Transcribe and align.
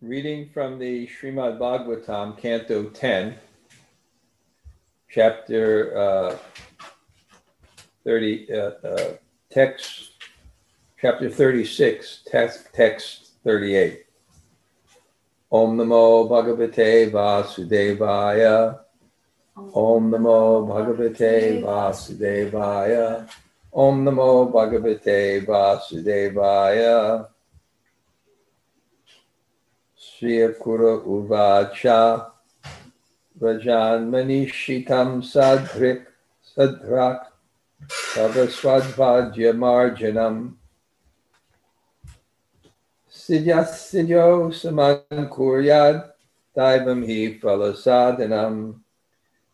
reading 0.00 0.48
from 0.54 0.78
the 0.78 1.08
Srimad 1.08 1.58
Bhagavatam, 1.58 2.38
Canto 2.38 2.84
10, 2.90 3.34
chapter 5.10 5.98
uh, 5.98 6.36
30, 8.04 8.52
uh, 8.52 8.56
uh, 8.56 9.12
text, 9.50 10.12
chapter 11.00 11.28
36, 11.28 12.22
text, 12.26 12.68
text 12.72 13.30
38. 13.42 14.04
Om 15.50 15.76
Namo 15.78 16.28
Bhagavate 16.28 17.10
Vasudevaya. 17.10 18.78
Om 19.56 20.10
Namo 20.12 20.68
Bhagavate 20.68 21.60
Vasudevaya. 21.62 23.28
Om 23.72 24.04
Namo 24.04 24.52
Bhagavate 24.52 25.44
Vasudevaya. 25.44 27.26
Sri 30.18 30.38
Akrura 30.38 31.00
Uvacha 31.06 32.32
Rajan 33.40 34.10
Manishitam 34.10 35.22
Sadhrik 35.22 36.06
Sadhrak 36.56 37.26
Savaswadvajya 37.86 39.54
Marjanam 39.54 40.54
Siddhyasidyo 43.08 44.52
Saman 44.52 45.28
Kuryad 45.30 46.10
Daivam 46.56 47.06
Hi 47.06 47.38
Falasadhanam 47.38 48.80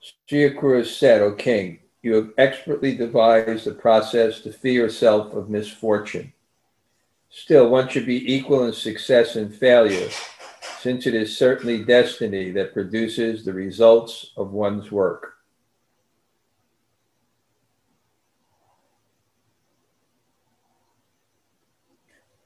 Sri 0.01 0.49
Akrura 0.49 0.87
said, 0.87 1.21
O 1.21 1.33
king, 1.33 1.81
you 2.01 2.15
have 2.15 2.31
expertly 2.39 2.97
devised 2.97 3.67
a 3.67 3.75
process 3.75 4.41
to 4.41 4.51
free 4.51 4.73
yourself 4.73 5.35
of 5.35 5.51
misfortune. 5.51 6.33
Still, 7.29 7.69
one 7.69 7.89
should 7.89 8.07
be 8.07 8.33
equal 8.35 8.65
in 8.65 8.73
success 8.73 9.37
and 9.37 9.55
failure 9.55 10.09
since 10.81 11.07
it 11.07 11.15
is 11.15 11.37
certainly 11.37 11.83
destiny 11.85 12.51
that 12.51 12.75
produces 12.75 13.45
the 13.45 13.53
results 13.53 14.33
of 14.37 14.53
one's 14.53 14.93
work. 14.93 15.35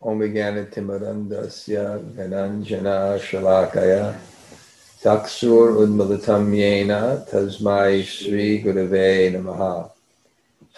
Om 0.00 0.20
Timarandasya 0.20 2.00
Gananjana 2.14 3.18
Shalakaya 3.18 4.16
Taksur 5.02 5.74
Udmalatam 5.74 6.54
Yena 6.54 7.28
Tasmai 7.28 8.04
Sri 8.04 8.62
Gurave 8.62 9.32
Namaha 9.34 9.90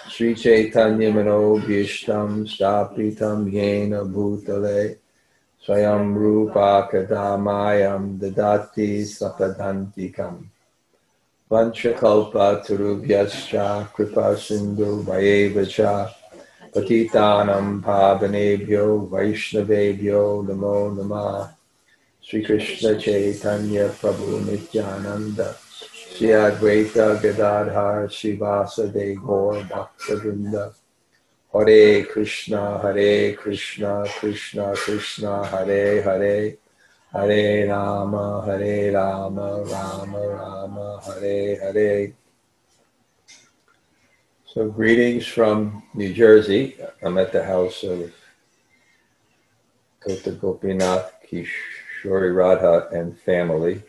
Sri 0.09 0.35
Chaitanya 0.35 1.13
Mano 1.13 1.59
Bhishtam 1.59 2.49
Stapitam 2.49 3.53
Yena 3.53 4.11
Bhutale 4.11 5.00
Swayam 5.63 6.15
Rupa 6.15 6.89
Kadamayam 6.91 8.19
Dadati 8.19 9.03
Sapadantikam 9.05 10.45
Vanchakalpa 11.51 12.65
Turubhyascha 12.65 13.93
Kripa 13.93 14.37
Sindhu 14.39 15.03
Vayevacha 15.05 16.11
Patitanam 16.73 17.83
Pavanebhyo 17.83 19.07
Vaishnavebhyo 19.11 20.47
Namo 20.47 20.97
Namah 20.97 21.53
Sri 22.23 22.43
Krishna 22.43 22.99
Chaitanya 22.99 23.91
Prabhu 23.91 24.43
Nityananda. 24.47 25.55
Sri 26.17 26.29
Advaita 26.29 27.21
Gadadhar 27.21 28.09
Srivasa 28.09 28.91
De 28.91 29.15
Gaur 29.15 29.63
Bhakta 29.65 30.17
Vrinda 30.17 30.73
Hare 31.53 32.05
Krishna, 32.05 32.79
Hare 32.79 33.35
Krishna, 33.35 34.05
Krishna 34.07 34.73
Krishna, 34.77 35.45
Hare 35.47 36.01
Hare, 36.01 36.57
Hare 37.13 37.69
Rama, 37.69 38.45
Hare 38.47 38.93
Rama, 38.93 39.65
Rama 39.65 40.29
Rama, 40.29 41.01
Hare 41.05 41.59
Hare. 41.59 42.13
So, 44.45 44.69
greetings 44.69 45.27
from 45.27 45.83
New 45.93 46.15
Jersey. 46.15 46.77
I'm 47.03 47.19
at 47.19 47.33
the 47.33 47.43
house 47.43 47.83
of 47.83 48.13
Kota 49.99 50.31
Gopinath 50.31 51.15
Kishori 51.29 52.33
Radha 52.33 52.91
and 52.93 53.19
family. 53.19 53.83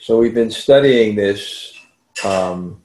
So, 0.00 0.18
we've 0.18 0.34
been 0.34 0.50
studying 0.50 1.14
this. 1.14 1.72
Um, 2.24 2.82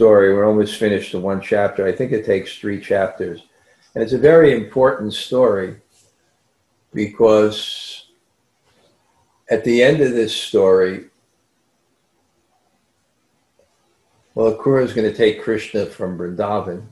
story. 0.00 0.32
We're 0.32 0.46
almost 0.46 0.78
finished 0.78 1.12
the 1.12 1.20
one 1.20 1.42
chapter. 1.42 1.86
I 1.86 1.92
think 1.92 2.10
it 2.10 2.24
takes 2.24 2.56
three 2.56 2.80
chapters. 2.80 3.42
And 3.94 4.02
it's 4.02 4.14
a 4.14 4.18
very 4.18 4.54
important 4.54 5.12
story 5.12 5.76
because 6.94 8.06
at 9.50 9.62
the 9.62 9.82
end 9.82 10.00
of 10.00 10.12
this 10.12 10.34
story, 10.34 11.10
well, 14.34 14.56
Akrura 14.56 14.84
is 14.84 14.94
going 14.94 15.06
to 15.06 15.14
take 15.14 15.42
Krishna 15.42 15.84
from 15.84 16.16
Vrindavan. 16.16 16.86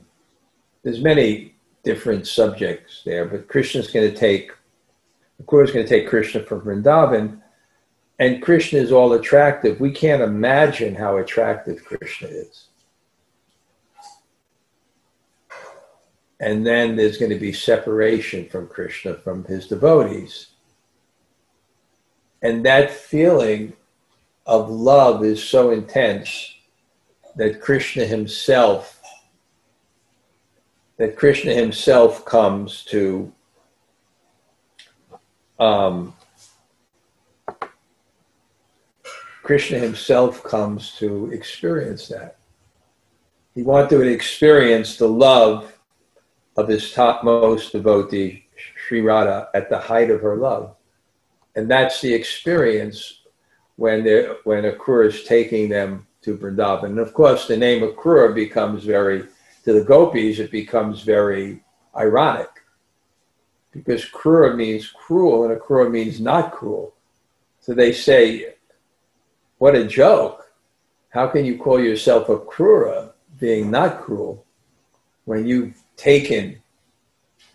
There's 0.83 1.01
many 1.01 1.55
different 1.83 2.27
subjects 2.27 3.01
there, 3.03 3.25
but 3.25 3.47
Krishna 3.47 3.81
is 3.81 3.89
going 3.89 4.07
to 4.07 4.15
take 4.15 4.51
Akrura 5.41 5.63
is 5.63 5.71
going 5.71 5.87
to 5.87 5.89
take 5.89 6.07
Krishna 6.07 6.43
from 6.43 6.61
Vrindavan, 6.61 7.41
and 8.19 8.43
Krishna 8.43 8.77
is 8.77 8.91
all 8.91 9.13
attractive. 9.13 9.79
We 9.79 9.93
can't 9.93 10.21
imagine 10.21 10.93
how 10.93 11.17
attractive 11.17 11.83
Krishna 11.83 12.27
is. 12.27 12.68
And 16.39 16.65
then 16.65 16.95
there's 16.95 17.17
going 17.17 17.31
to 17.31 17.39
be 17.39 17.51
separation 17.51 18.47
from 18.47 18.67
Krishna, 18.67 19.15
from 19.15 19.43
his 19.43 19.67
devotees. 19.67 20.47
And 22.41 22.65
that 22.65 22.91
feeling 22.91 23.73
of 24.45 24.69
love 24.69 25.23
is 25.23 25.43
so 25.43 25.71
intense 25.71 26.55
that 27.35 27.61
Krishna 27.61 28.05
himself, 28.05 29.01
that 30.97 31.17
Krishna 31.17 31.53
himself 31.53 32.23
comes 32.25 32.83
to 32.85 33.31
um, 35.59 36.15
Krishna 39.43 39.79
himself 39.79 40.43
comes 40.43 40.93
to 40.97 41.31
experience 41.31 42.07
that. 42.07 42.37
He 43.55 43.63
wanted 43.63 43.89
to 43.89 44.01
experience 44.01 44.97
the 44.97 45.07
love 45.07 45.78
of 46.59 46.67
his 46.67 46.91
topmost 46.91 47.71
devotee, 47.71 48.45
Sri 48.75 49.01
Radha, 49.01 49.49
at 49.53 49.69
the 49.69 49.77
height 49.77 50.11
of 50.11 50.21
her 50.21 50.35
love. 50.35 50.75
And 51.55 51.69
that's 51.69 52.01
the 52.01 52.13
experience 52.13 53.21
when, 53.77 54.03
when 54.43 54.63
Akrura 54.63 55.07
is 55.07 55.23
taking 55.23 55.69
them 55.69 56.05
to 56.21 56.37
Vrindavan. 56.37 56.85
And 56.85 56.99
of 56.99 57.13
course, 57.13 57.47
the 57.47 57.55
name 57.55 57.81
Akrura 57.81 58.35
becomes 58.35 58.83
very, 58.83 59.23
to 59.63 59.73
the 59.73 59.83
gopis, 59.83 60.39
it 60.39 60.51
becomes 60.51 61.01
very 61.01 61.63
ironic 61.95 62.49
because 63.71 64.05
Krura 64.05 64.55
means 64.55 64.87
cruel 64.87 65.45
and 65.45 65.57
Akrura 65.57 65.89
means 65.89 66.19
not 66.19 66.51
cruel. 66.51 66.93
So 67.61 67.73
they 67.73 67.93
say, 67.93 68.55
what 69.57 69.75
a 69.75 69.85
joke. 69.85 70.51
How 71.09 71.27
can 71.27 71.45
you 71.45 71.57
call 71.57 71.79
yourself 71.79 72.29
a 72.29 72.37
Krura 72.37 73.11
being 73.39 73.71
not 73.71 74.01
cruel 74.01 74.45
when 75.25 75.45
you've 75.45 75.81
taken, 75.99 76.61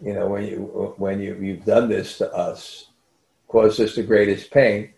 you 0.00 0.12
know, 0.12 0.28
when 0.28 0.44
you 0.44 0.94
when 0.98 1.20
you 1.20 1.34
you've 1.36 1.64
done 1.64 1.88
this 1.88 2.18
to 2.18 2.32
us, 2.32 2.90
caused 3.48 3.80
us 3.80 3.94
the 3.94 4.02
greatest 4.02 4.50
pain. 4.50 4.92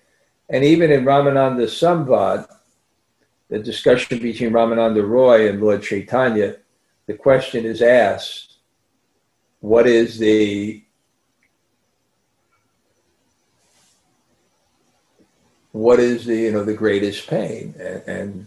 And 0.49 0.65
even 0.65 0.91
in 0.91 1.05
Ramananda 1.05 1.67
Samvad, 1.67 2.47
the 3.49 3.59
discussion 3.59 4.19
between 4.19 4.51
Ramananda 4.51 5.07
Roy 5.07 5.49
and 5.49 5.61
Lord 5.61 5.83
Chaitanya, 5.83 6.57
the 7.07 7.15
question 7.15 7.65
is 7.65 7.83
asked, 7.83 8.59
what 9.61 9.87
is 9.87 10.19
the 10.19 10.83
what 15.73 16.01
is 16.01 16.25
the 16.25 16.37
you 16.37 16.53
know 16.53 16.65
the 16.65 16.75
greatest 16.75 17.29
pain 17.29 17.75
and, 17.79 18.03
and 18.07 18.47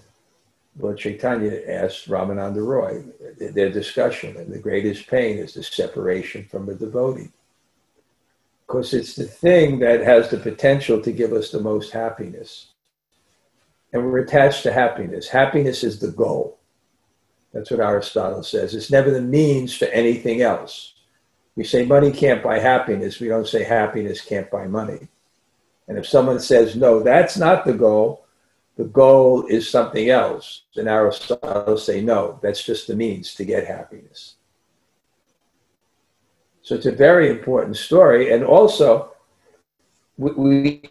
Lord 0.80 0.98
Chaitanya 0.98 1.62
asked 1.68 2.08
Ramananda 2.08 2.66
Roy, 2.66 3.04
their 3.38 3.70
discussion, 3.70 4.38
and 4.38 4.52
the 4.52 4.60
greatest 4.60 5.08
pain 5.08 5.38
is 5.38 5.54
the 5.54 5.62
separation 5.62 6.46
from 6.46 6.70
a 6.70 6.74
devotee. 6.74 7.32
Because 8.66 8.94
it's 8.94 9.16
the 9.16 9.26
thing 9.26 9.80
that 9.80 10.02
has 10.02 10.30
the 10.30 10.38
potential 10.38 11.02
to 11.02 11.12
give 11.12 11.34
us 11.34 11.52
the 11.52 11.60
most 11.60 11.92
happiness. 11.92 12.68
And 13.92 14.06
we're 14.06 14.20
attached 14.20 14.64
to 14.64 14.72
happiness. 14.72 15.28
Happiness 15.28 15.84
is 15.84 16.00
the 16.00 16.12
goal. 16.12 16.60
That's 17.52 17.72
what 17.72 17.80
Aristotle 17.82 18.44
says. 18.44 18.74
It's 18.74 18.92
never 18.92 19.12
the 19.12 19.22
means 19.22 19.76
for 19.76 19.86
anything 19.86 20.42
else. 20.42 20.94
We 21.56 21.64
say 21.66 21.84
money 21.86 22.12
can't 22.12 22.44
buy 22.44 22.60
happiness. 22.60 23.20
We 23.20 23.28
don't 23.28 23.48
say 23.48 23.64
happiness 23.64 24.22
can't 24.22 24.50
buy 24.50 24.68
money. 24.68 25.10
And 25.88 25.98
if 25.98 26.08
someone 26.08 26.40
says, 26.40 26.76
no, 26.76 27.02
that's 27.02 27.38
not 27.38 27.66
the 27.66 27.74
goal, 27.74 28.28
the 28.80 28.86
goal 28.86 29.46
is 29.48 29.70
something 29.70 30.10
else, 30.10 30.62
then 30.74 30.88
Aristotle 30.88 31.76
say, 31.76 32.00
no, 32.00 32.40
that's 32.42 32.64
just 32.64 32.88
the 32.88 32.96
means 32.96 33.36
to 33.36 33.44
get 33.44 33.68
happiness. 33.68 34.36
So 36.62 36.76
it's 36.76 36.86
a 36.86 36.94
very 36.94 37.30
important 37.30 37.76
story. 37.76 38.32
And 38.32 38.42
also, 38.42 39.12
we, 40.18 40.32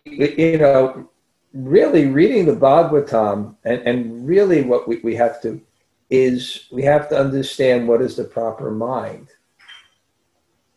we 0.05 0.35
you 0.37 0.59
know, 0.59 1.09
really 1.55 2.05
reading 2.05 2.45
the 2.45 2.57
Bhagavatam 2.57 3.55
and, 3.65 3.81
and 3.81 4.29
really 4.29 4.61
what 4.61 4.87
we, 4.87 4.99
we 4.99 5.15
have 5.15 5.41
to 5.41 5.59
is 6.11 6.67
we 6.71 6.83
have 6.83 7.09
to 7.09 7.19
understand 7.19 7.89
what 7.89 8.03
is 8.03 8.17
the 8.17 8.25
proper 8.25 8.71
mind. 8.71 9.29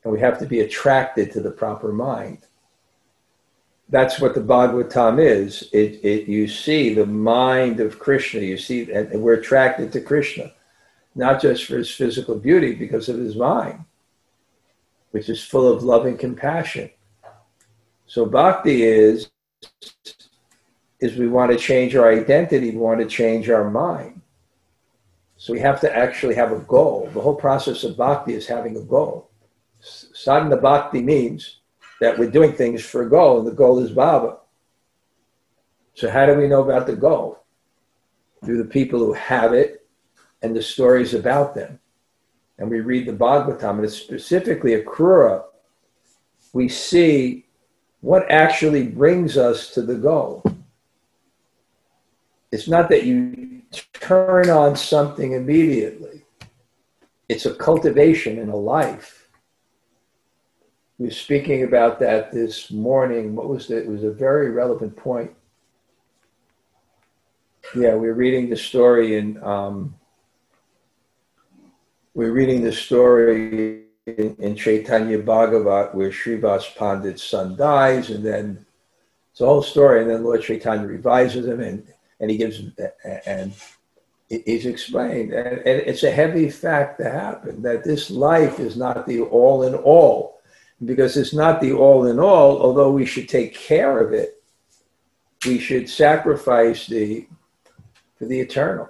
And 0.05 0.13
we 0.13 0.21
have 0.21 0.39
to 0.39 0.45
be 0.45 0.61
attracted 0.61 1.33
to 1.33 1.41
the 1.41 1.51
proper 1.51 1.91
mind. 1.91 2.47
That's 3.91 4.21
what 4.21 4.33
the 4.33 4.41
Bhagavatam 4.41 5.21
is. 5.21 5.69
It, 5.73 5.99
it, 6.03 6.27
you 6.27 6.47
see 6.47 6.93
the 6.93 7.05
mind 7.05 7.81
of 7.81 7.99
Krishna. 7.99 8.39
You 8.39 8.57
see, 8.57 8.89
and 8.89 9.21
we're 9.21 9.33
attracted 9.33 9.91
to 9.91 10.01
Krishna, 10.01 10.53
not 11.13 11.41
just 11.41 11.65
for 11.65 11.77
his 11.77 11.91
physical 11.91 12.35
beauty, 12.35 12.73
because 12.73 13.09
of 13.09 13.17
his 13.17 13.35
mind, 13.35 13.83
which 15.11 15.27
is 15.27 15.43
full 15.43 15.71
of 15.71 15.83
love 15.83 16.05
and 16.05 16.17
compassion. 16.17 16.89
So 18.07 18.25
bhakti 18.25 18.83
is 18.83 19.29
is 21.01 21.17
we 21.17 21.27
want 21.27 21.51
to 21.51 21.57
change 21.57 21.95
our 21.95 22.11
identity, 22.11 22.71
we 22.71 22.77
want 22.77 23.01
to 23.01 23.07
change 23.07 23.49
our 23.49 23.69
mind. 23.69 24.21
So 25.35 25.51
we 25.51 25.59
have 25.59 25.81
to 25.81 25.93
actually 25.93 26.35
have 26.35 26.51
a 26.51 26.59
goal. 26.59 27.09
The 27.13 27.19
whole 27.19 27.35
process 27.35 27.83
of 27.83 27.97
bhakti 27.97 28.35
is 28.35 28.47
having 28.47 28.77
a 28.77 28.81
goal. 28.81 29.31
Sadhana 29.81 30.57
bhakti 30.57 31.01
means 31.01 31.60
that 32.01 32.17
we're 32.17 32.31
doing 32.31 32.51
things 32.51 32.83
for 32.83 33.03
a 33.03 33.09
goal, 33.09 33.37
and 33.37 33.47
the 33.47 33.51
goal 33.51 33.77
is 33.77 33.91
bhava. 33.91 34.39
So 35.93 36.09
how 36.09 36.25
do 36.25 36.33
we 36.33 36.47
know 36.47 36.63
about 36.63 36.87
the 36.87 36.95
goal? 36.95 37.43
Through 38.43 38.57
the 38.57 38.69
people 38.69 38.99
who 38.99 39.13
have 39.13 39.53
it 39.53 39.87
and 40.41 40.55
the 40.55 40.63
stories 40.63 41.13
about 41.13 41.53
them. 41.53 41.79
And 42.57 42.71
we 42.71 42.79
read 42.79 43.05
the 43.05 43.13
Bhagavatam, 43.13 43.75
and 43.75 43.85
it's 43.85 43.95
specifically 43.95 44.73
a. 44.73 45.43
We 46.53 46.67
see 46.67 47.45
what 48.01 48.29
actually 48.31 48.87
brings 48.87 49.37
us 49.37 49.69
to 49.75 49.83
the 49.83 49.95
goal. 49.95 50.43
It's 52.51 52.67
not 52.67 52.89
that 52.89 53.05
you 53.05 53.61
turn 53.93 54.49
on 54.49 54.75
something 54.75 55.33
immediately. 55.33 56.23
It's 57.29 57.45
a 57.45 57.53
cultivation 57.53 58.39
in 58.39 58.49
a 58.49 58.55
life. 58.55 59.20
We 61.01 61.07
were 61.07 61.13
speaking 61.13 61.63
about 61.63 61.99
that 62.01 62.31
this 62.31 62.69
morning. 62.69 63.35
What 63.35 63.49
was 63.49 63.71
it? 63.71 63.85
It 63.85 63.87
was 63.87 64.03
a 64.03 64.11
very 64.11 64.51
relevant 64.51 64.95
point. 64.95 65.31
Yeah, 67.75 67.95
we 67.95 68.01
we're 68.01 68.13
reading 68.13 68.51
the 68.51 68.55
story 68.55 69.17
in 69.17 69.43
um, 69.43 69.95
we're 72.13 72.31
reading 72.31 72.61
the 72.61 72.71
story 72.71 73.85
in, 74.05 74.35
in 74.37 74.55
Chaitanya 74.55 75.17
Bhagavat 75.17 75.95
where 75.95 76.11
Srivas 76.11 76.75
Pandit's 76.75 77.23
son 77.23 77.55
dies, 77.55 78.11
and 78.11 78.23
then 78.23 78.63
it's 79.31 79.41
a 79.41 79.45
whole 79.47 79.63
story, 79.63 80.01
and 80.01 80.09
then 80.11 80.23
Lord 80.23 80.43
Chaitanya 80.43 80.85
revises 80.85 81.47
him, 81.47 81.61
and 81.61 81.83
and 82.19 82.29
he 82.29 82.37
gives 82.37 82.61
and 83.25 83.53
he's 84.29 84.67
explained 84.67 85.33
and, 85.33 85.57
and 85.57 85.81
it's 85.81 86.03
a 86.03 86.11
heavy 86.11 86.47
fact 86.47 86.99
to 86.99 87.09
happen 87.09 87.63
that 87.63 87.83
this 87.83 88.11
life 88.11 88.59
is 88.59 88.77
not 88.77 89.07
the 89.07 89.21
all 89.21 89.63
in 89.63 89.73
all 89.73 90.30
because 90.83 91.17
it's 91.17 91.33
not 91.33 91.61
the 91.61 91.71
all 91.71 92.07
in 92.07 92.19
all 92.19 92.61
although 92.61 92.91
we 92.91 93.05
should 93.05 93.29
take 93.29 93.53
care 93.53 93.99
of 93.99 94.13
it 94.13 94.41
we 95.45 95.57
should 95.57 95.89
sacrifice 95.89 96.87
the 96.87 97.27
for 98.17 98.25
the 98.25 98.39
eternal. 98.39 98.89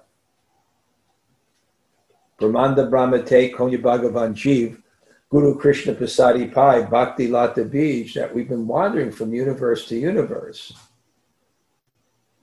Brahmanda 2.38 2.90
brahmate 2.90 3.54
konya 3.54 3.82
bhagavan 3.82 4.34
jiv 4.34 4.82
guru 5.30 5.58
krishna 5.58 5.94
pasadi 5.94 6.52
pai 6.54 6.84
bhakti 6.84 7.28
lata 7.28 7.64
bij 7.64 8.14
that 8.14 8.34
we've 8.36 8.50
been 8.50 8.68
wandering 8.68 9.12
from 9.12 9.34
universe 9.34 9.88
to 9.88 9.96
universe. 9.96 10.74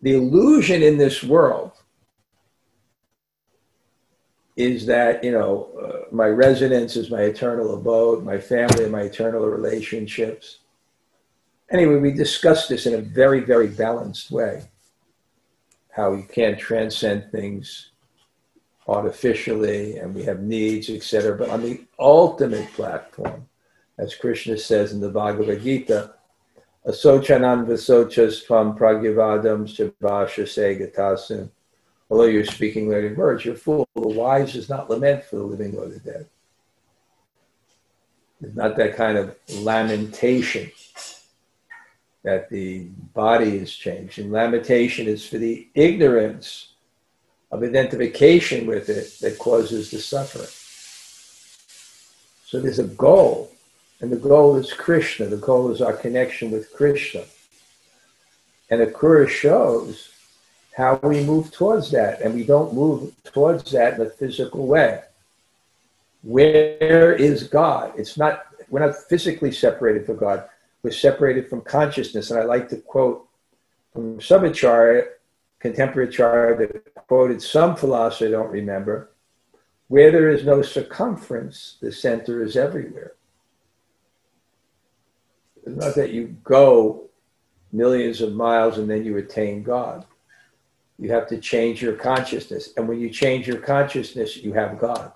The 0.00 0.14
illusion 0.14 0.82
in 0.82 0.96
this 0.96 1.22
world 1.22 1.72
is 4.58 4.86
that 4.86 5.22
you 5.22 5.30
know 5.30 5.70
uh, 5.80 6.12
my 6.12 6.26
residence 6.26 6.96
is 6.96 7.10
my 7.10 7.22
eternal 7.22 7.74
abode 7.74 8.24
my 8.24 8.38
family 8.38 8.82
and 8.82 8.92
my 8.92 9.02
eternal 9.02 9.46
relationships 9.46 10.58
anyway 11.70 11.94
we 11.94 12.10
discussed 12.10 12.68
this 12.68 12.84
in 12.84 12.94
a 12.94 13.00
very 13.00 13.40
very 13.40 13.68
balanced 13.68 14.32
way 14.32 14.64
how 15.90 16.12
you 16.12 16.24
can't 16.24 16.58
transcend 16.58 17.30
things 17.30 17.92
artificially 18.88 19.96
and 19.98 20.12
we 20.12 20.24
have 20.24 20.40
needs 20.40 20.90
etc 20.90 21.38
but 21.38 21.48
on 21.50 21.62
the 21.62 21.80
ultimate 22.00 22.70
platform 22.72 23.46
as 23.96 24.16
krishna 24.16 24.58
says 24.58 24.92
in 24.92 25.00
the 25.00 25.08
bhagavad 25.08 25.62
gita 25.62 26.12
Asochanan 26.86 27.66
vasochas 27.66 28.46
tvam 28.46 28.78
pragyavadam 28.78 29.66
shabasha 29.68 30.44
segatasim. 30.46 31.50
Although 32.10 32.24
you're 32.24 32.44
speaking 32.44 32.88
learned 32.88 33.16
words, 33.16 33.44
you're 33.44 33.54
fool. 33.54 33.86
The 33.94 34.00
wise 34.00 34.54
does 34.54 34.68
not 34.68 34.88
lament 34.88 35.24
for 35.24 35.36
the 35.36 35.42
living 35.42 35.76
or 35.76 35.88
the 35.88 35.98
dead. 35.98 36.26
There's 38.40 38.54
not 38.54 38.76
that 38.76 38.96
kind 38.96 39.18
of 39.18 39.36
lamentation 39.50 40.70
that 42.22 42.48
the 42.48 42.84
body 43.14 43.56
is 43.56 43.74
changed. 43.74 44.18
And 44.18 44.32
lamentation 44.32 45.06
is 45.06 45.26
for 45.26 45.38
the 45.38 45.68
ignorance 45.74 46.72
of 47.50 47.62
identification 47.62 48.66
with 48.66 48.88
it 48.88 49.18
that 49.20 49.38
causes 49.38 49.90
the 49.90 49.98
suffering. 49.98 50.48
So 52.46 52.60
there's 52.60 52.78
a 52.78 52.84
goal 52.84 53.52
and 54.00 54.12
the 54.12 54.16
goal 54.16 54.56
is 54.56 54.72
Krishna. 54.72 55.26
The 55.26 55.36
goal 55.36 55.70
is 55.70 55.82
our 55.82 55.92
connection 55.92 56.50
with 56.50 56.72
Krishna. 56.72 57.24
And 58.70 58.80
the 58.80 58.86
Akrura 58.86 59.28
shows 59.28 60.10
how 60.78 60.94
we 61.02 61.24
move 61.24 61.50
towards 61.50 61.90
that. 61.90 62.22
And 62.22 62.32
we 62.32 62.44
don't 62.44 62.72
move 62.72 63.12
towards 63.24 63.72
that 63.72 63.94
in 63.94 64.06
a 64.06 64.08
physical 64.08 64.64
way. 64.64 65.02
Where 66.22 67.12
is 67.12 67.48
God? 67.48 67.92
It's 67.98 68.16
not, 68.16 68.46
we're 68.70 68.86
not 68.86 68.94
physically 68.94 69.50
separated 69.50 70.06
from 70.06 70.18
God. 70.18 70.48
We're 70.84 70.92
separated 70.92 71.50
from 71.50 71.62
consciousness. 71.62 72.30
And 72.30 72.38
I 72.38 72.44
like 72.44 72.68
to 72.68 72.76
quote 72.76 73.26
from 73.92 74.18
Subacharya, 74.18 75.08
contemporary 75.58 76.10
Acharya, 76.10 76.56
that 76.56 76.94
quoted 77.08 77.42
some 77.42 77.74
philosopher 77.74 78.26
I 78.26 78.30
don't 78.30 78.50
remember. 78.50 79.10
Where 79.88 80.12
there 80.12 80.30
is 80.30 80.44
no 80.44 80.62
circumference, 80.62 81.78
the 81.80 81.90
center 81.90 82.40
is 82.40 82.56
everywhere. 82.56 83.14
It's 85.66 85.76
not 85.76 85.96
that 85.96 86.10
you 86.10 86.36
go 86.44 87.08
millions 87.72 88.20
of 88.20 88.34
miles 88.34 88.78
and 88.78 88.88
then 88.88 89.04
you 89.04 89.16
attain 89.16 89.64
God. 89.64 90.04
You 90.98 91.10
have 91.12 91.26
to 91.28 91.38
change 91.38 91.80
your 91.80 91.94
consciousness. 91.94 92.70
And 92.76 92.88
when 92.88 92.98
you 92.98 93.10
change 93.10 93.46
your 93.46 93.58
consciousness, 93.58 94.36
you 94.36 94.52
have 94.52 94.78
God. 94.78 95.12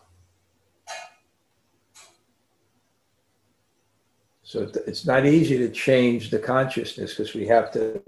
So 4.43 4.71
it's 4.87 5.07
not 5.07 5.25
easy 5.25 5.57
to 5.59 5.71
change 5.71 6.31
the 6.31 6.39
consciousness 6.39 7.15
because 7.15 7.35
we 7.35 7.47
have 7.47 7.73
to 7.73 8.03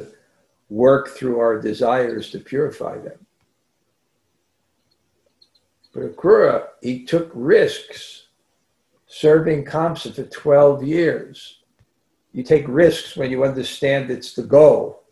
work 0.69 1.09
through 1.09 1.41
our 1.41 1.59
desires 1.59 2.31
to 2.31 2.39
purify 2.39 2.99
them. 2.99 3.27
But 5.93 6.15
Akrura, 6.15 6.69
he 6.83 7.05
took 7.05 7.31
risks 7.35 8.27
serving 9.07 9.65
Kamsa 9.65 10.15
for 10.15 10.25
12 10.25 10.85
years 10.85 11.65
you 12.35 12.43
take 12.43 12.67
risks 12.67 13.17
when 13.17 13.31
you 13.31 13.45
understand 13.45 14.11
it's 14.11 14.35
the 14.35 14.43
goal. 14.43 15.04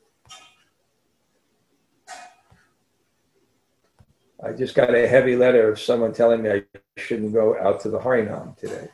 I 4.44 4.52
just 4.52 4.74
got 4.74 4.94
a 4.94 5.06
heavy 5.06 5.36
letter 5.36 5.70
of 5.70 5.80
someone 5.80 6.12
telling 6.12 6.42
me 6.42 6.50
I 6.50 6.62
shouldn't 6.96 7.32
go 7.32 7.58
out 7.58 7.80
to 7.80 7.90
the 7.90 7.98
Harinam 7.98 8.56
today. 8.56 8.88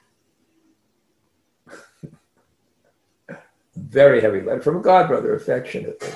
Very 3.76 4.20
heavy 4.20 4.40
letter 4.40 4.60
from 4.60 4.76
a 4.76 4.80
godbrother, 4.80 5.34
affectionately. 5.34 6.08
He 6.08 6.14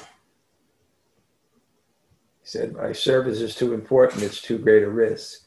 said, 2.44 2.74
My 2.74 2.92
service 2.92 3.40
is 3.40 3.54
too 3.54 3.72
important, 3.72 4.22
it's 4.22 4.42
too 4.42 4.58
great 4.58 4.82
a 4.82 4.90
risk. 4.90 5.46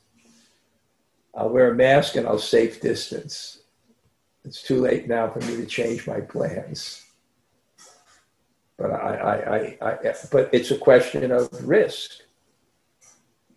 I'll 1.36 1.50
wear 1.50 1.72
a 1.72 1.76
mask 1.76 2.16
and 2.16 2.26
I'll 2.26 2.40
safe 2.40 2.82
distance 2.82 3.60
it's 4.46 4.62
too 4.62 4.80
late 4.80 5.08
now 5.08 5.28
for 5.28 5.40
me 5.40 5.58
to 5.58 5.66
change 5.66 6.08
my 6.08 6.22
plans. 6.22 7.04
But 8.78 8.92
I, 8.92 9.16
I, 9.16 9.58
I, 9.58 9.92
I 9.92 10.14
but 10.32 10.50
it's 10.54 10.72
a 10.72 10.78
question 10.78 11.32
of 11.32 11.50
risk. 11.68 12.22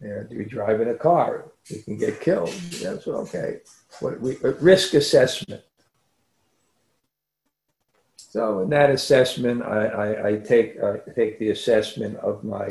You 0.01 0.09
know, 0.09 0.23
do 0.25 0.37
you 0.37 0.45
drive 0.45 0.81
in 0.81 0.89
a 0.89 0.95
car? 0.95 1.51
You 1.67 1.83
can 1.83 1.99
get 1.99 2.21
killed. 2.21 2.51
That's 2.83 3.09
okay. 3.09 3.61
What 4.01 4.21
we 4.21 4.37
risk 4.37 4.95
assessment. 4.95 5.63
So 8.17 8.61
in 8.61 8.71
that 8.71 8.91
assessment, 8.91 9.63
I, 9.63 9.87
I, 9.87 10.29
I 10.29 10.37
take 10.37 10.81
I 10.83 10.99
take 11.17 11.39
the 11.39 11.51
assessment 11.51 12.17
of 12.19 12.45
my 12.45 12.69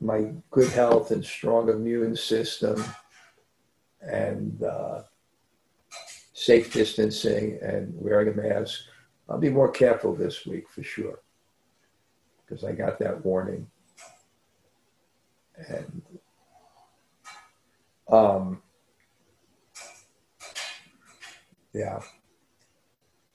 my 0.00 0.32
good 0.50 0.68
health 0.70 1.10
and 1.10 1.24
strong 1.24 1.68
immune 1.68 2.14
system, 2.14 2.84
and 4.00 4.62
uh, 4.62 5.02
safe 6.32 6.72
distancing 6.72 7.58
and 7.62 7.92
wearing 7.96 8.28
a 8.28 8.36
mask. 8.36 8.80
I'll 9.28 9.38
be 9.38 9.48
more 9.48 9.70
careful 9.70 10.14
this 10.14 10.44
week 10.44 10.68
for 10.68 10.82
sure 10.82 11.20
because 12.44 12.64
I 12.64 12.72
got 12.72 12.98
that 12.98 13.24
warning. 13.24 13.66
And 15.56 16.02
um, 18.10 18.62
yeah. 21.72 22.00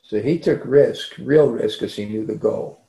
So 0.03 0.21
he 0.21 0.39
took 0.39 0.61
risk, 0.63 1.13
real 1.19 1.49
risk, 1.49 1.79
because 1.79 1.95
he 1.95 2.05
knew 2.05 2.25
the 2.25 2.35
goal. 2.35 2.79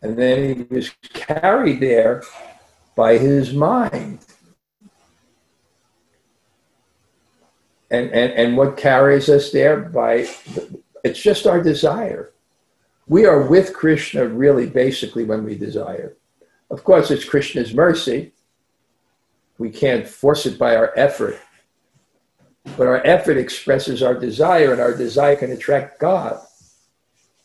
And 0.00 0.16
then 0.16 0.56
he 0.56 0.74
was 0.74 0.90
carried 1.12 1.80
there 1.80 2.22
by 2.94 3.18
his 3.18 3.52
mind. 3.52 4.20
And, 7.90 8.10
and, 8.10 8.32
and 8.32 8.56
what 8.56 8.76
carries 8.76 9.28
us 9.28 9.50
there? 9.50 9.78
By 9.80 10.28
it's 11.04 11.20
just 11.22 11.46
our 11.46 11.62
desire. 11.62 12.32
We 13.06 13.26
are 13.26 13.42
with 13.42 13.74
Krishna 13.74 14.26
really 14.26 14.66
basically 14.66 15.24
when 15.24 15.44
we 15.44 15.56
desire. 15.56 16.15
Of 16.70 16.84
course, 16.84 17.10
it's 17.10 17.24
Krishna's 17.24 17.72
mercy. 17.72 18.32
We 19.58 19.70
can't 19.70 20.06
force 20.06 20.46
it 20.46 20.58
by 20.58 20.76
our 20.76 20.92
effort. 20.96 21.40
But 22.76 22.88
our 22.88 23.04
effort 23.06 23.36
expresses 23.36 24.02
our 24.02 24.14
desire, 24.14 24.72
and 24.72 24.80
our 24.80 24.94
desire 24.94 25.36
can 25.36 25.52
attract 25.52 26.00
God. 26.00 26.40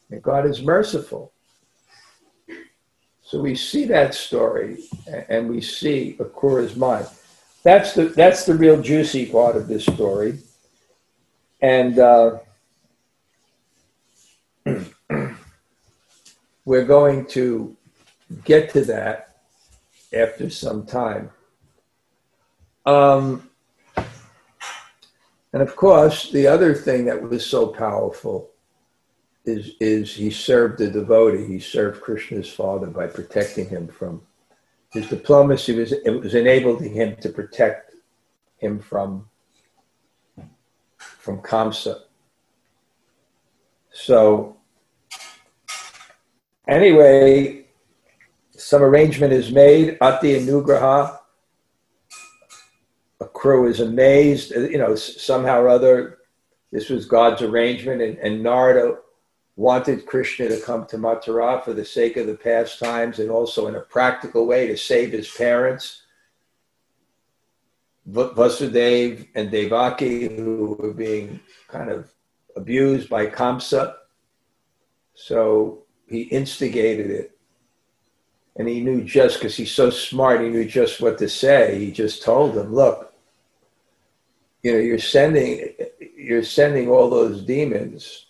And 0.09 0.21
God 0.21 0.45
is 0.45 0.61
merciful. 0.61 1.31
So 3.31 3.39
we 3.39 3.55
see 3.55 3.85
that 3.85 4.13
story 4.13 4.83
and 5.29 5.49
we 5.49 5.61
see 5.61 6.17
Akrura's 6.19 6.75
mind. 6.75 7.07
That's 7.63 7.93
the, 7.93 8.05
that's 8.07 8.45
the 8.45 8.55
real 8.55 8.81
juicy 8.81 9.27
part 9.27 9.55
of 9.55 9.69
this 9.69 9.85
story. 9.85 10.39
And 11.61 11.97
uh, 11.97 12.39
we're 16.65 16.83
going 16.83 17.25
to 17.27 17.77
get 18.43 18.71
to 18.73 18.81
that 18.85 19.37
after 20.13 20.49
some 20.49 20.85
time. 20.85 21.29
Um, 22.85 23.49
and 25.53 25.61
of 25.61 25.75
course, 25.75 26.31
the 26.31 26.47
other 26.47 26.73
thing 26.73 27.05
that 27.05 27.21
was 27.21 27.45
so 27.45 27.67
powerful 27.67 28.49
is, 29.45 29.71
is 29.79 30.13
he 30.13 30.31
served 30.31 30.79
the 30.79 30.89
devotee. 30.89 31.45
He 31.45 31.59
served 31.59 32.01
Krishna's 32.01 32.51
father 32.51 32.87
by 32.87 33.07
protecting 33.07 33.67
him 33.67 33.87
from 33.87 34.21
his 34.91 35.07
diplomacy 35.07 35.73
was 35.73 35.93
it 35.93 36.09
was 36.09 36.35
enabling 36.35 36.93
him 36.93 37.15
to 37.21 37.29
protect 37.29 37.93
him 38.57 38.79
from 38.79 39.27
from 40.97 41.41
Kamsa. 41.41 42.01
So 43.91 44.57
anyway, 46.67 47.60
some 48.61 48.83
arrangement 48.83 49.33
is 49.33 49.51
made. 49.51 49.97
Ati 50.01 50.39
Anugraha. 50.39 51.17
crew 53.33 53.67
is 53.67 53.79
amazed. 53.79 54.51
You 54.51 54.77
know, 54.77 54.95
somehow 54.95 55.61
or 55.61 55.69
other, 55.69 56.19
this 56.71 56.89
was 56.89 57.05
God's 57.05 57.41
arrangement, 57.41 58.01
and, 58.01 58.17
and 58.19 58.43
Narada 58.43 58.97
wanted 59.55 60.05
Krishna 60.05 60.49
to 60.49 60.61
come 60.61 60.85
to 60.87 60.97
Mathura 60.97 61.63
for 61.63 61.73
the 61.73 61.85
sake 61.85 62.17
of 62.17 62.27
the 62.27 62.35
pastimes 62.35 63.19
and 63.19 63.29
also 63.29 63.67
in 63.67 63.75
a 63.75 63.81
practical 63.81 64.45
way 64.45 64.67
to 64.67 64.77
save 64.77 65.11
his 65.11 65.29
parents, 65.29 66.03
Vasudeva 68.09 69.27
and 69.35 69.51
Devaki, 69.51 70.35
who 70.35 70.77
were 70.79 70.93
being 70.93 71.39
kind 71.67 71.91
of 71.91 72.11
abused 72.55 73.09
by 73.09 73.25
Kamsa. 73.27 73.95
So 75.13 75.83
he 76.07 76.21
instigated 76.23 77.11
it. 77.11 77.37
And 78.57 78.67
he 78.67 78.81
knew 78.81 79.03
just 79.03 79.39
because 79.39 79.55
he's 79.55 79.71
so 79.71 79.89
smart, 79.89 80.41
he 80.41 80.49
knew 80.49 80.65
just 80.65 81.01
what 81.01 81.17
to 81.19 81.29
say. 81.29 81.79
He 81.79 81.91
just 81.91 82.21
told 82.21 82.53
them, 82.53 82.73
look, 82.73 83.13
you 84.61 84.73
know, 84.73 84.79
you're 84.79 84.99
sending 84.99 85.73
you're 86.15 86.43
sending 86.43 86.89
all 86.89 87.09
those 87.09 87.43
demons 87.43 88.27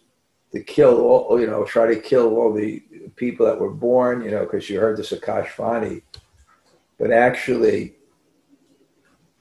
to 0.52 0.62
kill 0.62 1.02
all, 1.02 1.40
you 1.40 1.48
know, 1.48 1.64
try 1.66 1.88
to 1.94 2.00
kill 2.00 2.36
all 2.36 2.54
the 2.54 2.82
people 3.16 3.46
that 3.46 3.60
were 3.60 3.72
born, 3.72 4.24
you 4.24 4.32
know, 4.32 4.42
because 4.42 4.70
you 4.70 4.80
heard 4.80 4.98
the 4.98 5.04
Sakashvani. 5.04 6.02
But 6.98 7.12
actually, 7.12 7.96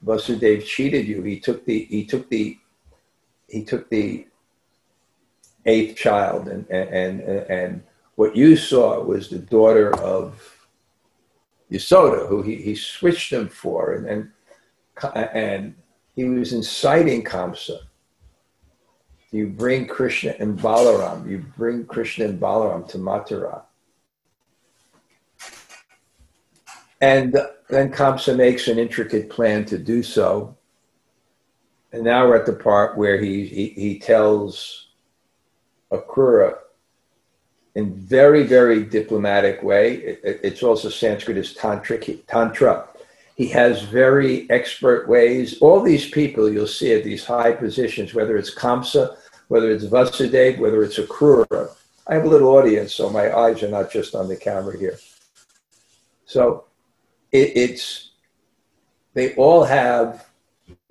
Vasudeva 0.05 0.65
cheated 0.65 1.07
you. 1.07 1.21
He 1.21 1.39
took 1.39 1.65
the 1.65 1.85
he 1.85 2.05
took 2.05 2.29
the 2.29 2.57
he 3.47 3.63
took 3.63 3.89
the 3.89 4.27
eighth 5.65 5.95
child, 5.95 6.47
and 6.47 6.67
and 6.69 7.21
and, 7.21 7.49
and 7.49 7.83
what 8.15 8.35
you 8.35 8.55
saw 8.55 9.01
was 9.01 9.29
the 9.29 9.39
daughter 9.39 9.95
of 9.99 10.50
Yasoda, 11.71 12.27
who 12.27 12.41
he, 12.41 12.55
he 12.55 12.75
switched 12.75 13.31
them 13.31 13.47
for, 13.47 13.93
and 13.93 14.07
and, 14.07 14.31
and 15.33 15.75
he 16.15 16.25
was 16.25 16.53
inciting 16.53 17.23
Kamsa 17.23 17.79
you 19.31 19.47
bring 19.47 19.87
Krishna 19.87 20.35
and 20.39 20.59
Balaram, 20.59 21.29
you 21.29 21.39
bring 21.57 21.85
Krishna 21.85 22.25
and 22.25 22.39
Balaram 22.39 22.87
to 22.89 22.97
Mathura. 22.97 23.63
And 26.99 27.35
then 27.69 27.91
Kamsa 27.91 28.35
makes 28.35 28.67
an 28.67 28.77
intricate 28.77 29.29
plan 29.29 29.65
to 29.65 29.77
do 29.77 30.03
so. 30.03 30.55
And 31.93 32.03
now 32.03 32.27
we're 32.27 32.37
at 32.37 32.45
the 32.45 32.53
part 32.53 32.97
where 32.97 33.19
he, 33.19 33.45
he, 33.47 33.67
he 33.69 33.99
tells 33.99 34.89
Akrura 35.91 36.57
in 37.75 37.95
very, 37.95 38.43
very 38.43 38.83
diplomatic 38.83 39.63
way. 39.63 39.95
It, 39.95 40.39
it's 40.43 40.63
also 40.63 40.89
Sanskrit 40.89 41.37
as 41.37 41.53
tantric, 41.53 42.25
tantra. 42.27 42.87
He 43.35 43.47
has 43.49 43.81
very 43.81 44.49
expert 44.49 45.07
ways. 45.07 45.59
All 45.61 45.81
these 45.81 46.09
people 46.09 46.51
you'll 46.51 46.67
see 46.67 46.93
at 46.93 47.03
these 47.03 47.25
high 47.25 47.51
positions, 47.53 48.13
whether 48.13 48.37
it's 48.37 48.53
Kamsa 48.53 49.15
whether 49.51 49.69
it's 49.69 49.83
Vasudev, 49.83 50.59
whether 50.59 50.81
it's 50.81 50.97
Akrura. 50.97 51.69
I 52.07 52.13
have 52.13 52.23
a 52.23 52.29
little 52.29 52.55
audience, 52.55 52.93
so 52.93 53.09
my 53.09 53.35
eyes 53.35 53.61
are 53.61 53.67
not 53.67 53.91
just 53.91 54.15
on 54.15 54.29
the 54.29 54.37
camera 54.37 54.77
here. 54.77 54.97
So 56.23 56.63
it, 57.33 57.51
it's, 57.57 58.11
they 59.13 59.35
all 59.35 59.65
have 59.65 60.25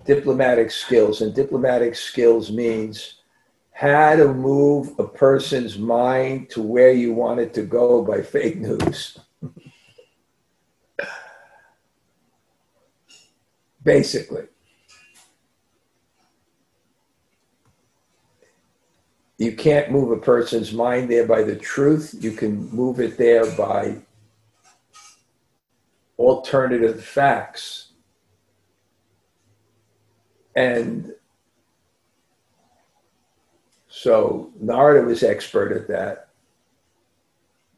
diplomatic 0.05 0.71
skills, 0.73 1.23
and 1.23 1.35
diplomatic 1.35 1.95
skills 1.95 2.53
means 2.53 3.20
how 3.81 4.15
to 4.15 4.35
move 4.35 4.99
a 4.99 5.09
person's 5.09 5.79
mind 5.79 6.51
to 6.51 6.61
where 6.61 6.93
you 6.93 7.15
want 7.15 7.41
it 7.41 7.55
to 7.55 7.63
go 7.63 8.05
by 8.05 8.21
fake 8.21 8.59
news. 8.59 9.19
Basically. 13.83 14.45
you 19.39 19.57
can't 19.57 19.91
move 19.91 20.11
a 20.11 20.19
person's 20.21 20.71
mind 20.75 21.11
there 21.11 21.27
by 21.27 21.43
the 21.43 21.57
truth. 21.57 22.15
You 22.21 22.33
can 22.33 22.69
move 22.73 23.01
it 23.01 23.17
there 23.17 23.51
by 23.57 23.97
alternative 26.19 27.03
facts. 27.03 27.93
And 30.55 31.15
so 34.03 34.51
Narada 34.59 35.07
was 35.07 35.23
expert 35.23 35.73
at 35.73 35.87
that 35.89 36.31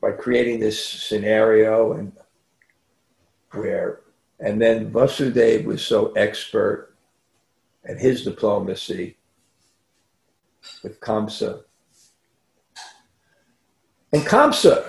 by 0.01 0.13
creating 0.13 0.61
this 0.61 0.81
scenario 0.81 1.95
and 1.95 2.13
where, 3.51 4.03
and 4.39 4.63
then 4.63 4.93
Vasudeva 4.93 5.65
was 5.65 5.85
so 5.85 6.13
expert 6.13 6.95
at 7.85 7.99
his 7.99 8.23
diplomacy 8.23 9.17
with 10.85 11.01
Kamsa. 11.01 11.65
And 14.13 14.23
Kamsa 14.23 14.89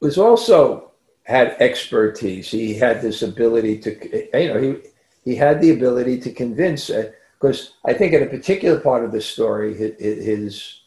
was 0.00 0.18
also 0.18 0.92
had 1.22 1.56
expertise. 1.60 2.50
He 2.50 2.74
had 2.74 3.00
this 3.00 3.22
ability 3.22 3.78
to, 3.78 4.38
you 4.38 4.48
know, 4.52 4.60
he, 4.60 4.90
he 5.24 5.34
had 5.34 5.62
the 5.62 5.70
ability 5.70 6.20
to 6.20 6.30
convince, 6.30 6.90
uh, 6.90 7.10
because 7.44 7.74
I 7.84 7.92
think 7.92 8.14
in 8.14 8.22
a 8.22 8.26
particular 8.26 8.80
part 8.80 9.04
of 9.04 9.12
the 9.12 9.20
story, 9.20 9.74
his, 9.76 10.80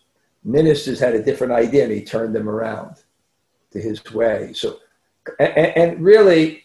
ministers 0.43 0.99
had 0.99 1.13
a 1.13 1.21
different 1.21 1.51
idea 1.53 1.83
and 1.83 1.91
he 1.91 2.01
turned 2.01 2.33
them 2.33 2.47
around 2.47 2.95
to 3.71 3.81
his 3.81 4.03
way. 4.13 4.53
So, 4.53 4.77
and, 5.39 5.55
and 5.55 6.01
really, 6.01 6.63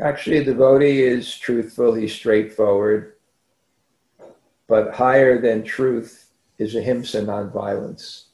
actually, 0.00 0.38
a 0.38 0.44
devotee 0.44 1.02
is 1.02 1.36
truthful, 1.36 1.94
he's 1.94 2.14
straightforward 2.14 3.14
but 4.66 4.94
higher 4.94 5.40
than 5.40 5.64
truth 5.64 6.30
is 6.58 6.76
ahimsa 6.76 7.20
nonviolence. 7.22 8.26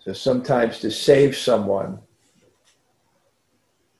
So 0.00 0.12
sometimes 0.12 0.80
to 0.80 0.90
save 0.90 1.36
someone, 1.36 2.00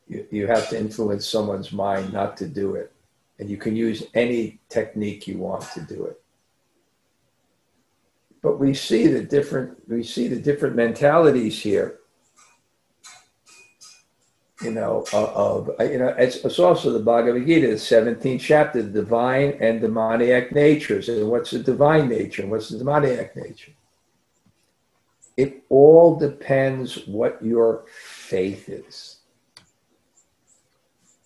you, 0.09 0.26
you 0.33 0.47
have 0.49 0.69
to 0.71 0.79
influence 0.79 1.26
someone's 1.26 1.73
mind 1.73 2.12
not 2.12 2.37
to 2.38 2.49
do 2.49 2.75
it. 2.75 2.91
And 3.39 3.51
you 3.51 3.57
can 3.57 3.75
use 3.75 4.05
any 4.15 4.61
technique 4.69 5.27
you 5.27 5.39
want 5.39 5.65
to 5.73 5.81
do 5.81 6.05
it. 6.05 6.23
But 8.43 8.59
we 8.59 8.75
see 8.75 9.07
the 9.07 9.23
different 9.23 9.89
we 9.89 10.03
see 10.03 10.29
the 10.29 10.41
different 10.41 10.77
mentalities 10.77 11.61
here. 11.61 12.01
You 14.61 14.71
know, 14.71 15.05
uh, 15.12 15.33
of, 15.35 15.71
uh, 15.81 15.85
you 15.85 15.99
know, 15.99 16.15
it's, 16.17 16.37
it's 16.37 16.61
also 16.61 16.93
the 16.93 17.01
Bhagavad 17.01 17.45
Gita, 17.45 17.67
the 17.67 17.75
17th 17.75 18.41
chapter, 18.41 18.81
the 18.81 18.91
divine 18.91 19.59
and 19.61 19.81
demoniac 19.81 20.53
natures. 20.53 21.09
And 21.09 21.29
what's 21.29 21.51
the 21.51 21.59
divine 21.59 22.09
nature 22.09 22.43
and 22.43 22.51
what's 22.51 22.69
the 22.69 22.79
demoniac 22.79 23.35
nature? 23.35 23.73
It 25.37 25.65
all 25.69 26.17
depends 26.17 27.07
what 27.07 27.45
your 27.45 27.87
faith 27.89 28.69
is. 28.69 29.17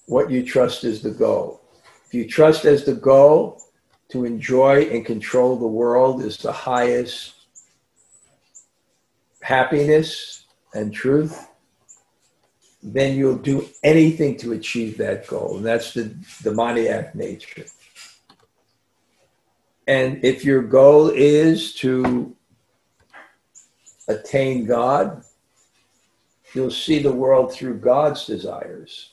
What 0.06 0.30
you 0.30 0.42
trust 0.42 0.84
is 0.84 1.02
the 1.02 1.10
goal. 1.10 1.60
If 2.06 2.14
you 2.14 2.28
trust 2.28 2.64
as 2.64 2.84
the 2.84 2.94
goal 2.94 3.60
to 4.10 4.24
enjoy 4.24 4.82
and 4.84 5.04
control 5.04 5.56
the 5.56 5.66
world 5.66 6.22
is 6.22 6.36
the 6.38 6.52
highest 6.52 7.34
happiness 9.40 10.44
and 10.74 10.92
truth, 10.92 11.48
then 12.82 13.16
you'll 13.16 13.38
do 13.38 13.68
anything 13.82 14.36
to 14.36 14.52
achieve 14.52 14.96
that 14.98 15.26
goal. 15.26 15.56
And 15.56 15.66
that's 15.66 15.94
the 15.94 16.14
demoniac 16.42 17.14
nature. 17.16 17.66
And 19.88 20.24
if 20.24 20.44
your 20.44 20.62
goal 20.62 21.10
is 21.10 21.74
to 21.74 22.34
attain 24.08 24.64
God, 24.64 25.22
you'll 26.54 26.70
see 26.70 27.00
the 27.00 27.12
world 27.12 27.52
through 27.52 27.78
God's 27.78 28.26
desires 28.26 29.10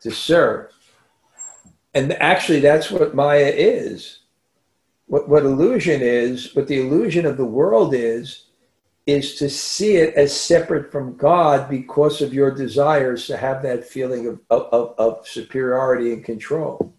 to 0.00 0.10
serve. 0.10 0.72
And 1.94 2.12
actually, 2.14 2.60
that's 2.60 2.90
what 2.90 3.14
Maya 3.14 3.52
is. 3.54 4.20
What, 5.06 5.28
what 5.28 5.44
illusion 5.44 6.02
is, 6.02 6.54
what 6.54 6.68
the 6.68 6.80
illusion 6.80 7.26
of 7.26 7.36
the 7.36 7.44
world 7.44 7.94
is, 7.94 8.44
is 9.06 9.34
to 9.36 9.50
see 9.50 9.96
it 9.96 10.14
as 10.14 10.38
separate 10.38 10.92
from 10.92 11.16
God 11.16 11.68
because 11.68 12.22
of 12.22 12.32
your 12.32 12.52
desires 12.52 13.26
to 13.26 13.36
have 13.36 13.62
that 13.62 13.84
feeling 13.84 14.28
of, 14.28 14.40
of, 14.50 14.94
of 14.98 15.26
superiority 15.26 16.12
and 16.12 16.24
control. 16.24 16.94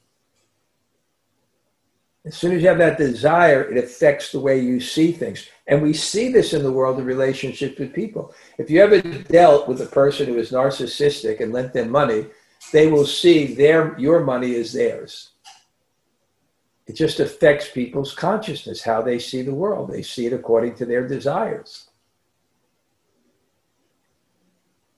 As 2.24 2.36
soon 2.36 2.52
as 2.52 2.62
you 2.62 2.68
have 2.68 2.78
that 2.78 2.98
desire, 2.98 3.64
it 3.64 3.84
affects 3.84 4.32
the 4.32 4.40
way 4.40 4.60
you 4.60 4.80
see 4.80 5.12
things. 5.12 5.48
And 5.68 5.82
we 5.82 5.94
see 5.94 6.32
this 6.32 6.54
in 6.54 6.62
the 6.64 6.72
world 6.72 7.00
of 7.00 7.06
relationships 7.06 7.80
with 7.80 7.94
people. 7.94 8.36
If 8.60 8.70
you 8.70 8.82
ever 8.82 9.02
dealt 9.02 9.68
with 9.68 9.82
a 9.82 9.88
person 9.88 10.28
who 10.28 10.38
is 10.38 10.52
narcissistic 10.52 11.40
and 11.40 11.52
lent 11.52 11.74
them 11.74 11.90
money, 11.90 12.28
they 12.72 12.88
will 12.88 13.06
see 13.06 13.54
their 13.54 13.98
your 14.00 14.24
money 14.24 14.52
is 14.52 14.74
theirs. 14.74 15.32
It 16.88 16.94
just 16.94 17.20
affects 17.20 17.70
people's 17.70 18.14
consciousness, 18.14 18.82
how 18.82 19.02
they 19.02 19.20
see 19.20 19.42
the 19.42 19.54
world. 19.54 19.90
They 19.90 20.02
see 20.02 20.26
it 20.26 20.34
according 20.34 20.76
to 20.76 20.86
their 20.86 21.08
desires. 21.08 21.90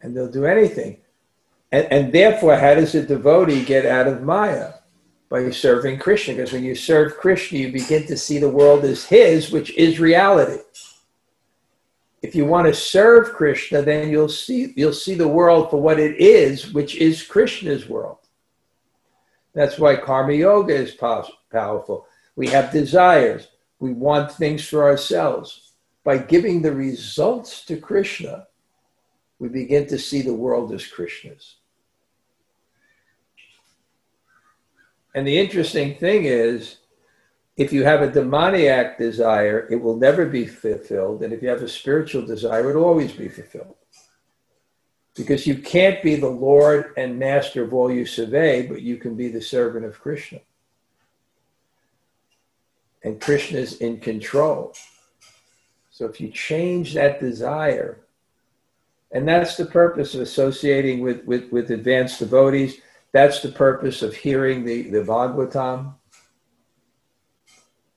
And 0.02 0.16
they'll 0.16 0.32
do 0.32 0.46
anything. 0.46 0.98
And, 1.72 1.86
and 1.92 2.14
therefore, 2.14 2.58
how 2.58 2.76
does 2.76 2.96
a 2.96 3.06
devotee 3.06 3.64
get 3.64 3.86
out 3.86 4.08
of 4.08 4.24
Maya? 4.24 4.74
By 5.30 5.50
serving 5.52 6.00
Krishna. 6.00 6.36
Because 6.36 6.52
when 6.52 6.64
you 6.64 6.76
serve 6.76 7.18
Krishna, 7.18 7.60
you 7.60 7.72
begin 7.72 8.06
to 8.08 8.18
see 8.18 8.40
the 8.40 8.50
world 8.50 8.84
as 8.86 9.06
his, 9.06 9.52
which 9.52 9.76
is 9.78 10.00
reality 10.00 10.62
if 12.24 12.34
you 12.34 12.46
want 12.46 12.68
to 12.68 12.74
serve 12.74 13.34
Krishna, 13.34 13.82
then 13.82 14.10
you'll 14.10 14.30
see 14.30 14.74
you'll 14.78 14.94
see 14.94 15.14
the 15.14 15.28
world 15.28 15.70
for 15.70 15.82
what 15.82 16.00
it 16.00 16.16
is, 16.16 16.74
which 16.74 16.96
is 16.96 17.22
Krishna's 17.22 17.88
world. 17.90 18.20
That's 19.54 19.78
why 19.78 19.98
karma 19.98 20.34
yoga 20.34 20.74
is 20.74 20.98
powerful. 21.52 22.08
We 22.36 22.48
have 22.48 22.72
desires. 22.72 23.50
We 23.80 23.92
want 23.92 24.32
things 24.32 24.68
for 24.68 24.84
ourselves. 24.84 25.74
By 26.06 26.18
giving 26.18 26.62
the 26.62 26.72
results 26.72 27.66
to 27.66 27.78
Krishna, 27.78 28.48
we 29.38 29.50
begin 29.50 29.86
to 29.88 30.00
see 30.00 30.22
the 30.22 30.34
world 30.34 30.72
as 30.72 30.88
Krishna's. 30.88 31.58
And 35.14 35.28
the 35.28 35.38
interesting 35.38 35.96
thing 35.96 36.24
is, 36.24 36.78
if 37.56 37.72
you 37.72 37.84
have 37.84 38.02
a 38.02 38.10
demoniac 38.10 38.98
desire, 38.98 39.68
it 39.70 39.76
will 39.76 39.96
never 39.96 40.26
be 40.26 40.48
fulfilled. 40.48 41.22
And 41.22 41.32
if 41.32 41.42
you 41.44 41.50
have 41.50 41.62
a 41.62 41.68
spiritual 41.68 42.26
desire, 42.26 42.72
it 42.72 42.76
will 42.76 42.86
always 42.86 43.12
be 43.12 43.30
fulfilled. 43.30 43.76
Because 45.16 45.46
you 45.46 45.60
can't 45.60 46.02
be 46.02 46.16
the 46.16 46.28
Lord 46.28 46.94
and 46.98 47.20
master 47.20 47.64
of 47.64 47.74
all 47.74 47.92
you 47.92 48.08
survey, 48.08 48.66
but 48.66 48.82
you 48.82 48.98
can 48.98 49.16
be 49.16 49.28
the 49.28 49.42
servant 49.42 49.86
of 49.86 50.00
Krishna. 50.00 50.40
And 53.04 53.22
Krishna 53.22 53.60
is 53.60 53.78
in 53.78 54.00
control. 54.00 54.74
So 55.92 56.06
if 56.06 56.20
you 56.20 56.30
change 56.30 56.96
that 56.96 57.20
desire, 57.20 58.00
and 59.12 59.28
that's 59.28 59.56
the 59.56 59.66
purpose 59.66 60.16
of 60.16 60.22
associating 60.22 61.02
with, 61.02 61.24
with, 61.26 61.52
with 61.52 61.70
advanced 61.70 62.18
devotees, 62.18 62.78
that's 63.12 63.42
the 63.42 63.52
purpose 63.52 64.02
of 64.02 64.16
hearing 64.16 64.66
the, 64.66 64.90
the 64.90 65.04
Bhagavatam 65.04 65.94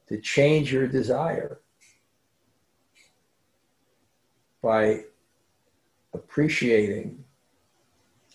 to 0.09 0.21
change 0.21 0.73
your 0.73 0.87
desire 0.87 1.61
by 4.63 5.05
appreciating. 6.13 7.25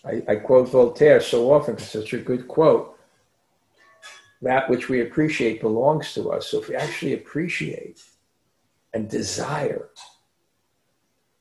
I, 0.04 0.22
I 0.28 0.36
quote 0.36 0.68
Voltaire 0.68 1.20
so 1.20 1.52
often 1.52 1.74
because 1.74 1.94
it's 1.94 2.10
such 2.10 2.12
a 2.14 2.18
good 2.18 2.48
quote. 2.48 2.98
That 4.40 4.68
which 4.68 4.88
we 4.88 5.02
appreciate 5.02 5.60
belongs 5.60 6.14
to 6.14 6.32
us. 6.32 6.48
So 6.48 6.60
if 6.60 6.68
we 6.68 6.74
actually 6.74 7.14
appreciate 7.14 8.02
and 8.92 9.08
desire, 9.08 9.90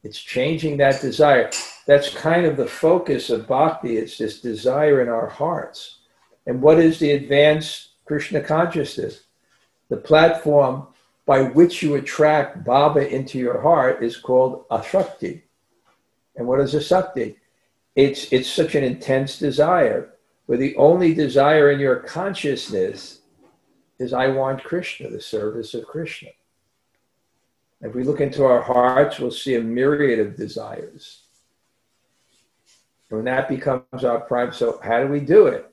it's 0.03 0.19
changing 0.19 0.77
that 0.77 1.01
desire. 1.01 1.49
That's 1.87 2.13
kind 2.13 2.45
of 2.45 2.57
the 2.57 2.67
focus 2.67 3.29
of 3.29 3.47
bhakti. 3.47 3.97
It's 3.97 4.17
this 4.17 4.41
desire 4.41 5.01
in 5.01 5.09
our 5.09 5.27
hearts. 5.27 5.99
And 6.45 6.61
what 6.61 6.79
is 6.79 6.99
the 6.99 7.11
advanced 7.11 7.89
Krishna 8.05 8.41
consciousness? 8.41 9.23
The 9.91 9.97
platform 9.97 10.87
by 11.25 11.41
which 11.41 11.83
you 11.83 11.95
attract 11.95 12.63
bhava 12.63 13.11
into 13.11 13.37
your 13.37 13.59
heart 13.59 14.01
is 14.01 14.15
called 14.15 14.65
asakti. 14.69 15.41
And 16.37 16.47
what 16.47 16.61
is 16.61 16.73
asakti? 16.73 17.35
It's, 17.97 18.31
it's 18.31 18.49
such 18.49 18.75
an 18.75 18.85
intense 18.85 19.37
desire 19.37 20.13
where 20.45 20.57
the 20.57 20.77
only 20.77 21.13
desire 21.13 21.71
in 21.71 21.79
your 21.81 21.97
consciousness 21.97 23.19
is 23.99 24.13
I 24.13 24.27
want 24.29 24.63
Krishna, 24.63 25.09
the 25.09 25.19
service 25.19 25.73
of 25.73 25.85
Krishna. 25.85 26.29
If 27.81 27.93
we 27.93 28.05
look 28.05 28.21
into 28.21 28.45
our 28.45 28.61
hearts, 28.61 29.19
we'll 29.19 29.29
see 29.29 29.55
a 29.55 29.61
myriad 29.61 30.19
of 30.19 30.37
desires. 30.37 31.23
When 33.09 33.25
that 33.25 33.49
becomes 33.49 34.05
our 34.05 34.21
prime, 34.21 34.53
so 34.53 34.79
how 34.81 35.01
do 35.01 35.09
we 35.09 35.19
do 35.19 35.47
it? 35.47 35.69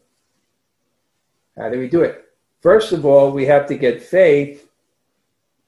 How 1.57 1.70
do 1.70 1.78
we 1.78 1.88
do 1.88 2.02
it? 2.02 2.28
First 2.61 2.92
of 2.92 3.07
all, 3.07 3.31
we 3.31 3.47
have 3.47 3.66
to 3.66 3.77
get 3.77 4.03
faith 4.03 4.68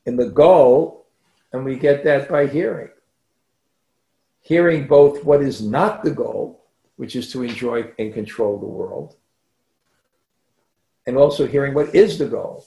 in 0.07 0.17
the 0.17 0.29
goal, 0.29 1.07
and 1.53 1.65
we 1.65 1.77
get 1.77 2.05
that 2.05 2.29
by 2.29 2.47
hearing. 2.47 2.91
Hearing 4.41 4.87
both 4.87 5.25
what 5.25 5.43
is 5.43 5.63
not 5.63 6.03
the 6.03 6.11
goal, 6.11 6.65
which 6.97 7.15
is 7.15 7.31
to 7.33 7.43
enjoy 7.43 7.93
and 7.99 8.13
control 8.13 8.59
the 8.59 8.67
world, 8.67 9.17
and 11.07 11.17
also 11.17 11.47
hearing 11.47 11.75
what 11.75 11.95
is 11.95 12.19
the 12.19 12.27
goal. 12.27 12.67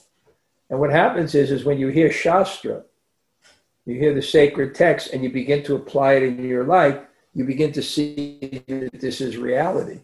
And 0.70 0.80
what 0.80 0.90
happens 0.90 1.34
is, 1.34 1.50
is 1.50 1.64
when 1.64 1.78
you 1.78 1.88
hear 1.88 2.10
Shastra, 2.10 2.82
you 3.84 3.98
hear 3.98 4.14
the 4.14 4.22
sacred 4.22 4.74
text, 4.74 5.12
and 5.12 5.22
you 5.22 5.30
begin 5.30 5.62
to 5.64 5.74
apply 5.74 6.14
it 6.14 6.22
in 6.22 6.44
your 6.44 6.64
life, 6.64 6.98
you 7.34 7.44
begin 7.44 7.72
to 7.72 7.82
see 7.82 8.62
that 8.68 9.00
this 9.00 9.20
is 9.20 9.36
reality 9.36 10.00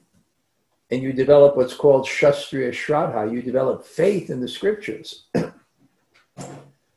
and 0.90 1.02
you 1.02 1.12
develop 1.12 1.56
what's 1.56 1.74
called 1.74 2.06
Shastriya 2.06 2.70
Shraddha. 2.70 3.32
You 3.32 3.42
develop 3.42 3.84
faith 3.84 4.30
in 4.30 4.40
the 4.40 4.48
scriptures. 4.48 5.24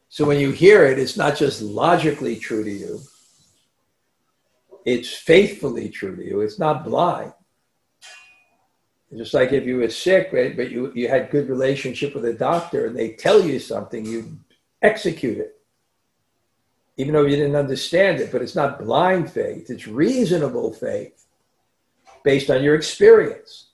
so 0.09 0.25
when 0.25 0.39
you 0.39 0.51
hear 0.51 0.85
it, 0.85 0.97
it's 0.97 1.17
not 1.17 1.37
just 1.37 1.61
logically 1.61 2.35
true 2.37 2.63
to 2.63 2.71
you, 2.71 3.01
it's 4.85 5.13
faithfully 5.13 5.89
true 5.89 6.15
to 6.15 6.25
you. 6.25 6.41
It's 6.41 6.59
not 6.59 6.83
blind. 6.83 7.33
Just 9.15 9.35
like 9.35 9.51
if 9.53 9.65
you 9.65 9.77
were 9.77 9.89
sick, 9.89 10.29
right, 10.33 10.57
but 10.57 10.71
you, 10.71 10.91
you 10.95 11.07
had 11.07 11.29
good 11.29 11.47
relationship 11.47 12.15
with 12.15 12.25
a 12.25 12.33
doctor 12.33 12.87
and 12.87 12.97
they 12.97 13.11
tell 13.11 13.41
you 13.41 13.59
something, 13.59 14.05
you 14.05 14.39
execute 14.81 15.37
it. 15.37 15.55
Even 16.97 17.13
though 17.13 17.25
you 17.25 17.35
didn't 17.35 17.55
understand 17.55 18.19
it, 18.19 18.31
but 18.31 18.41
it's 18.41 18.55
not 18.55 18.79
blind 18.79 19.31
faith, 19.31 19.69
it's 19.69 19.87
reasonable 19.87 20.73
faith 20.73 21.25
based 22.23 22.49
on 22.49 22.63
your 22.63 22.75
experience. 22.75 23.67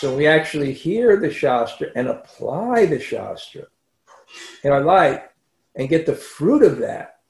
So 0.00 0.16
we 0.16 0.26
actually 0.26 0.72
hear 0.72 1.18
the 1.18 1.30
Shastra 1.30 1.88
and 1.94 2.08
apply 2.08 2.86
the 2.86 2.98
Shastra 2.98 3.64
in 4.64 4.72
our 4.72 4.80
life 4.80 5.22
and 5.74 5.90
get 5.90 6.06
the 6.06 6.14
fruit 6.14 6.62
of 6.62 6.78
that, 6.78 7.20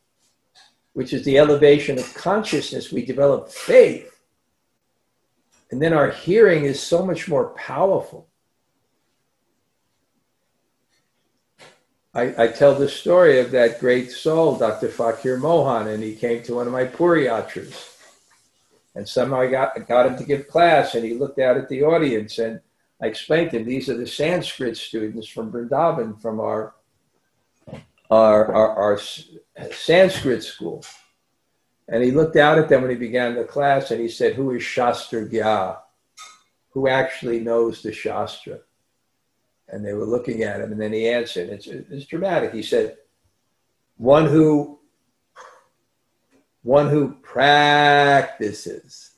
which 0.93 1.13
is 1.13 1.25
the 1.25 1.37
elevation 1.37 1.99
of 1.99 2.15
consciousness. 2.15 2.93
We 2.93 3.05
develop 3.05 3.51
faith. 3.51 4.21
And 5.73 5.83
then 5.83 5.93
our 5.93 6.13
hearing 6.13 6.65
is 6.65 6.81
so 6.81 7.05
much 7.05 7.27
more 7.27 7.49
powerful. 7.55 8.29
I, 12.15 12.45
I 12.45 12.47
tell 12.47 12.77
the 12.77 12.89
story 12.89 13.41
of 13.41 13.51
that 13.51 13.81
great 13.81 14.13
soul, 14.13 14.57
Dr. 14.57 14.91
Fakir 14.91 15.39
Mohan, 15.39 15.89
and 15.89 16.05
he 16.05 16.15
came 16.15 16.45
to 16.45 16.55
one 16.55 16.69
of 16.69 16.73
my 16.73 16.85
Puri 16.85 17.25
Yatras. 17.25 17.90
And 18.95 19.09
somehow 19.09 19.41
I 19.41 19.47
got, 19.47 19.87
got 19.87 20.07
him 20.07 20.17
to 20.17 20.25
give 20.25 20.49
class, 20.49 20.95
and 20.95 21.05
he 21.05 21.15
looked 21.15 21.39
out 21.39 21.57
at 21.57 21.69
the 21.69 21.83
audience, 21.83 22.39
and 22.39 22.61
I 23.01 23.07
explained 23.07 23.53
to 23.53 23.59
him, 23.59 23.67
these 23.67 23.89
are 23.89 23.97
the 23.97 24.07
Sanskrit 24.07 24.77
students 24.77 25.29
from 25.29 25.53
Vrindavan, 25.53 26.21
from 26.21 26.41
our, 26.41 26.75
our, 28.11 28.53
our, 28.53 28.77
our 28.77 28.99
Sanskrit 29.71 30.43
school. 30.43 30.85
And 31.89 32.03
he 32.03 32.11
looked 32.11 32.37
out 32.37 32.59
at 32.59 32.69
them 32.69 32.83
when 32.83 32.91
he 32.91 32.97
began 32.97 33.35
the 33.35 33.45
class, 33.45 33.91
and 33.91 34.01
he 34.01 34.09
said, 34.09 34.35
who 34.35 34.51
is 34.53 34.63
Shastra 34.63 35.29
Gya? 35.29 35.79
Who 36.71 36.89
actually 36.89 37.41
knows 37.41 37.83
the 37.83 37.93
Shastra? 37.93 38.61
and 39.73 39.85
they 39.85 39.93
were 39.93 40.05
looking 40.05 40.43
at 40.43 40.61
him, 40.61 40.73
and 40.73 40.81
then 40.81 40.93
he 40.93 41.09
answered. 41.09 41.49
It's, 41.49 41.67
it's 41.67 42.07
dramatic. 42.07 42.53
He 42.53 42.63
said, 42.63 42.97
"One 43.97 44.27
who, 44.27 44.80
one 46.63 46.89
who 46.89 47.15
practices." 47.23 49.13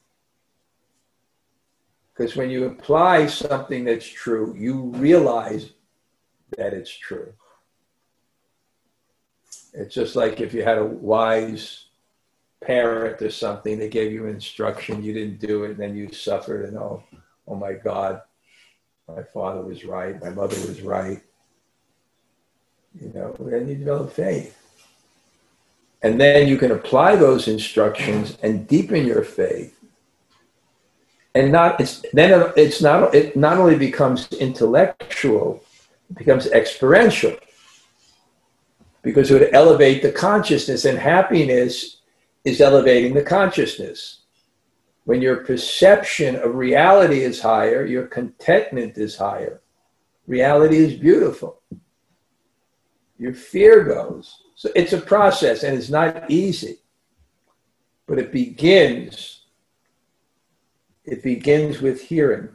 Because 2.15 2.37
when 2.37 2.51
you 2.51 2.67
apply 2.67 3.27
something 3.27 3.85
that's 3.85 4.07
true, 4.07 4.55
you 4.57 4.93
realize 4.97 5.71
that 6.57 6.75
it's 6.75 6.91
true. 6.91 7.33
It's 9.73 9.95
just 9.95 10.15
like 10.15 10.41
if 10.41 10.53
you 10.53 10.63
had 10.63 10.79
a 10.79 10.85
wise 10.85 11.87
parent 12.61 13.23
or 13.23 13.31
something, 13.31 13.79
that 13.79 13.91
gave 13.91 14.13
you 14.13 14.27
instruction, 14.27 15.03
you 15.03 15.13
didn't 15.15 15.41
do 15.41 15.65
it, 15.65 15.73
and 15.73 15.81
then 15.81 15.97
you 15.97 16.13
suffered, 16.13 16.67
and 16.67 16.77
oh, 16.77 17.03
oh 17.49 17.55
my 17.55 17.73
God, 17.73 18.21
my 19.09 19.23
father 19.23 19.63
was 19.63 19.85
right. 19.85 20.21
My 20.23 20.31
mother 20.31 20.57
was 20.67 20.83
right. 20.83 21.23
You 23.01 23.11
know, 23.15 23.35
and 23.39 23.69
you 23.69 23.77
develop 23.77 24.13
faith. 24.13 24.62
And 26.03 26.21
then 26.21 26.49
you 26.49 26.57
can 26.57 26.73
apply 26.73 27.17
those 27.17 27.49
instructions 27.49 28.37
and 28.43 28.67
deepen 28.67 29.07
your 29.07 29.23
faith. 29.23 29.79
And 31.35 31.53
not 31.53 31.81
it's 31.81 32.05
then 32.13 32.53
it's 32.57 32.83
not 32.83 33.15
it 33.15 33.37
not 33.37 33.57
only 33.57 33.77
becomes 33.77 34.29
intellectual, 34.33 35.65
it 36.11 36.19
becomes 36.19 36.47
experiential. 36.49 37.37
Because 39.03 39.31
it 39.31 39.41
would 39.41 39.55
elevate 39.55 40.03
the 40.03 40.13
consciousness, 40.13 40.85
and 40.85 40.99
happiness 40.99 41.99
is 42.45 42.61
elevating 42.61 43.15
the 43.15 43.23
consciousness. 43.23 44.21
When 45.05 45.21
your 45.21 45.37
perception 45.37 46.37
of 46.37 46.55
reality 46.55 47.23
is 47.23 47.41
higher, 47.41 47.85
your 47.85 48.07
contentment 48.07 48.99
is 48.99 49.17
higher. 49.17 49.61
Reality 50.29 50.77
is 50.77 50.95
beautiful. 50.95 51.61
Your 53.19 53.35
fear 53.35 53.83
goes. 53.83 54.42
So 54.63 54.71
it's 54.77 54.93
a 54.93 55.01
process 55.01 55.65
and 55.65 55.77
it's 55.77 55.91
not 55.91 56.31
easy. 56.31 56.77
But 58.07 58.21
it 58.21 58.31
begins 58.31 59.41
it 61.05 61.21
begins 61.25 61.81
with 61.81 62.01
hearing. 62.01 62.49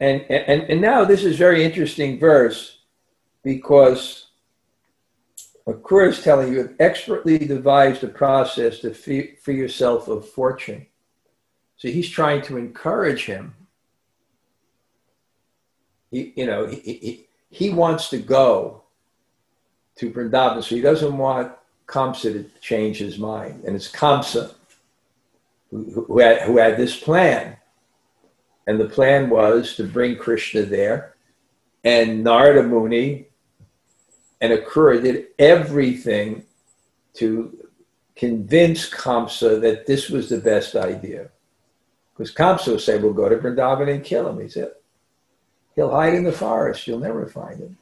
And, 0.00 0.22
and, 0.30 0.62
and 0.62 0.80
now 0.80 1.04
this 1.04 1.24
is 1.24 1.36
very 1.36 1.62
interesting 1.62 2.18
verse 2.18 2.78
because 3.44 4.28
Akrura 5.66 6.08
is 6.08 6.22
telling 6.22 6.54
you 6.54 6.60
have 6.60 6.74
expertly 6.80 7.36
devised 7.36 8.02
a 8.02 8.08
process 8.08 8.78
to 8.78 8.94
free 8.94 9.36
yourself 9.46 10.08
of 10.08 10.26
fortune. 10.26 10.86
So 11.76 11.88
he's 11.88 12.08
trying 12.08 12.40
to 12.44 12.56
encourage 12.56 13.26
him. 13.26 13.54
He, 16.10 16.32
you 16.34 16.46
know, 16.46 16.64
he, 16.64 16.80
he, 16.80 17.26
he 17.50 17.68
wants 17.68 18.08
to 18.08 18.16
go 18.16 18.81
to 20.02 20.10
Vrindavan, 20.10 20.62
so 20.62 20.74
he 20.74 20.80
doesn't 20.80 21.16
want 21.16 21.52
Kamsa 21.86 22.32
to 22.32 22.50
change 22.60 22.98
his 22.98 23.18
mind. 23.18 23.62
And 23.64 23.76
it's 23.76 23.90
Kamsa 23.90 24.54
who, 25.70 26.04
who, 26.08 26.18
had, 26.18 26.42
who 26.42 26.58
had 26.58 26.76
this 26.76 26.98
plan. 26.98 27.56
And 28.66 28.80
the 28.80 28.88
plan 28.88 29.30
was 29.30 29.76
to 29.76 29.84
bring 29.84 30.16
Krishna 30.16 30.62
there. 30.62 31.14
And 31.84 32.24
Narada 32.24 32.64
Muni 32.64 33.26
and 34.40 34.52
Akrura 34.52 35.00
did 35.00 35.26
everything 35.38 36.44
to 37.14 37.56
convince 38.16 38.90
Kamsa 38.90 39.60
that 39.60 39.86
this 39.86 40.10
was 40.10 40.28
the 40.28 40.38
best 40.38 40.74
idea. 40.74 41.30
Because 42.12 42.34
Kamsa 42.34 42.72
would 42.72 42.80
say, 42.80 42.98
we'll 42.98 43.12
go 43.12 43.28
to 43.28 43.36
Vrindavan 43.36 43.92
and 43.92 44.04
kill 44.04 44.28
him. 44.28 44.40
He 44.40 44.48
said, 44.48 44.72
he'll 45.76 45.90
hide 45.90 46.14
in 46.14 46.24
the 46.24 46.32
forest. 46.32 46.88
You'll 46.88 46.98
never 46.98 47.26
find 47.26 47.60
him. 47.60 47.78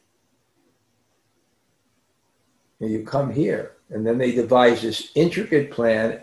And 2.80 2.90
you 2.90 3.04
come 3.04 3.32
here. 3.32 3.72
And 3.90 4.06
then 4.06 4.18
they 4.18 4.32
devised 4.32 4.82
this 4.82 5.10
intricate 5.14 5.70
plan 5.70 6.22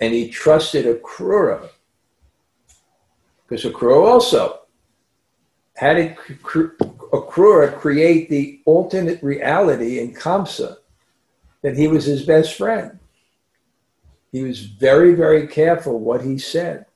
and 0.00 0.14
he 0.14 0.28
trusted 0.28 0.86
Akrura. 0.86 1.68
Because 3.48 3.64
Akrura 3.64 4.06
also 4.06 4.60
had 5.74 5.98
it 5.98 6.16
Akrura 6.16 7.74
create 7.76 8.28
the 8.28 8.60
alternate 8.64 9.22
reality 9.22 9.98
in 9.98 10.14
Kamsa 10.14 10.76
that 11.62 11.76
he 11.76 11.88
was 11.88 12.04
his 12.04 12.24
best 12.24 12.56
friend. 12.56 12.98
He 14.32 14.42
was 14.42 14.60
very, 14.60 15.14
very 15.14 15.46
careful 15.46 15.98
what 15.98 16.22
he 16.22 16.38
said. 16.38 16.86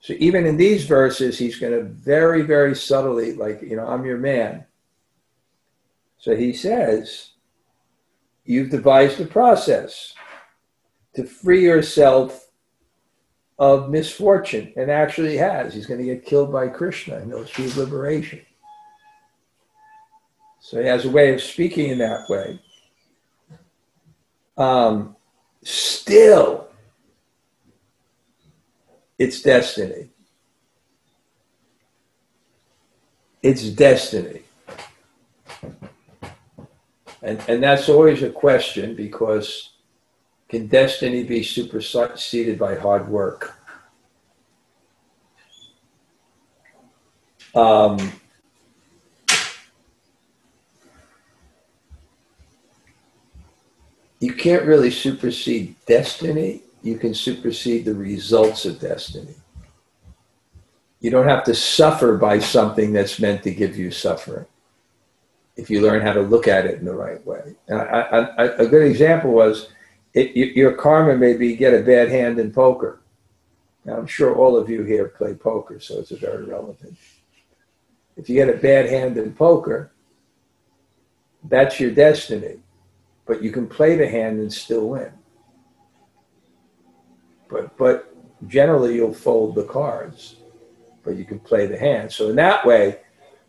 So 0.00 0.14
even 0.18 0.46
in 0.46 0.56
these 0.56 0.84
verses, 0.84 1.38
he's 1.38 1.58
going 1.58 1.72
to 1.72 1.84
very, 1.84 2.42
very 2.42 2.74
subtly, 2.74 3.34
like, 3.34 3.62
you 3.62 3.76
know, 3.76 3.86
I'm 3.86 4.04
your 4.04 4.18
man. 4.18 4.64
So 6.18 6.36
he 6.36 6.52
says, 6.52 7.30
You've 8.44 8.70
devised 8.70 9.20
a 9.20 9.26
process 9.26 10.14
to 11.14 11.24
free 11.24 11.62
yourself 11.62 12.48
of 13.58 13.90
misfortune, 13.90 14.72
and 14.76 14.90
actually 14.90 15.32
he 15.32 15.36
has. 15.36 15.74
He's 15.74 15.86
going 15.86 16.00
to 16.00 16.06
get 16.06 16.24
killed 16.24 16.52
by 16.52 16.68
Krishna 16.68 17.16
and 17.16 17.30
he'll 17.30 17.42
achieve 17.42 17.76
liberation. 17.76 18.40
So 20.60 20.80
he 20.80 20.86
has 20.86 21.04
a 21.04 21.10
way 21.10 21.34
of 21.34 21.42
speaking 21.42 21.90
in 21.90 21.98
that 21.98 22.28
way. 22.28 22.58
Um, 24.56 25.16
still, 25.62 26.68
it's 29.18 29.42
destiny. 29.42 30.08
It's 33.42 33.68
destiny. 33.70 34.42
And, 37.22 37.42
and 37.48 37.62
that's 37.62 37.88
always 37.88 38.22
a 38.22 38.30
question 38.30 38.94
because 38.94 39.70
can 40.48 40.66
destiny 40.66 41.24
be 41.24 41.42
superseded 41.42 42.58
by 42.58 42.76
hard 42.76 43.08
work? 43.08 43.54
Um, 47.54 48.12
you 54.20 54.32
can't 54.32 54.64
really 54.64 54.90
supersede 54.90 55.74
destiny. 55.86 56.62
You 56.82 56.98
can 56.98 57.14
supersede 57.14 57.84
the 57.84 57.94
results 57.94 58.64
of 58.64 58.78
destiny. 58.78 59.34
You 61.00 61.10
don't 61.10 61.28
have 61.28 61.44
to 61.44 61.54
suffer 61.54 62.16
by 62.16 62.38
something 62.38 62.92
that's 62.92 63.18
meant 63.18 63.42
to 63.42 63.50
give 63.52 63.76
you 63.76 63.90
suffering 63.90 64.46
if 65.58 65.68
you 65.68 65.82
learn 65.82 66.00
how 66.00 66.12
to 66.12 66.22
look 66.22 66.46
at 66.46 66.64
it 66.64 66.78
in 66.78 66.84
the 66.84 66.94
right 66.94 67.24
way. 67.26 67.56
I, 67.68 67.74
I, 67.74 68.44
a 68.62 68.66
good 68.66 68.86
example 68.86 69.32
was 69.32 69.68
it, 70.14 70.34
your 70.34 70.72
karma 70.72 71.16
may 71.16 71.36
be 71.36 71.56
get 71.56 71.74
a 71.74 71.82
bad 71.82 72.08
hand 72.08 72.38
in 72.38 72.52
poker. 72.52 73.00
Now, 73.84 73.96
I'm 73.96 74.06
sure 74.06 74.34
all 74.36 74.56
of 74.56 74.70
you 74.70 74.84
here 74.84 75.08
play 75.08 75.34
poker, 75.34 75.80
so 75.80 75.98
it's 75.98 76.12
a 76.12 76.16
very 76.16 76.44
relevant. 76.44 76.96
If 78.16 78.28
you 78.28 78.36
get 78.36 78.48
a 78.48 78.58
bad 78.58 78.88
hand 78.88 79.18
in 79.18 79.32
poker, 79.32 79.90
that's 81.44 81.80
your 81.80 81.90
destiny. 81.90 82.60
But 83.26 83.42
you 83.42 83.50
can 83.50 83.66
play 83.66 83.96
the 83.96 84.08
hand 84.08 84.38
and 84.38 84.52
still 84.52 84.88
win. 84.88 85.12
But 87.48 87.76
but 87.76 88.14
generally 88.46 88.94
you'll 88.94 89.12
fold 89.12 89.56
the 89.56 89.64
cards, 89.64 90.36
but 91.02 91.16
you 91.16 91.24
can 91.24 91.40
play 91.40 91.66
the 91.66 91.78
hand. 91.78 92.12
So 92.12 92.30
in 92.30 92.36
that 92.36 92.64
way, 92.64 93.00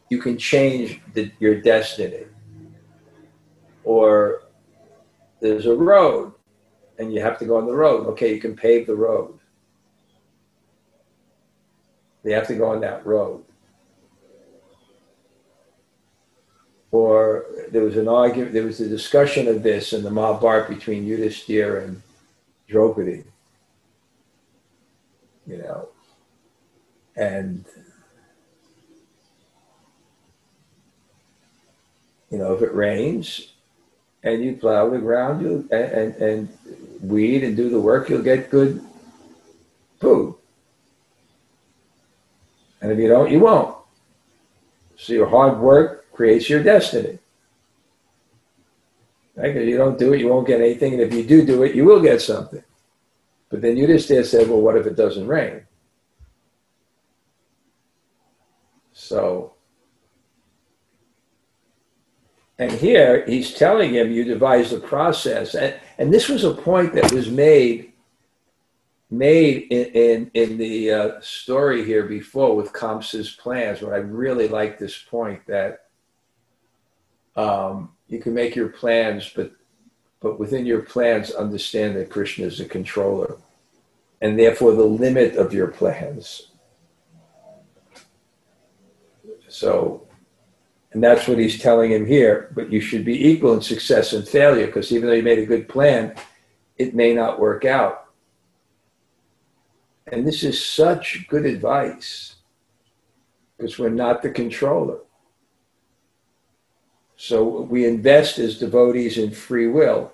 you 0.09 0.17
can 0.17 0.37
change 0.37 0.99
the, 1.13 1.31
your 1.39 1.61
destiny. 1.61 2.25
Or 3.83 4.43
there's 5.39 5.67
a 5.67 5.75
road 5.75 6.33
and 6.97 7.13
you 7.13 7.21
have 7.21 7.39
to 7.39 7.45
go 7.45 7.57
on 7.57 7.65
the 7.65 7.73
road. 7.73 8.07
Okay, 8.07 8.33
you 8.33 8.41
can 8.41 8.55
pave 8.55 8.87
the 8.87 8.95
road. 8.95 9.39
They 12.23 12.33
have 12.33 12.47
to 12.47 12.55
go 12.55 12.71
on 12.71 12.81
that 12.81 13.05
road. 13.05 13.43
Or 16.91 17.45
there 17.71 17.83
was 17.83 17.97
an 17.97 18.07
argument, 18.07 18.51
there 18.53 18.65
was 18.65 18.81
a 18.81 18.89
discussion 18.89 19.47
of 19.47 19.61
this 19.61 19.93
in 19.93 20.03
the 20.03 20.09
Mahabharata 20.09 20.73
between 20.73 21.05
Yudhishthira 21.05 21.83
and 21.83 22.01
Draupadi. 22.67 23.23
You 25.45 25.57
know, 25.57 25.89
and 27.15 27.65
you 32.29 32.37
know, 32.37 32.53
if 32.53 32.61
it 32.61 32.73
rains 32.73 33.53
and 34.23 34.43
you 34.43 34.55
plow 34.55 34.89
the 34.89 34.99
ground 34.99 35.41
you 35.41 35.67
and, 35.71 35.91
and, 35.91 36.15
and 36.15 36.57
weed 37.01 37.43
and 37.43 37.55
do 37.55 37.69
the 37.69 37.79
work, 37.79 38.09
you'll 38.09 38.21
get 38.21 38.49
good 38.49 38.81
food. 39.99 40.35
And 42.81 42.91
if 42.91 42.99
you 42.99 43.07
don't, 43.07 43.31
you 43.31 43.39
won't. 43.39 43.75
So 44.97 45.13
your 45.13 45.27
hard 45.27 45.59
work 45.59 46.11
creates 46.11 46.49
your 46.49 46.63
destiny. 46.63 47.19
Right? 49.35 49.53
Because 49.53 49.67
you 49.67 49.77
don't 49.77 49.97
do 49.97 50.13
it, 50.13 50.19
you 50.19 50.27
won't 50.27 50.47
get 50.47 50.61
anything. 50.61 50.93
And 50.93 51.01
if 51.01 51.13
you 51.13 51.23
do 51.23 51.45
do 51.45 51.63
it, 51.63 51.75
you 51.75 51.85
will 51.85 52.01
get 52.01 52.21
something. 52.21 52.63
But 53.49 53.61
then 53.61 53.77
you 53.77 53.87
just 53.87 54.07
say, 54.07 54.45
well, 54.45 54.61
what 54.61 54.77
if 54.77 54.85
it 54.85 54.95
doesn't 54.95 55.27
rain? 55.27 55.61
So, 58.93 59.53
and 62.59 62.71
here 62.71 63.25
he's 63.25 63.53
telling 63.53 63.93
him, 63.93 64.11
you 64.11 64.25
devise 64.25 64.71
the 64.71 64.79
process. 64.79 65.55
And, 65.55 65.73
and 65.97 66.13
this 66.13 66.27
was 66.27 66.43
a 66.43 66.53
point 66.53 66.93
that 66.93 67.11
was 67.11 67.31
made 67.31 67.93
made 69.09 69.65
in, 69.71 69.85
in, 69.85 70.31
in 70.35 70.57
the 70.57 70.91
uh, 70.91 71.21
story 71.21 71.83
here 71.83 72.03
before 72.03 72.55
with 72.55 72.73
Kamsa's 72.73 73.31
plans, 73.31 73.81
where 73.81 73.95
I 73.95 73.99
really 73.99 74.47
like 74.47 74.77
this 74.77 74.99
point 74.99 75.41
that 75.47 75.85
um, 77.35 77.91
you 78.07 78.19
can 78.19 78.33
make 78.33 78.55
your 78.55 78.69
plans, 78.69 79.31
but 79.35 79.53
but 80.19 80.37
within 80.37 80.65
your 80.65 80.81
plans, 80.81 81.31
understand 81.31 81.95
that 81.95 82.09
Krishna 82.09 82.45
is 82.45 82.59
a 82.59 82.65
controller, 82.65 83.37
and 84.21 84.37
therefore 84.37 84.73
the 84.73 84.83
limit 84.83 85.37
of 85.37 85.53
your 85.53 85.67
plans. 85.67 86.51
So, 89.47 90.08
and 90.91 91.03
that's 91.03 91.27
what 91.27 91.37
he's 91.37 91.59
telling 91.59 91.91
him 91.91 92.05
here. 92.05 92.51
But 92.55 92.71
you 92.71 92.81
should 92.81 93.05
be 93.05 93.27
equal 93.29 93.53
in 93.53 93.61
success 93.61 94.13
and 94.13 94.27
failure, 94.27 94.67
because 94.67 94.91
even 94.91 95.07
though 95.07 95.15
you 95.15 95.23
made 95.23 95.39
a 95.39 95.45
good 95.45 95.69
plan, 95.69 96.15
it 96.77 96.95
may 96.95 97.13
not 97.13 97.39
work 97.39 97.65
out. 97.65 98.07
And 100.07 100.25
this 100.25 100.43
is 100.43 100.65
such 100.65 101.27
good 101.27 101.45
advice 101.45 102.35
because 103.57 103.77
we're 103.77 103.89
not 103.89 104.21
the 104.21 104.29
controller. 104.31 104.99
So 107.17 107.61
we 107.63 107.85
invest 107.85 108.39
as 108.39 108.57
devotees 108.57 109.17
in 109.17 109.31
free 109.31 109.67
will 109.67 110.13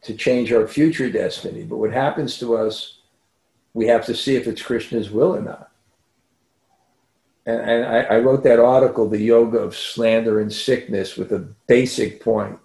to 0.00 0.14
change 0.14 0.52
our 0.52 0.66
future 0.66 1.10
destiny. 1.10 1.64
But 1.64 1.76
what 1.76 1.92
happens 1.92 2.38
to 2.38 2.56
us, 2.56 3.00
we 3.74 3.86
have 3.86 4.06
to 4.06 4.16
see 4.16 4.36
if 4.36 4.46
it's 4.46 4.62
Krishna's 4.62 5.10
will 5.10 5.36
or 5.36 5.42
not. 5.42 5.71
And, 7.46 7.60
and 7.60 7.84
I, 7.84 8.00
I 8.02 8.18
wrote 8.18 8.44
that 8.44 8.60
article, 8.60 9.08
The 9.08 9.18
Yoga 9.18 9.58
of 9.58 9.76
Slander 9.76 10.40
and 10.40 10.52
Sickness, 10.52 11.16
with 11.16 11.32
a 11.32 11.48
basic 11.66 12.22
point 12.22 12.58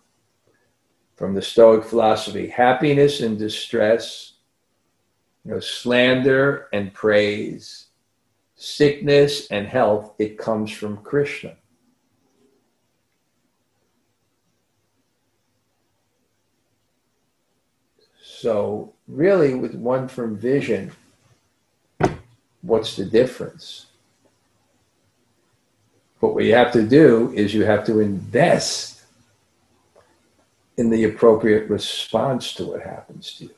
from 1.15 1.33
the 1.33 1.41
Stoic 1.41 1.83
philosophy 1.83 2.47
happiness 2.47 3.21
and 3.21 3.39
distress 3.39 4.33
you 5.47 5.53
know, 5.53 5.59
slander 5.61 6.67
and 6.73 6.93
praise, 6.93 7.87
sickness 8.55 9.47
and 9.47 9.65
health, 9.65 10.13
it 10.19 10.37
comes 10.37 10.71
from 10.71 10.97
Krishna. 10.97 11.55
So, 18.21 18.93
really, 19.07 19.55
with 19.55 19.73
one 19.73 20.07
from 20.07 20.37
vision, 20.37 20.91
what's 22.61 22.95
the 22.95 23.05
difference? 23.05 23.86
But 26.19 26.33
what 26.33 26.43
you 26.43 26.53
have 26.55 26.71
to 26.73 26.83
do 26.83 27.31
is 27.33 27.53
you 27.53 27.65
have 27.65 27.85
to 27.85 27.99
invest 27.99 29.03
in 30.77 30.89
the 30.89 31.05
appropriate 31.05 31.69
response 31.69 32.53
to 32.53 32.65
what 32.65 32.81
happens 32.81 33.33
to 33.33 33.45
you. 33.45 33.51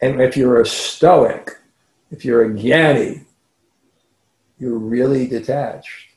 And 0.00 0.20
if 0.20 0.36
you're 0.36 0.60
a 0.60 0.66
stoic, 0.66 1.50
if 2.10 2.24
you're 2.24 2.44
a 2.44 2.48
jnani, 2.50 3.24
you're 4.58 4.78
really 4.78 5.26
detached. 5.26 6.08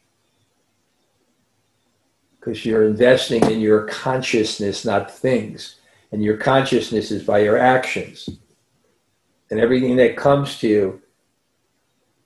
Because 2.39 2.65
you're 2.65 2.85
investing 2.85 3.43
in 3.49 3.59
your 3.59 3.87
consciousness, 3.87 4.85
not 4.85 5.11
things. 5.11 5.77
And 6.11 6.23
your 6.23 6.37
consciousness 6.37 7.11
is 7.11 7.23
by 7.23 7.39
your 7.39 7.57
actions. 7.57 8.29
And 9.49 9.59
everything 9.59 9.95
that 9.97 10.17
comes 10.17 10.59
to 10.59 10.67
you 10.67 11.01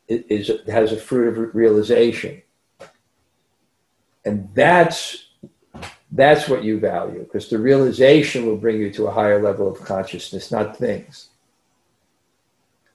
is, 0.09 0.51
has 0.67 0.91
a 0.91 0.97
fruit 0.97 1.37
of 1.37 1.55
realization. 1.55 2.41
And 4.25 4.49
that's 4.53 5.25
that's 6.11 6.49
what 6.49 6.63
you 6.63 6.79
value 6.79 7.19
because 7.23 7.49
the 7.49 7.59
realization 7.59 8.45
will 8.45 8.57
bring 8.57 8.79
you 8.79 8.91
to 8.91 9.05
a 9.05 9.11
higher 9.11 9.41
level 9.41 9.67
of 9.67 9.79
consciousness, 9.81 10.51
not 10.51 10.75
things 10.75 11.29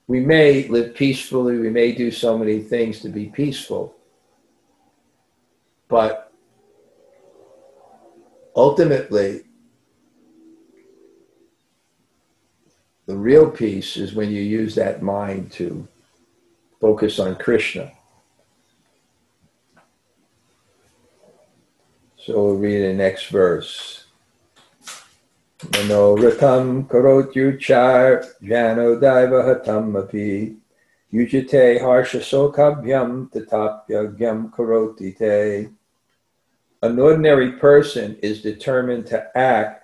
we 0.07 0.19
may 0.19 0.67
live 0.67 0.93
peacefully, 0.93 1.57
we 1.57 1.69
may 1.69 1.91
do 1.91 2.11
so 2.11 2.37
many 2.37 2.59
things 2.59 2.99
to 2.99 3.09
be 3.09 3.25
peaceful, 3.27 3.95
but 5.87 6.31
ultimately, 8.55 9.43
the 13.07 13.15
real 13.15 13.49
peace 13.49 13.97
is 13.97 14.13
when 14.13 14.29
you 14.29 14.41
use 14.41 14.75
that 14.75 15.01
mind 15.01 15.51
to 15.53 15.87
focus 16.79 17.19
on 17.19 17.35
Krishna. 17.35 17.91
So 22.17 22.33
we'll 22.33 22.55
read 22.55 22.81
the 22.81 22.93
next 22.93 23.27
verse. 23.27 24.05
Manoratam 25.59 26.87
karotyuchar 26.87 28.25
janodaivahatam 28.41 30.03
api 30.03 30.55
yujite 31.13 31.79
tatapyagyam 33.31 34.49
karoti 34.51 35.17
te. 35.17 35.69
An 36.81 36.99
ordinary 36.99 37.53
person 37.53 38.17
is 38.21 38.41
determined 38.41 39.05
to 39.07 39.37
act 39.37 39.83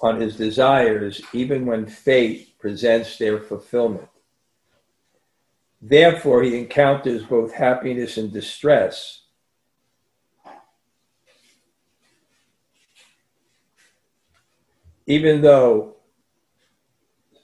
on 0.00 0.20
his 0.20 0.36
desires 0.36 1.20
even 1.32 1.66
when 1.66 1.86
fate 1.86 2.58
presents 2.58 3.18
their 3.18 3.38
fulfillment. 3.38 4.08
Therefore, 5.82 6.42
he 6.42 6.58
encounters 6.58 7.24
both 7.24 7.52
happiness 7.52 8.16
and 8.16 8.32
distress 8.32 9.20
even 15.10 15.42
though 15.42 15.96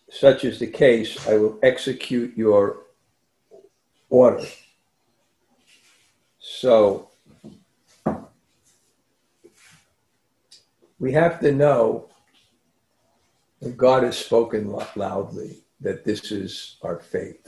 such 0.08 0.44
is 0.44 0.60
the 0.60 0.68
case, 0.68 1.26
I 1.26 1.34
will 1.36 1.58
execute 1.64 2.36
your 2.36 2.84
order. 4.08 4.46
So 6.38 7.10
we 11.00 11.10
have 11.10 11.40
to 11.40 11.50
know 11.50 12.08
that 13.60 13.76
God 13.76 14.04
has 14.04 14.16
spoken 14.16 14.70
loudly 14.94 15.64
that 15.80 16.04
this 16.04 16.30
is 16.30 16.76
our 16.82 17.00
fate. 17.00 17.44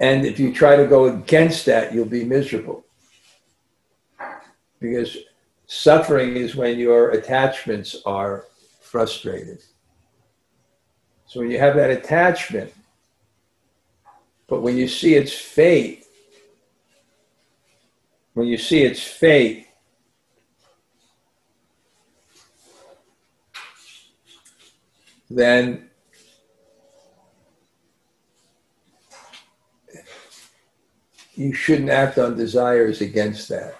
And 0.00 0.26
if 0.26 0.40
you 0.40 0.52
try 0.52 0.76
to 0.76 0.86
go 0.86 1.04
against 1.04 1.66
that, 1.66 1.94
you'll 1.94 2.06
be 2.06 2.24
miserable. 2.24 2.84
Because 4.80 5.16
Suffering 5.72 6.36
is 6.36 6.56
when 6.56 6.80
your 6.80 7.10
attachments 7.10 7.94
are 8.04 8.46
frustrated. 8.80 9.62
So 11.26 11.38
when 11.38 11.48
you 11.48 11.60
have 11.60 11.76
that 11.76 11.90
attachment, 11.90 12.74
but 14.48 14.62
when 14.62 14.76
you 14.76 14.88
see 14.88 15.14
its 15.14 15.32
fate, 15.32 16.06
when 18.34 18.48
you 18.48 18.58
see 18.58 18.82
its 18.82 19.00
fate, 19.00 19.68
then 25.30 25.89
you 31.40 31.54
shouldn't 31.54 31.88
act 31.88 32.18
on 32.18 32.36
desires 32.36 33.00
against 33.00 33.48
that 33.48 33.74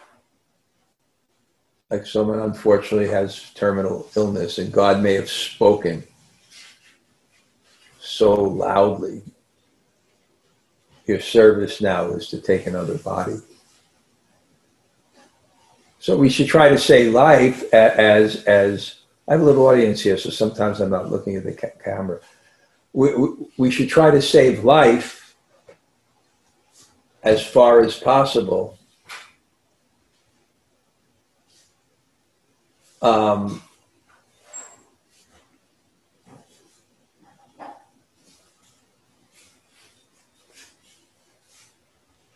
like 1.90 2.06
someone 2.06 2.38
unfortunately 2.38 3.08
has 3.08 3.50
terminal 3.54 4.08
illness 4.16 4.58
and 4.58 4.72
God 4.72 5.02
may 5.02 5.14
have 5.14 5.28
spoken 5.28 6.04
so 7.98 8.34
loudly. 8.34 9.22
Your 11.06 11.20
service 11.20 11.80
now 11.80 12.10
is 12.10 12.28
to 12.28 12.40
take 12.40 12.66
another 12.66 12.96
body. 12.98 13.40
So 15.98 16.16
we 16.16 16.30
should 16.30 16.46
try 16.46 16.68
to 16.68 16.78
say 16.78 17.10
life 17.10 17.62
as 17.74 18.44
as 18.44 19.00
I 19.28 19.32
have 19.32 19.42
a 19.42 19.44
little 19.44 19.66
audience 19.66 20.00
here, 20.00 20.16
so 20.16 20.30
sometimes 20.30 20.80
I'm 20.80 20.90
not 20.90 21.10
looking 21.10 21.36
at 21.36 21.44
the 21.44 21.52
ca- 21.52 21.68
camera. 21.84 22.20
We, 22.92 23.14
we, 23.14 23.28
we 23.58 23.70
should 23.70 23.88
try 23.88 24.10
to 24.10 24.22
save 24.22 24.64
life 24.64 25.19
as 27.22 27.46
far 27.46 27.80
as 27.80 27.98
possible. 27.98 28.78
Um, 33.02 33.62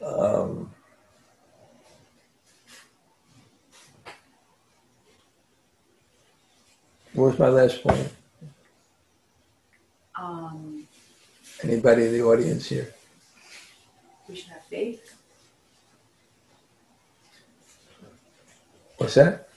um, 0.03 0.71
what 7.13 7.25
was 7.27 7.39
my 7.39 7.49
last 7.49 7.83
point? 7.83 8.13
Um, 10.19 10.87
Anybody 11.63 12.07
in 12.07 12.13
the 12.13 12.23
audience 12.23 12.67
here? 12.67 12.93
We 14.29 14.37
should 14.37 14.51
have 14.51 14.65
faith. 14.65 15.17
What's 18.99 19.15
that? 19.15 19.49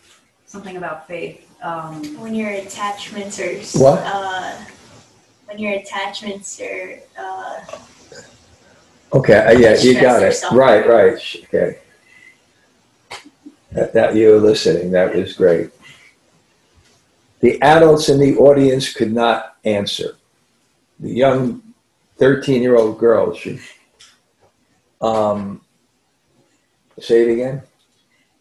Something 0.46 0.78
about 0.78 1.08
faith. 1.08 1.44
Um, 1.62 2.04
when 2.20 2.36
your 2.36 2.52
attachments 2.52 3.40
are 3.40 3.56
What? 3.80 4.02
Uh, 4.04 4.56
when 5.46 5.60
your 5.60 5.74
attachments 5.74 6.60
are 6.62 7.00
uh, 7.18 7.60
Okay, 9.14 9.38
uh, 9.38 9.52
yeah, 9.52 9.76
you 9.78 9.94
got 9.94 10.22
it. 10.22 10.36
Right, 10.52 10.86
right. 10.86 11.36
Okay. 11.46 11.80
That, 13.72 13.94
that 13.94 14.16
you 14.16 14.32
were 14.32 14.40
listening, 14.40 14.92
that 14.92 15.16
was 15.16 15.34
great. 15.34 15.70
The 17.40 17.62
adults 17.62 18.10
in 18.10 18.20
the 18.20 18.36
audience 18.38 18.92
could 18.92 19.14
not 19.14 19.58
answer. 19.64 20.18
The 21.00 21.12
young 21.12 21.62
13 22.18 22.62
year 22.62 22.76
old 22.76 23.00
girl, 23.00 23.34
she, 23.34 23.60
um, 25.02 25.62
say 27.00 27.24
it 27.30 27.34
again. 27.34 27.62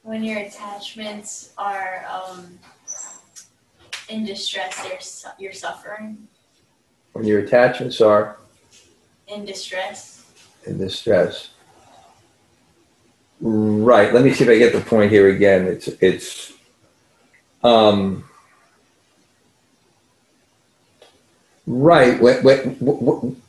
when 0.03 0.23
your 0.25 0.39
attachments 0.39 1.53
are 1.59 2.05
um, 2.11 2.59
in 4.09 4.25
distress, 4.25 4.85
you're 4.89 5.01
su- 5.01 5.29
you're 5.39 5.53
suffering 5.53 6.29
When 7.13 7.25
your 7.27 7.41
attachments 7.41 8.01
are 8.01 8.37
in 9.29 9.45
distress. 9.45 10.25
in 10.67 10.79
distress. 10.79 11.51
Right. 13.41 14.15
Let 14.15 14.25
me 14.25 14.33
see 14.33 14.45
if 14.45 14.51
I 14.51 14.57
get 14.59 14.73
the 14.73 14.81
point 14.81 15.11
here 15.11 15.29
again. 15.29 15.67
It's 15.67 15.89
it's 16.01 16.53
um 17.63 18.25
right. 21.67 22.21
When, 22.21 22.43
when, 22.45 22.59
when, 22.81 23.43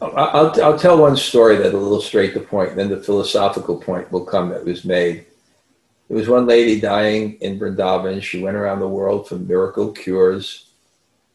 I'll, 0.00 0.52
I'll 0.62 0.78
tell 0.78 0.98
one 0.98 1.16
story 1.16 1.56
that'll 1.56 1.80
illustrate 1.80 2.32
the 2.32 2.40
point, 2.40 2.74
then 2.74 2.88
the 2.88 3.02
philosophical 3.02 3.78
point 3.78 4.10
will 4.10 4.24
come 4.24 4.48
that 4.48 4.64
was 4.64 4.84
made. 4.84 5.26
There 6.08 6.16
was 6.16 6.28
one 6.28 6.46
lady 6.46 6.80
dying 6.80 7.34
in 7.34 7.58
Vrindavan. 7.58 8.22
She 8.22 8.42
went 8.42 8.56
around 8.56 8.80
the 8.80 8.88
world 8.88 9.28
for 9.28 9.36
miracle 9.36 9.92
cures. 9.92 10.70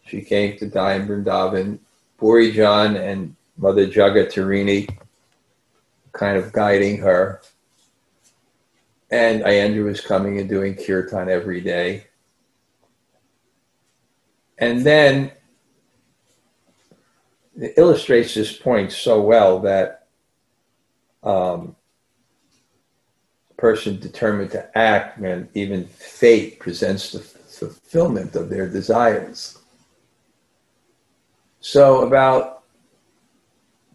She 0.06 0.21
came 0.21 0.58
to 0.58 0.67
die 0.67 0.95
in 0.95 1.08
Vrindavan. 1.08 1.80
Bhurijan 2.19 2.99
and 2.99 3.36
Mother 3.58 3.88
Jagatarini 3.88 4.89
kind 6.12 6.38
of 6.38 6.51
guiding 6.51 6.97
her. 6.97 7.41
And 9.12 9.43
Aindra 9.43 9.86
was 9.86 10.01
coming 10.01 10.39
and 10.39 10.49
doing 10.49 10.75
kirtan 10.75 11.30
every 11.30 11.62
day. 11.62 12.08
And 14.58 14.86
then 14.86 15.32
illustrates 17.78 18.34
this 18.34 18.56
point 18.56 18.91
so 18.91 19.22
well 19.22 19.60
that 19.60 20.08
um, 21.24 21.76
a 23.50 23.54
person 23.56 24.00
determined 24.00 24.52
to 24.52 24.78
act 24.78 25.20
when 25.20 25.50
even 25.54 25.86
fate 25.86 26.60
presents 26.60 27.12
the 27.12 27.20
fulfillment 27.20 28.36
of 28.36 28.50
their 28.50 28.68
desires. 28.68 29.60
So 31.62 32.06
about 32.06 32.63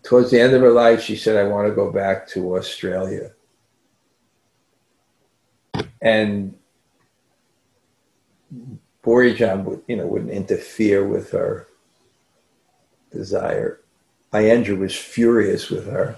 towards 0.03 0.31
the 0.31 0.41
end 0.41 0.55
of 0.55 0.63
her 0.63 0.73
life, 0.73 1.03
she 1.03 1.15
said, 1.15 1.37
"I 1.37 1.49
want 1.49 1.69
to 1.69 1.75
go 1.75 1.93
back 1.93 2.27
to 2.29 2.57
Australia." 2.57 3.33
And 6.03 6.59
Bhurijan 9.05 9.65
would, 9.65 9.83
you 9.87 9.97
know, 9.97 10.07
wouldn't 10.07 10.31
interfere 10.31 11.07
with 11.07 11.31
her 11.33 11.69
desire. 13.11 13.81
Aindra 14.33 14.79
was 14.79 14.95
furious 14.95 15.71
with 15.71 15.87
her. 15.87 16.17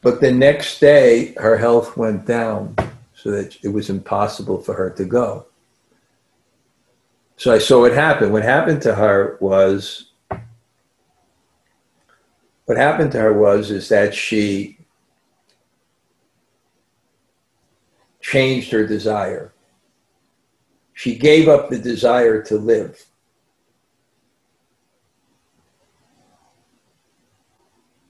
But 0.00 0.20
the 0.20 0.30
next 0.30 0.80
day, 0.80 1.34
her 1.34 1.56
health 1.56 1.96
went 1.96 2.24
down 2.24 2.76
so 3.14 3.30
that 3.32 3.56
it 3.64 3.68
was 3.68 3.90
impossible 3.90 4.60
for 4.60 4.74
her 4.74 4.90
to 4.90 5.04
go. 5.04 5.46
So 7.36 7.52
I 7.52 7.58
saw 7.58 7.80
what 7.80 7.92
happened. 7.92 8.32
What 8.32 8.44
happened 8.44 8.82
to 8.82 8.94
her 8.94 9.36
was, 9.40 10.10
what 12.66 12.76
happened 12.76 13.12
to 13.12 13.18
her 13.18 13.32
was, 13.32 13.70
is 13.70 13.88
that 13.88 14.14
she 14.14 14.78
changed 18.20 18.70
her 18.70 18.86
desire. 18.86 19.52
She 20.94 21.16
gave 21.16 21.48
up 21.48 21.70
the 21.70 21.78
desire 21.78 22.42
to 22.42 22.56
live. 22.56 23.04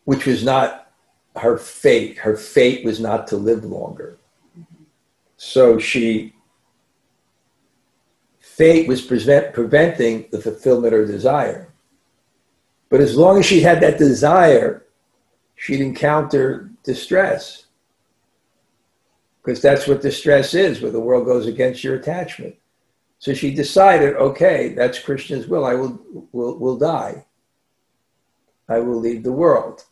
Which 0.08 0.24
was 0.24 0.42
not 0.42 0.90
her 1.36 1.58
fate. 1.58 2.16
Her 2.16 2.34
fate 2.34 2.82
was 2.82 2.98
not 2.98 3.26
to 3.26 3.36
live 3.36 3.62
longer. 3.62 4.16
So 5.36 5.78
she 5.78 6.34
fate 8.40 8.88
was 8.88 9.02
present, 9.02 9.52
preventing 9.52 10.24
the 10.32 10.40
fulfillment 10.40 10.94
of 10.94 11.00
her 11.00 11.06
desire. 11.06 11.68
But 12.88 13.02
as 13.02 13.18
long 13.18 13.38
as 13.38 13.44
she 13.44 13.60
had 13.60 13.82
that 13.82 13.98
desire, 13.98 14.86
she'd 15.56 15.82
encounter 15.82 16.70
distress. 16.84 17.66
Because 19.42 19.60
that's 19.60 19.86
what 19.86 20.00
distress 20.00 20.54
is, 20.54 20.80
where 20.80 20.90
the 20.90 20.98
world 21.00 21.26
goes 21.26 21.46
against 21.46 21.84
your 21.84 21.96
attachment. 21.96 22.54
So 23.18 23.34
she 23.34 23.54
decided, 23.54 24.16
okay, 24.16 24.70
that's 24.70 24.98
Krishna's 24.98 25.48
will. 25.48 25.66
I 25.66 25.74
will, 25.74 26.00
will, 26.32 26.56
will 26.56 26.78
die. 26.78 27.26
I 28.70 28.78
will 28.78 28.98
leave 28.98 29.22
the 29.22 29.32
world. 29.32 29.84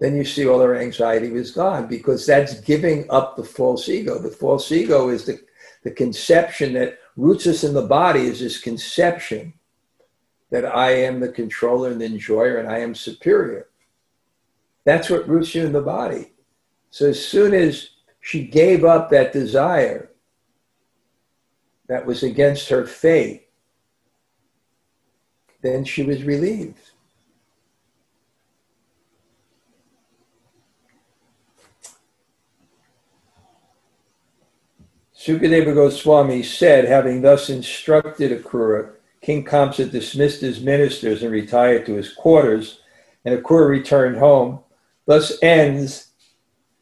Then 0.00 0.16
you 0.16 0.24
see 0.24 0.48
all 0.48 0.60
her 0.60 0.76
anxiety 0.76 1.30
was 1.30 1.50
gone 1.50 1.86
because 1.86 2.26
that's 2.26 2.60
giving 2.60 3.08
up 3.10 3.36
the 3.36 3.44
false 3.44 3.88
ego. 3.88 4.18
The 4.18 4.30
false 4.30 4.72
ego 4.72 5.10
is 5.10 5.26
the, 5.26 5.38
the 5.84 5.90
conception 5.90 6.72
that 6.72 6.98
roots 7.16 7.46
us 7.46 7.64
in 7.64 7.74
the 7.74 7.82
body 7.82 8.22
is 8.22 8.40
this 8.40 8.58
conception 8.58 9.52
that 10.50 10.64
I 10.64 10.92
am 10.92 11.20
the 11.20 11.30
controller 11.30 11.90
and 11.90 12.00
the 12.00 12.06
enjoyer 12.06 12.56
and 12.56 12.68
I 12.68 12.78
am 12.78 12.94
superior. 12.94 13.68
That's 14.84 15.10
what 15.10 15.28
roots 15.28 15.54
you 15.54 15.66
in 15.66 15.72
the 15.72 15.82
body. 15.82 16.32
So 16.88 17.06
as 17.06 17.24
soon 17.24 17.52
as 17.52 17.90
she 18.20 18.44
gave 18.44 18.84
up 18.84 19.10
that 19.10 19.34
desire 19.34 20.10
that 21.88 22.06
was 22.06 22.22
against 22.22 22.70
her 22.70 22.86
fate, 22.86 23.48
then 25.60 25.84
she 25.84 26.02
was 26.02 26.24
relieved. 26.24 26.90
Sukadeva 35.20 35.74
Goswami 35.74 36.42
said, 36.42 36.86
having 36.86 37.20
thus 37.20 37.50
instructed 37.50 38.32
Akrura, 38.32 38.92
King 39.20 39.44
Kamsa 39.44 39.90
dismissed 39.90 40.40
his 40.40 40.62
ministers 40.62 41.22
and 41.22 41.30
retired 41.30 41.84
to 41.84 41.94
his 41.94 42.14
quarters, 42.14 42.80
and 43.26 43.38
Akrura 43.38 43.68
returned 43.68 44.16
home. 44.16 44.60
Thus 45.04 45.36
ends 45.42 46.12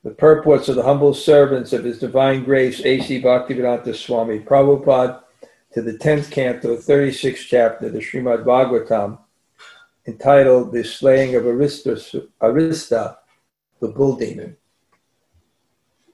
the 0.05 0.11
purports 0.11 0.69
of 0.69 0.77
the 0.77 0.85
humble 0.85 1.15
servants 1.15 1.73
of 1.73 1.83
His 1.83 1.99
Divine 1.99 2.45
Grace, 2.45 2.81
A.C. 2.85 3.21
Bhaktivedanta 3.21 3.93
Swami 3.93 4.39
Prabhupada, 4.39 5.23
to 5.73 5.83
the 5.83 5.99
10th 5.99 6.31
canto, 6.31 6.77
36th 6.77 7.47
chapter 7.49 7.87
of 7.87 7.93
the 7.93 7.99
Srimad 7.99 8.45
Bhagavatam, 8.45 9.19
entitled 10.07 10.73
The 10.73 10.85
Slaying 10.85 11.35
of 11.35 11.43
Arista, 11.43 12.29
Arista 12.41 13.17
the 13.81 13.89
Bull 13.89 14.17
Demon. 14.17 14.57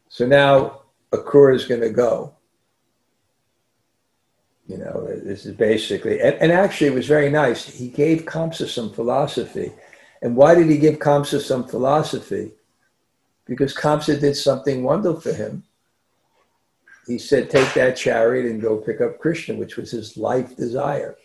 So 0.08 0.26
now 0.26 0.84
Akrura 1.16 1.54
is 1.54 1.66
going 1.66 1.80
to 1.80 1.90
go. 1.90 2.34
You 4.66 4.78
know, 4.78 5.06
this 5.22 5.44
is 5.44 5.54
basically, 5.54 6.20
and, 6.20 6.36
and, 6.36 6.50
actually 6.50 6.86
it 6.86 6.94
was 6.94 7.06
very 7.06 7.30
nice. 7.30 7.66
He 7.66 7.88
gave 7.88 8.22
Kamsa 8.22 8.66
some 8.66 8.90
philosophy. 8.92 9.72
And 10.22 10.34
why 10.34 10.54
did 10.54 10.70
he 10.70 10.78
give 10.78 10.98
Kamsa 10.98 11.40
some 11.42 11.68
philosophy? 11.68 12.52
because 13.46 13.74
Kamsa 13.74 14.20
did 14.20 14.36
something 14.36 14.82
wonderful 14.82 15.20
for 15.20 15.32
him. 15.32 15.64
He 17.06 17.18
said, 17.18 17.50
Take 17.50 17.72
that 17.74 17.96
chariot 17.96 18.46
and 18.46 18.62
go 18.62 18.78
pick 18.78 19.00
up 19.00 19.18
Krishna, 19.18 19.54
which 19.54 19.76
was 19.76 19.90
his 19.90 20.16
life 20.16 20.56
desire. 20.56 21.16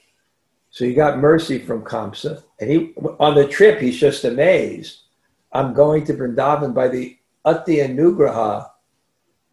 So 0.71 0.85
he 0.85 0.93
got 0.93 1.19
mercy 1.19 1.59
from 1.59 1.83
Kamsa. 1.83 2.43
And 2.59 2.69
he 2.69 2.93
on 3.19 3.35
the 3.35 3.47
trip, 3.47 3.79
he's 3.79 3.99
just 3.99 4.25
amazed. 4.25 5.01
I'm 5.51 5.73
going 5.73 6.05
to 6.05 6.13
Vrindavan 6.13 6.73
by 6.73 6.89
the 6.89 7.17
Ati 7.45 7.77
Anugraha 7.77 8.68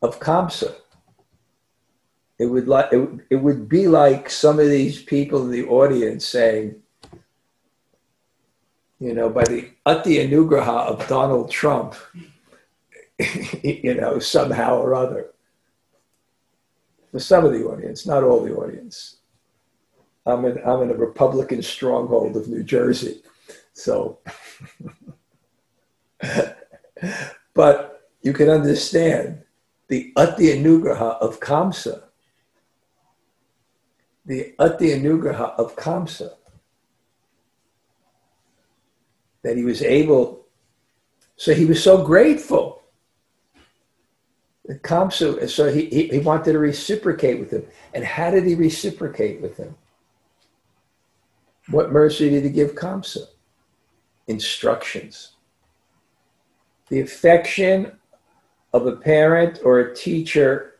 of 0.07 0.21
Kamsa. 0.21 0.75
It 2.39 2.47
would 2.47 2.69
like 2.69 2.93
it, 2.93 3.09
it 3.31 3.37
would 3.37 3.69
be 3.69 3.89
like 3.89 4.29
some 4.31 4.59
of 4.59 4.69
these 4.69 5.03
people 5.03 5.45
in 5.45 5.51
the 5.51 5.67
audience 5.67 6.27
saying, 6.27 6.77
you 9.01 9.15
know, 9.15 9.29
by 9.31 9.45
the 9.45 9.71
Ati 9.85 10.17
Anugraha 10.17 10.87
of 10.87 11.09
Donald 11.09 11.51
Trump, 11.51 11.95
you 13.63 13.95
know, 13.95 14.19
somehow 14.19 14.79
or 14.79 14.95
other. 14.95 15.31
For 17.11 17.21
some 17.21 17.45
of 17.47 17.53
the 17.53 17.65
audience, 17.65 18.07
not 18.07 18.23
all 18.23 18.45
the 18.45 18.55
audience. 18.55 19.17
I'm 20.27 20.45
in, 20.45 20.59
I'm 20.67 20.83
in 20.83 20.91
a 20.91 20.95
Republican 20.95 21.63
stronghold 21.63 22.37
of 22.37 22.49
New 22.49 22.63
Jersey. 22.63 23.23
So, 23.73 24.19
but 27.55 28.11
you 28.23 28.33
can 28.33 28.51
understand 28.51 29.43
the 29.89 30.13
Ati 30.17 30.47
Anugraha 30.47 31.19
of 31.21 31.41
Kamsa. 31.41 32.03
The 34.25 34.55
Ati 34.59 34.89
Anugraha 34.89 35.55
of 35.59 35.77
Kamsa. 35.77 36.31
That 39.43 39.57
he 39.57 39.65
was 39.65 39.83
able, 39.83 40.45
so 41.37 41.55
he 41.55 41.65
was 41.65 41.83
so 41.83 42.05
grateful. 42.05 42.83
Kamsa, 44.69 45.49
so 45.49 45.73
he, 45.73 45.87
he, 45.87 46.09
he 46.09 46.19
wanted 46.19 46.53
to 46.53 46.59
reciprocate 46.59 47.39
with 47.39 47.53
him. 47.53 47.65
And 47.95 48.05
how 48.05 48.31
did 48.31 48.45
he 48.45 48.57
reciprocate 48.57 49.41
with 49.41 49.57
him? 49.57 49.77
What 51.71 51.93
mercy 51.93 52.31
did 52.31 52.43
he 52.45 52.51
give 52.51 52.75
Kamsa? 52.75 53.27
Instructions. 54.27 55.33
The 56.89 57.01
affection 57.01 57.93
of 58.73 58.87
a 58.87 58.97
parent 58.97 59.61
or 59.65 59.81
a 59.81 59.95
teacher 59.95 60.75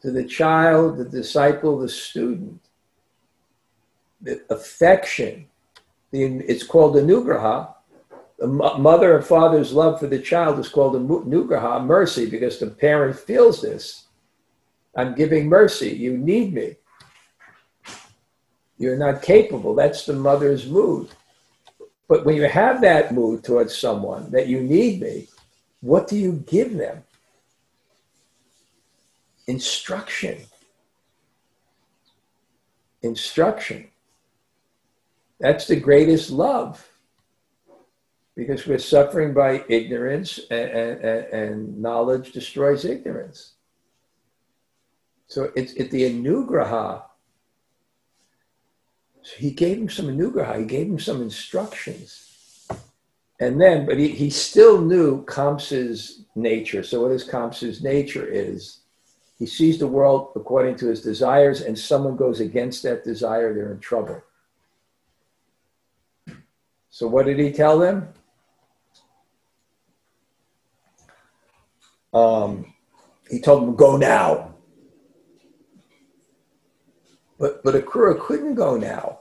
to 0.00 0.10
the 0.10 0.24
child, 0.24 0.98
the 0.98 1.04
disciple, 1.04 1.78
the 1.78 1.88
student. 1.88 2.60
The 4.20 4.42
affection, 4.50 5.46
the, 6.10 6.24
it's 6.48 6.64
called 6.64 6.96
anugraha. 6.96 7.74
The 8.38 8.48
mother 8.48 9.16
and 9.16 9.24
father's 9.24 9.72
love 9.72 10.00
for 10.00 10.08
the 10.08 10.18
child 10.18 10.58
is 10.58 10.68
called 10.68 10.94
anugraha, 10.94 11.84
mercy, 11.84 12.28
because 12.28 12.58
the 12.58 12.68
parent 12.68 13.16
feels 13.16 13.62
this. 13.62 14.06
I'm 14.96 15.14
giving 15.14 15.48
mercy. 15.48 15.90
You 15.90 16.16
need 16.16 16.52
me. 16.52 16.76
You're 18.78 18.98
not 18.98 19.22
capable. 19.22 19.74
That's 19.74 20.06
the 20.06 20.12
mother's 20.12 20.66
mood. 20.66 21.08
But 22.08 22.24
when 22.24 22.36
you 22.36 22.42
have 22.42 22.80
that 22.80 23.14
mood 23.14 23.44
towards 23.44 23.76
someone 23.76 24.30
that 24.32 24.48
you 24.48 24.60
need 24.60 25.00
me, 25.00 25.28
what 25.82 26.06
do 26.06 26.16
you 26.16 26.44
give 26.46 26.74
them? 26.74 27.02
Instruction. 29.48 30.38
Instruction. 33.02 33.88
That's 35.40 35.66
the 35.66 35.76
greatest 35.76 36.30
love 36.30 36.88
because 38.36 38.64
we're 38.64 38.78
suffering 38.78 39.34
by 39.34 39.64
ignorance 39.68 40.38
and, 40.52 40.70
and, 40.70 41.04
and 41.04 41.82
knowledge 41.82 42.30
destroys 42.30 42.84
ignorance. 42.84 43.54
So 45.26 45.50
it's 45.56 45.72
it, 45.72 45.90
the 45.90 46.02
anugraha. 46.02 47.02
So 49.22 49.36
he 49.36 49.50
gave 49.50 49.78
him 49.78 49.88
some 49.88 50.06
anugraha, 50.06 50.60
he 50.60 50.64
gave 50.64 50.86
him 50.86 51.00
some 51.00 51.20
instructions. 51.22 52.31
And 53.42 53.60
then, 53.60 53.86
but 53.86 53.98
he, 53.98 54.06
he 54.06 54.30
still 54.30 54.80
knew 54.80 55.24
Kamsa's 55.24 56.26
nature. 56.36 56.84
So 56.84 57.02
what 57.02 57.10
is 57.10 57.28
Kamsa's 57.28 57.82
nature 57.82 58.24
is 58.24 58.82
he 59.36 59.46
sees 59.46 59.80
the 59.80 59.86
world 59.88 60.30
according 60.36 60.76
to 60.76 60.86
his 60.86 61.02
desires, 61.02 61.62
and 61.62 61.76
someone 61.76 62.14
goes 62.14 62.38
against 62.38 62.84
that 62.84 63.02
desire, 63.02 63.52
they're 63.52 63.72
in 63.72 63.80
trouble. 63.80 64.22
So 66.90 67.08
what 67.08 67.26
did 67.26 67.40
he 67.40 67.50
tell 67.50 67.80
them? 67.80 68.10
Um, 72.14 72.72
he 73.28 73.40
told 73.40 73.62
them, 73.62 73.74
go 73.74 73.96
now. 73.96 74.54
But, 77.40 77.64
but 77.64 77.74
Akrura 77.74 78.20
couldn't 78.20 78.54
go 78.54 78.76
now 78.76 79.18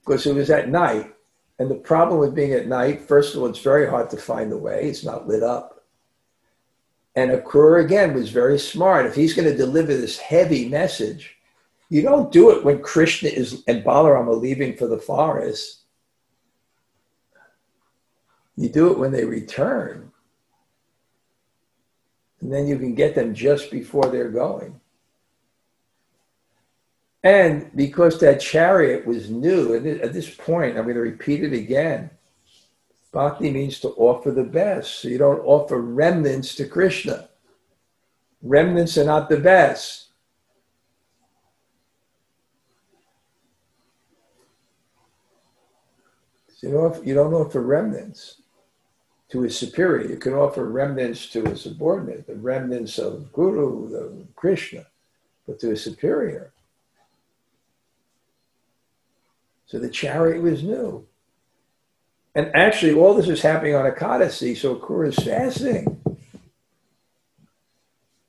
because 0.00 0.24
it 0.24 0.34
was 0.34 0.48
at 0.48 0.70
night 0.70 1.12
and 1.58 1.70
the 1.70 1.76
problem 1.76 2.20
with 2.20 2.34
being 2.34 2.52
at 2.52 2.66
night, 2.66 3.00
first 3.00 3.34
of 3.34 3.40
all, 3.40 3.48
it's 3.48 3.60
very 3.60 3.88
hard 3.88 4.10
to 4.10 4.16
find 4.16 4.52
the 4.52 4.58
way. 4.58 4.88
It's 4.88 5.04
not 5.04 5.26
lit 5.26 5.42
up. 5.42 5.84
And 7.14 7.30
Akrura, 7.30 7.82
again, 7.82 8.12
was 8.12 8.30
very 8.30 8.58
smart. 8.58 9.06
If 9.06 9.14
he's 9.14 9.32
going 9.32 9.48
to 9.48 9.56
deliver 9.56 9.94
this 9.94 10.18
heavy 10.18 10.68
message, 10.68 11.36
you 11.88 12.02
don't 12.02 12.30
do 12.30 12.50
it 12.50 12.62
when 12.62 12.82
Krishna 12.82 13.30
is 13.30 13.62
and 13.68 13.82
Balaram 13.82 14.26
are 14.26 14.34
leaving 14.34 14.76
for 14.76 14.86
the 14.86 14.98
forest. 14.98 15.84
You 18.56 18.68
do 18.68 18.90
it 18.90 18.98
when 18.98 19.12
they 19.12 19.24
return. 19.24 20.12
And 22.40 22.52
then 22.52 22.66
you 22.66 22.78
can 22.78 22.94
get 22.94 23.14
them 23.14 23.34
just 23.34 23.70
before 23.70 24.06
they're 24.10 24.30
going. 24.30 24.78
And 27.26 27.72
because 27.74 28.20
that 28.20 28.40
chariot 28.40 29.04
was 29.04 29.30
new, 29.30 29.74
and 29.74 29.84
at 30.00 30.12
this 30.12 30.32
point, 30.32 30.78
I'm 30.78 30.84
going 30.84 30.94
to 30.94 31.00
repeat 31.00 31.42
it 31.42 31.52
again. 31.52 32.08
Bhakti 33.10 33.50
means 33.50 33.80
to 33.80 33.88
offer 33.96 34.30
the 34.30 34.44
best. 34.44 35.00
So 35.00 35.08
you 35.08 35.18
don't 35.18 35.40
offer 35.40 35.80
remnants 35.80 36.54
to 36.54 36.68
Krishna. 36.68 37.28
Remnants 38.42 38.96
are 38.96 39.04
not 39.04 39.28
the 39.28 39.40
best. 39.40 40.10
So 46.54 46.68
you, 46.68 46.74
don't 46.74 46.84
offer, 46.84 47.04
you 47.04 47.14
don't 47.14 47.34
offer 47.34 47.60
remnants 47.60 48.40
to 49.30 49.42
a 49.42 49.50
superior. 49.50 50.08
You 50.08 50.16
can 50.16 50.34
offer 50.34 50.64
remnants 50.64 51.28
to 51.30 51.44
a 51.46 51.56
subordinate, 51.56 52.28
the 52.28 52.36
remnants 52.36 53.00
of 53.00 53.32
Guru, 53.32 53.90
the 53.90 54.26
Krishna, 54.36 54.86
but 55.44 55.58
to 55.58 55.72
a 55.72 55.76
superior. 55.76 56.52
So 59.66 59.78
the 59.78 59.88
chariot 59.88 60.42
was 60.42 60.62
new. 60.62 61.06
And 62.34 62.50
actually, 62.54 62.94
all 62.94 63.14
this 63.14 63.28
is 63.28 63.42
happening 63.42 63.74
on 63.74 63.86
a 63.86 63.92
Ekadasi, 63.92 64.56
so 64.56 64.76
Akrura 64.76 65.08
is 65.08 65.16
fasting. 65.16 66.00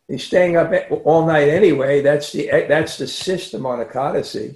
He's 0.08 0.24
staying 0.24 0.56
up 0.56 0.72
all 1.04 1.26
night 1.26 1.50
anyway. 1.50 2.02
That's 2.02 2.32
the, 2.32 2.48
that's 2.68 2.98
the 2.98 3.08
system 3.08 3.66
on 3.66 3.82
a 3.82 3.86
Ekadasi. 3.86 4.56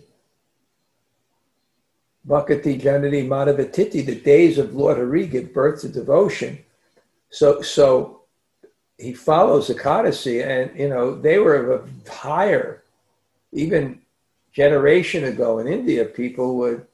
Bhakti 2.24 2.78
Janani 2.78 3.28
Madhavatiti, 3.28 4.06
the 4.06 4.16
days 4.16 4.58
of 4.58 4.76
Lord 4.76 4.98
Hari 4.98 5.28
give 5.28 5.54
birth 5.54 5.82
to 5.82 5.90
devotion. 5.90 6.60
So, 7.30 7.62
so 7.62 8.22
he 8.98 9.14
follows 9.14 9.68
the 9.68 9.76
Ekadasi, 9.76 10.46
and 10.46 10.80
you 10.80 10.88
know 10.88 11.16
they 11.16 11.40
were 11.40 11.56
of 11.56 11.90
a 12.06 12.10
higher, 12.12 12.84
even 13.52 14.01
generation 14.54 15.26
ago 15.26 15.60
in 15.60 15.68
India, 15.68 16.06
people 16.06 16.58
would, 16.58 16.86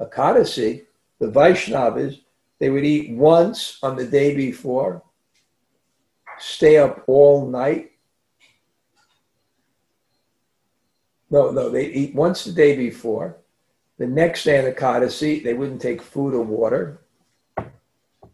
Ekadasi, 0.00 0.84
the 1.18 1.28
Vaishnavas, 1.28 2.20
they 2.58 2.70
would 2.70 2.84
eat 2.84 3.16
once 3.16 3.78
on 3.82 3.96
the 3.96 4.06
day 4.06 4.34
before, 4.34 5.02
stay 6.38 6.78
up 6.78 7.04
all 7.06 7.46
night. 7.46 7.92
No, 11.30 11.50
no, 11.50 11.70
they 11.70 11.86
eat 11.86 12.14
once 12.14 12.44
the 12.44 12.52
day 12.52 12.76
before. 12.76 13.36
The 13.98 14.06
next 14.06 14.44
day 14.44 14.58
on 14.58 14.72
Ekadasi, 14.72 15.42
they 15.42 15.54
wouldn't 15.54 15.80
take 15.80 16.02
food 16.02 16.34
or 16.34 16.42
water. 16.42 17.00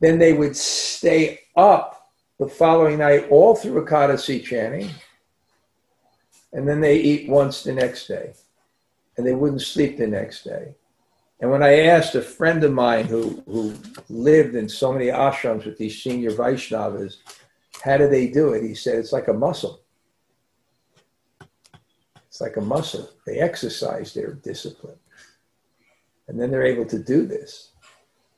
Then 0.00 0.18
they 0.18 0.32
would 0.32 0.56
stay 0.56 1.40
up 1.56 2.10
the 2.38 2.48
following 2.48 2.98
night 2.98 3.28
all 3.30 3.54
through 3.54 3.84
Ekadasi 3.84 4.42
chanting. 4.44 4.90
And 6.52 6.66
then 6.66 6.80
they 6.80 6.96
eat 6.98 7.28
once 7.28 7.62
the 7.62 7.72
next 7.72 8.06
day 8.06 8.32
and 9.18 9.26
they 9.26 9.34
wouldn't 9.34 9.60
sleep 9.60 9.98
the 9.98 10.06
next 10.06 10.44
day. 10.44 10.74
And 11.40 11.50
when 11.50 11.62
I 11.62 11.80
asked 11.80 12.14
a 12.14 12.22
friend 12.22 12.64
of 12.64 12.72
mine 12.72 13.04
who, 13.04 13.42
who 13.46 13.74
lived 14.08 14.54
in 14.54 14.68
so 14.68 14.92
many 14.92 15.06
ashrams 15.06 15.66
with 15.66 15.76
these 15.76 16.02
senior 16.02 16.30
Vaishnavas, 16.30 17.16
how 17.84 17.96
do 17.96 18.08
they 18.08 18.28
do 18.28 18.52
it? 18.54 18.62
He 18.62 18.74
said, 18.74 18.96
it's 18.96 19.12
like 19.12 19.28
a 19.28 19.32
muscle. 19.32 19.82
It's 22.26 22.40
like 22.40 22.56
a 22.56 22.62
muscle. 22.62 23.10
They 23.26 23.38
exercise 23.38 24.14
their 24.14 24.34
discipline. 24.34 24.98
And 26.28 26.40
then 26.40 26.50
they're 26.50 26.66
able 26.66 26.86
to 26.86 26.98
do 26.98 27.26
this. 27.26 27.72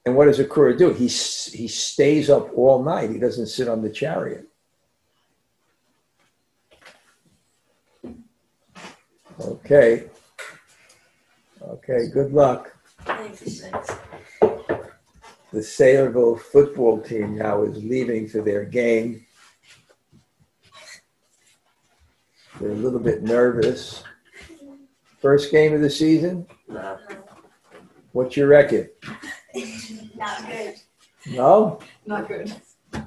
And 0.07 0.16
what 0.16 0.26
does 0.26 0.39
Akrura 0.39 0.76
do? 0.78 0.93
He, 0.93 1.05
he 1.05 1.68
stays 1.68 2.31
up 2.31 2.51
all 2.57 2.83
night. 2.83 3.11
He 3.11 3.18
doesn't 3.18 3.49
sit 3.49 3.68
on 3.68 3.83
the 3.83 3.91
chariot. 3.91 4.47
Okay. 9.41 10.11
Okay, 11.63 12.09
good 12.13 12.33
luck. 12.33 12.77
Thanks. 13.03 13.41
The 15.53 15.59
Sayreville 15.59 16.41
football 16.41 17.01
team 17.01 17.37
now 17.37 17.63
is 17.65 17.83
leaving 17.83 18.29
for 18.29 18.41
their 18.41 18.65
game. 18.65 19.27
They're 22.61 22.71
a 22.71 22.75
little 22.75 23.01
bit 23.01 23.23
nervous. 23.23 24.05
First 25.21 25.51
game 25.51 25.75
of 25.75 25.81
the 25.81 25.91
season? 25.91 26.47
No. 26.69 26.99
What's 28.13 28.37
your 28.37 28.49
record? 28.49 28.91
Not 30.17 30.47
good. 30.47 30.75
No? 31.27 31.81
Not 32.07 32.29
good. 32.29 32.55
It's 32.93 33.05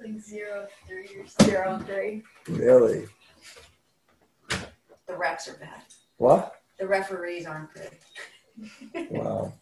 like 0.00 0.20
zero 0.20 0.66
three 0.86 1.08
or 1.18 1.26
something. 1.26 2.22
Zero. 2.46 2.62
Really? 2.64 3.06
The 4.48 5.12
refs 5.12 5.48
are 5.48 5.58
bad. 5.58 5.82
What? 6.18 6.55
The 6.78 6.86
referees 6.86 7.46
aren't 7.46 7.72
good. 7.74 7.90
Wow. 9.10 9.52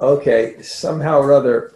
Okay, 0.00 0.60
somehow 0.60 1.20
or 1.20 1.32
other, 1.32 1.72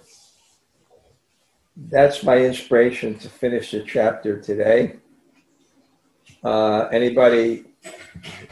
that's 1.77 2.23
my 2.25 2.39
inspiration 2.39 3.17
to 3.19 3.29
finish 3.29 3.71
the 3.71 3.83
chapter 3.83 4.41
today. 4.41 4.97
Uh, 6.43 6.89
anybody, 6.93 7.65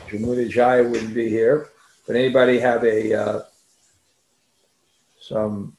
Jamuna 0.09 0.49
Jaya 0.49 0.85
wouldn't 0.85 1.15
be 1.15 1.29
here, 1.29 1.69
but 2.07 2.17
anybody 2.17 2.59
have 2.59 2.85
a 2.85 3.13
uh, 3.15 3.43
some 5.21 5.77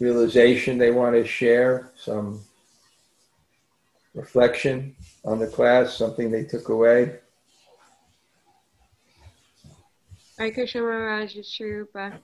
realization 0.00 0.78
they 0.78 0.90
want 0.90 1.14
to 1.14 1.26
share, 1.26 1.92
some 1.96 2.40
reflection 4.18 4.96
on 5.24 5.38
the 5.38 5.46
class, 5.46 5.96
something 5.96 6.30
they 6.30 6.44
took 6.44 6.68
away? 6.68 7.18
Hare 10.38 10.52
Krishna 10.52 10.82
Maharaj 10.82 11.36
Shrupa. 11.36 12.18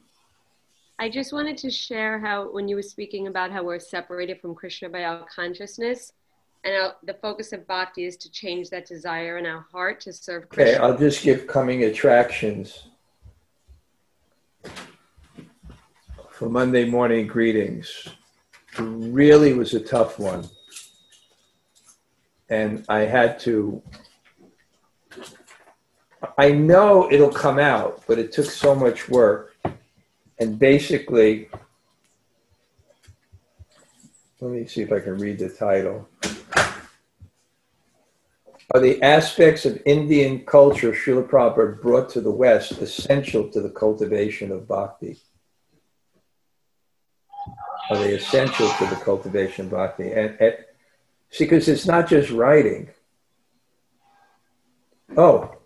I 0.98 1.08
just 1.08 1.32
wanted 1.32 1.56
to 1.58 1.70
share 1.70 2.20
how, 2.20 2.52
when 2.52 2.68
you 2.68 2.76
were 2.76 2.82
speaking 2.82 3.26
about 3.26 3.50
how 3.50 3.64
we're 3.64 3.80
separated 3.80 4.40
from 4.40 4.54
Krishna 4.54 4.88
by 4.88 5.04
our 5.04 5.26
consciousness, 5.34 6.12
and 6.64 6.74
our, 6.76 6.94
the 7.02 7.14
focus 7.14 7.52
of 7.52 7.66
bhakti 7.66 8.04
is 8.04 8.16
to 8.18 8.30
change 8.30 8.70
that 8.70 8.86
desire 8.86 9.38
in 9.38 9.46
our 9.46 9.66
heart 9.72 10.00
to 10.02 10.12
serve 10.12 10.44
Okay, 10.44 10.64
Krishna. 10.64 10.84
I'll 10.84 10.96
just 10.96 11.22
give 11.22 11.46
coming 11.46 11.84
attractions 11.84 12.86
for 16.30 16.48
Monday 16.48 16.84
morning 16.84 17.26
greetings. 17.26 18.08
It 18.78 18.82
really 18.82 19.52
was 19.52 19.74
a 19.74 19.80
tough 19.80 20.18
one. 20.18 20.48
And 22.54 22.84
I 22.88 23.00
had 23.00 23.40
to, 23.40 23.82
I 26.38 26.52
know 26.52 27.10
it'll 27.10 27.32
come 27.32 27.58
out, 27.58 28.04
but 28.06 28.20
it 28.20 28.30
took 28.30 28.46
so 28.46 28.76
much 28.76 29.08
work. 29.08 29.56
And 30.38 30.56
basically, 30.56 31.48
let 34.40 34.52
me 34.52 34.68
see 34.68 34.82
if 34.82 34.92
I 34.92 35.00
can 35.00 35.18
read 35.18 35.40
the 35.40 35.48
title. 35.48 36.08
Are 38.72 38.80
the 38.80 39.02
aspects 39.02 39.66
of 39.66 39.82
Indian 39.84 40.44
culture 40.44 40.92
Srila 40.92 41.28
Prabhupada 41.28 41.82
brought 41.82 42.08
to 42.10 42.20
the 42.20 42.30
West 42.30 42.70
essential 42.80 43.48
to 43.48 43.60
the 43.60 43.70
cultivation 43.70 44.52
of 44.52 44.68
bhakti? 44.68 45.18
Are 47.90 47.98
they 47.98 48.14
essential 48.14 48.68
to 48.68 48.86
the 48.86 49.00
cultivation 49.04 49.64
of 49.64 49.72
bhakti? 49.72 50.12
And, 50.12 50.36
and 50.40 50.54
see, 51.30 51.44
because 51.44 51.68
it's 51.68 51.86
not 51.86 52.08
just 52.08 52.30
writing. 52.30 52.88
Oh, 55.16 55.56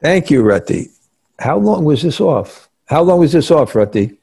thank 0.00 0.30
you, 0.30 0.42
Rati. 0.42 0.90
How 1.38 1.58
long 1.58 1.84
was 1.84 2.02
this 2.02 2.20
off? 2.20 2.68
How 2.86 3.02
long 3.02 3.20
was 3.20 3.32
this 3.32 3.50
off, 3.50 3.74
Rati? 3.74 4.18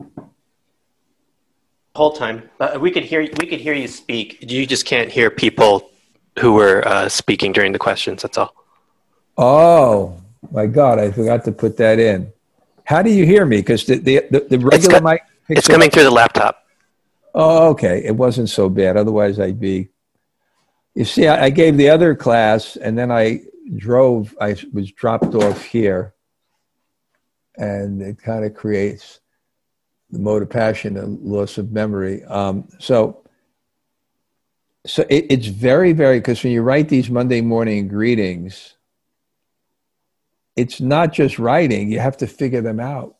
whole 1.99 2.13
time. 2.13 2.49
Uh, 2.61 2.77
we 2.79 2.91
could 2.91 3.03
hear 3.03 3.21
we 3.21 3.45
could 3.45 3.59
hear 3.59 3.73
you 3.73 3.87
speak. 3.87 4.37
You 4.41 4.65
just 4.65 4.85
can't 4.85 5.11
hear 5.11 5.29
people 5.29 5.91
who 6.39 6.53
were 6.53 6.87
uh, 6.87 7.09
speaking 7.09 7.51
during 7.51 7.73
the 7.73 7.79
questions. 7.79 8.21
That's 8.21 8.37
all. 8.37 8.55
Oh 9.37 10.15
my 10.51 10.65
God! 10.65 10.97
I 10.99 11.11
forgot 11.11 11.43
to 11.45 11.51
put 11.51 11.75
that 11.77 11.99
in. 11.99 12.31
How 12.85 13.01
do 13.01 13.11
you 13.11 13.25
hear 13.25 13.45
me? 13.45 13.57
Because 13.57 13.85
the, 13.85 13.97
the 13.99 14.25
the 14.31 14.39
the 14.51 14.59
regular 14.59 14.99
co- 14.99 15.05
mic 15.09 15.21
It's 15.49 15.67
coming 15.67 15.87
up. 15.87 15.93
through 15.93 16.03
the 16.03 16.11
laptop. 16.11 16.63
Oh, 17.33 17.69
okay. 17.69 18.03
It 18.03 18.15
wasn't 18.15 18.49
so 18.49 18.69
bad. 18.69 18.97
Otherwise, 18.97 19.39
I'd 19.39 19.59
be. 19.59 19.89
You 20.95 21.05
see, 21.05 21.27
I, 21.27 21.45
I 21.45 21.49
gave 21.49 21.77
the 21.77 21.89
other 21.89 22.15
class, 22.15 22.75
and 22.75 22.97
then 22.97 23.11
I 23.11 23.41
drove. 23.77 24.35
I 24.41 24.55
was 24.73 24.91
dropped 24.91 25.35
off 25.35 25.63
here, 25.63 26.13
and 27.55 28.01
it 28.01 28.17
kind 28.17 28.45
of 28.45 28.53
creates 28.53 29.19
the 30.11 30.19
mode 30.19 30.41
of 30.41 30.49
passion 30.49 30.97
and 30.97 31.19
loss 31.21 31.57
of 31.57 31.71
memory. 31.71 32.23
Um, 32.25 32.67
so, 32.79 33.23
so 34.85 35.05
it, 35.09 35.27
it's 35.29 35.47
very, 35.47 35.93
very 35.93 36.19
because 36.19 36.43
when 36.43 36.51
you 36.51 36.63
write 36.63 36.89
these 36.89 37.09
Monday 37.09 37.41
morning 37.41 37.87
greetings, 37.87 38.75
it's 40.55 40.81
not 40.81 41.13
just 41.13 41.37
writing. 41.37 41.91
You 41.91 41.99
have 41.99 42.17
to 42.17 42.27
figure 42.27 42.61
them 42.61 42.79
out. 42.79 43.15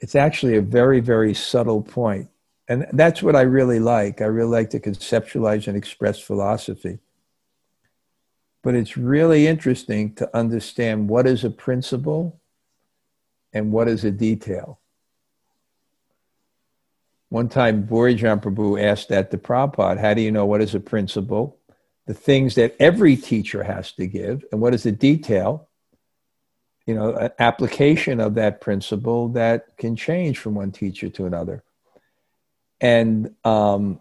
It's 0.00 0.14
actually 0.14 0.56
a 0.56 0.62
very, 0.62 1.00
very 1.00 1.32
subtle 1.32 1.82
point. 1.82 2.28
And 2.68 2.86
that's 2.92 3.22
what 3.22 3.36
I 3.36 3.42
really 3.42 3.80
like. 3.80 4.20
I 4.20 4.26
really 4.26 4.50
like 4.50 4.70
to 4.70 4.80
conceptualize 4.80 5.66
and 5.66 5.76
express 5.76 6.20
philosophy. 6.20 7.00
But 8.62 8.74
it's 8.74 8.96
really 8.96 9.46
interesting 9.46 10.14
to 10.14 10.36
understand 10.36 11.08
what 11.08 11.26
is 11.26 11.44
a 11.44 11.50
principle 11.50 12.40
and 13.52 13.72
what 13.72 13.88
is 13.88 14.04
a 14.04 14.10
detail. 14.10 14.78
One 17.28 17.48
time, 17.48 17.86
Bhurijan 17.86 18.42
Prabhu 18.42 18.80
asked 18.80 19.08
that 19.08 19.30
to 19.30 19.38
Prabhupada, 19.38 19.98
how 19.98 20.14
do 20.14 20.20
you 20.20 20.30
know 20.30 20.46
what 20.46 20.60
is 20.60 20.74
a 20.74 20.80
principle? 20.80 21.58
The 22.06 22.14
things 22.14 22.54
that 22.56 22.76
every 22.78 23.16
teacher 23.16 23.62
has 23.62 23.92
to 23.92 24.06
give, 24.06 24.44
and 24.52 24.60
what 24.60 24.74
is 24.74 24.82
the 24.82 24.92
detail? 24.92 25.68
You 26.86 26.94
know, 26.94 27.14
an 27.14 27.30
application 27.38 28.20
of 28.20 28.34
that 28.34 28.60
principle 28.60 29.28
that 29.30 29.76
can 29.78 29.96
change 29.96 30.38
from 30.38 30.54
one 30.54 30.72
teacher 30.72 31.08
to 31.08 31.26
another. 31.26 31.64
And 32.82 33.36
um, 33.44 34.00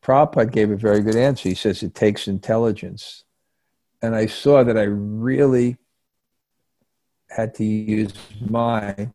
Prabhupada 0.00 0.50
gave 0.50 0.70
a 0.70 0.76
very 0.76 1.00
good 1.00 1.16
answer. 1.16 1.48
He 1.48 1.56
says 1.56 1.82
it 1.82 1.94
takes 1.94 2.28
intelligence. 2.28 3.24
And 4.00 4.14
I 4.14 4.26
saw 4.26 4.62
that 4.62 4.78
I 4.78 4.84
really 4.84 5.76
had 7.28 7.54
to 7.56 7.64
use 7.64 8.12
mine. 8.40 9.12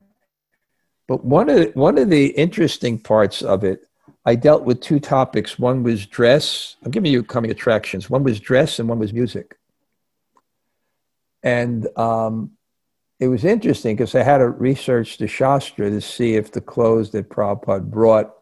But 1.08 1.24
one 1.24 1.50
of 1.50 1.56
the, 1.56 1.72
one 1.74 1.98
of 1.98 2.10
the 2.10 2.28
interesting 2.28 3.00
parts 3.00 3.42
of 3.42 3.64
it, 3.64 3.88
I 4.26 4.36
dealt 4.36 4.64
with 4.64 4.82
two 4.82 5.00
topics. 5.00 5.58
One 5.58 5.82
was 5.82 6.06
dress. 6.06 6.76
I'm 6.84 6.92
giving 6.92 7.12
you 7.12 7.24
coming 7.24 7.52
attractions. 7.52 8.10
One 8.10 8.24
was 8.24 8.40
dress, 8.40 8.78
and 8.78 8.90
one 8.90 9.00
was 9.00 9.14
music. 9.14 9.58
And 11.44 11.88
um, 11.98 12.52
it 13.20 13.30
was 13.30 13.46
interesting 13.46 13.96
because 13.96 14.16
I 14.16 14.24
had 14.24 14.40
to 14.40 14.50
research 14.50 15.18
the 15.18 15.28
Shastra 15.28 15.90
to 15.90 16.02
see 16.02 16.36
if 16.36 16.52
the 16.52 16.62
clothes 16.62 17.12
that 17.12 17.30
Prabhupada 17.30 17.90
brought 17.90 18.36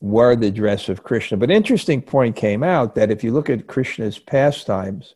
were 0.00 0.36
the 0.36 0.50
dress 0.50 0.88
of 0.88 1.02
Krishna. 1.02 1.36
But 1.36 1.50
interesting 1.50 2.02
point 2.02 2.36
came 2.36 2.62
out 2.62 2.94
that 2.94 3.10
if 3.10 3.24
you 3.24 3.32
look 3.32 3.50
at 3.50 3.66
Krishna's 3.66 4.18
pastimes, 4.18 5.14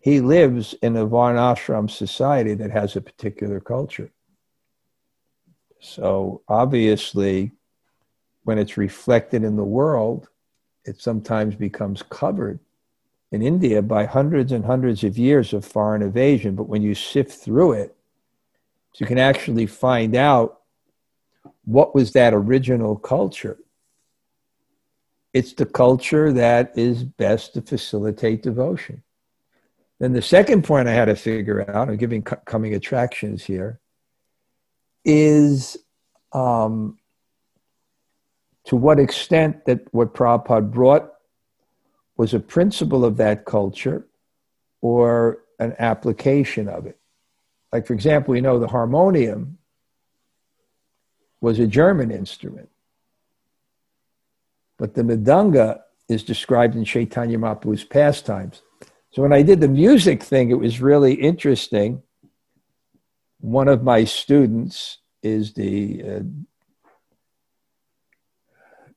he 0.00 0.20
lives 0.20 0.74
in 0.82 0.96
a 0.96 1.06
Varnashram 1.06 1.90
society 1.90 2.54
that 2.54 2.70
has 2.70 2.94
a 2.94 3.00
particular 3.00 3.60
culture. 3.60 4.10
So 5.80 6.42
obviously, 6.48 7.52
when 8.44 8.58
it's 8.58 8.76
reflected 8.76 9.44
in 9.44 9.56
the 9.56 9.64
world, 9.64 10.28
it 10.84 11.00
sometimes 11.00 11.54
becomes 11.54 12.02
covered 12.02 12.60
in 13.30 13.42
India 13.42 13.82
by 13.82 14.04
hundreds 14.04 14.52
and 14.52 14.64
hundreds 14.64 15.04
of 15.04 15.18
years 15.18 15.52
of 15.52 15.64
foreign 15.64 16.02
invasion. 16.02 16.54
But 16.54 16.68
when 16.68 16.82
you 16.82 16.94
sift 16.94 17.32
through 17.32 17.72
it, 17.72 17.94
you 18.96 19.06
can 19.06 19.18
actually 19.18 19.66
find 19.66 20.16
out 20.16 20.57
what 21.68 21.94
was 21.94 22.12
that 22.12 22.32
original 22.32 22.96
culture. 22.96 23.58
It's 25.34 25.52
the 25.52 25.66
culture 25.66 26.32
that 26.32 26.72
is 26.78 27.04
best 27.04 27.52
to 27.54 27.60
facilitate 27.60 28.42
devotion. 28.42 29.02
Then 29.98 30.14
the 30.14 30.22
second 30.22 30.64
point 30.64 30.88
I 30.88 30.92
had 30.92 31.04
to 31.04 31.14
figure 31.14 31.70
out, 31.70 31.90
I'm 31.90 31.98
giving 31.98 32.22
coming 32.22 32.74
attractions 32.74 33.44
here, 33.44 33.80
is 35.04 35.76
um, 36.32 36.98
to 38.64 38.74
what 38.74 38.98
extent 38.98 39.66
that 39.66 39.92
what 39.92 40.14
Prabhupada 40.14 40.70
brought 40.70 41.12
was 42.16 42.32
a 42.32 42.40
principle 42.40 43.04
of 43.04 43.18
that 43.18 43.44
culture, 43.44 44.06
or 44.80 45.40
an 45.58 45.74
application 45.78 46.66
of 46.66 46.86
it. 46.86 46.98
Like, 47.72 47.86
for 47.86 47.92
example, 47.92 48.32
we 48.32 48.40
know 48.40 48.58
the 48.58 48.68
harmonium 48.68 49.57
was 51.40 51.58
a 51.58 51.66
German 51.66 52.10
instrument, 52.10 52.68
but 54.78 54.94
the 54.94 55.02
mridanga 55.02 55.80
is 56.08 56.22
described 56.22 56.74
in 56.74 56.84
Chaitanya 56.84 57.38
Mahaprabhu's 57.38 57.84
pastimes. 57.84 58.62
So 59.10 59.22
when 59.22 59.32
I 59.32 59.42
did 59.42 59.60
the 59.60 59.68
music 59.68 60.22
thing, 60.22 60.50
it 60.50 60.58
was 60.58 60.80
really 60.80 61.14
interesting. 61.14 62.02
One 63.40 63.68
of 63.68 63.82
my 63.82 64.04
students 64.04 64.98
is 65.22 65.54
the 65.54 66.02
uh, 66.02 66.20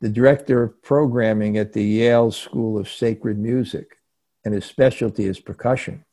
the 0.01 0.09
director 0.09 0.63
of 0.63 0.81
programming 0.81 1.57
at 1.57 1.73
the 1.73 1.83
Yale 1.83 2.31
School 2.31 2.79
of 2.79 2.89
Sacred 2.89 3.37
Music, 3.37 3.97
and 4.43 4.53
his 4.53 4.65
specialty 4.65 5.25
is 5.25 5.39
percussion. 5.39 6.03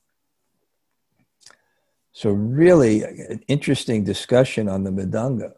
So, 2.13 2.31
really, 2.31 3.03
an 3.03 3.43
interesting 3.49 4.05
discussion 4.05 4.69
on 4.69 4.85
the 4.85 4.91
mridanga 4.91 5.53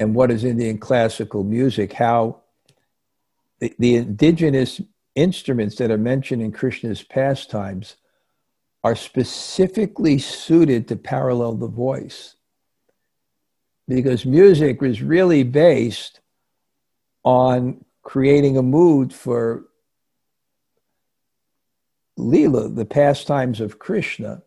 and 0.00 0.14
what 0.14 0.30
is 0.30 0.44
Indian 0.44 0.78
classical 0.78 1.44
music, 1.44 1.92
how 1.92 2.40
the, 3.60 3.74
the 3.78 3.96
indigenous 3.96 4.80
instruments 5.14 5.76
that 5.76 5.90
are 5.90 5.98
mentioned 5.98 6.40
in 6.40 6.50
Krishna's 6.50 7.02
pastimes 7.02 7.96
are 8.82 8.96
specifically 8.96 10.18
suited 10.18 10.88
to 10.88 10.96
parallel 10.96 11.54
the 11.54 11.68
voice. 11.68 12.36
Because 13.86 14.24
music 14.24 14.80
was 14.80 15.02
really 15.02 15.42
based 15.42 16.20
on 17.22 17.84
creating 18.02 18.56
a 18.56 18.62
mood 18.62 19.12
for 19.12 19.66
Leela, 22.18 22.74
the 22.74 22.86
pastimes 22.86 23.60
of 23.60 23.78
Krishna, 23.78 24.42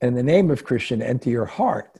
and 0.00 0.16
the 0.16 0.22
name 0.22 0.52
of 0.52 0.62
Krishna 0.62 1.04
enter 1.04 1.30
your 1.30 1.46
heart. 1.46 1.98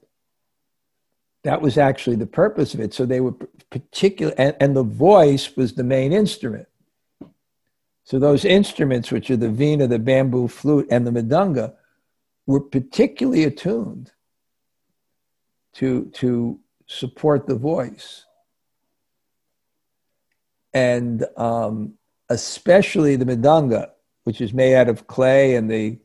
That 1.44 1.60
was 1.60 1.76
actually 1.76 2.16
the 2.16 2.26
purpose 2.26 2.74
of 2.74 2.80
it. 2.80 2.94
So 2.94 3.04
they 3.04 3.20
were 3.20 3.32
particular, 3.70 4.32
and, 4.38 4.56
and 4.60 4.76
the 4.76 4.84
voice 4.84 5.56
was 5.56 5.74
the 5.74 5.84
main 5.84 6.12
instrument. 6.12 6.68
So 8.04 8.18
those 8.18 8.44
instruments, 8.44 9.10
which 9.10 9.30
are 9.30 9.36
the 9.36 9.48
veena, 9.48 9.88
the 9.88 9.98
bamboo 9.98 10.48
flute, 10.48 10.86
and 10.90 11.06
the 11.06 11.10
mridanga, 11.10 11.74
were 12.46 12.60
particularly 12.60 13.44
attuned 13.44 14.12
to, 15.74 16.06
to 16.14 16.60
support 16.86 17.46
the 17.46 17.54
voice. 17.54 18.24
And 20.74 21.24
um, 21.36 21.94
especially 22.28 23.16
the 23.16 23.24
mridanga, 23.24 23.90
which 24.24 24.40
is 24.40 24.52
made 24.52 24.74
out 24.74 24.88
of 24.88 25.06
clay 25.06 25.56
and 25.56 25.70
the 25.70 25.98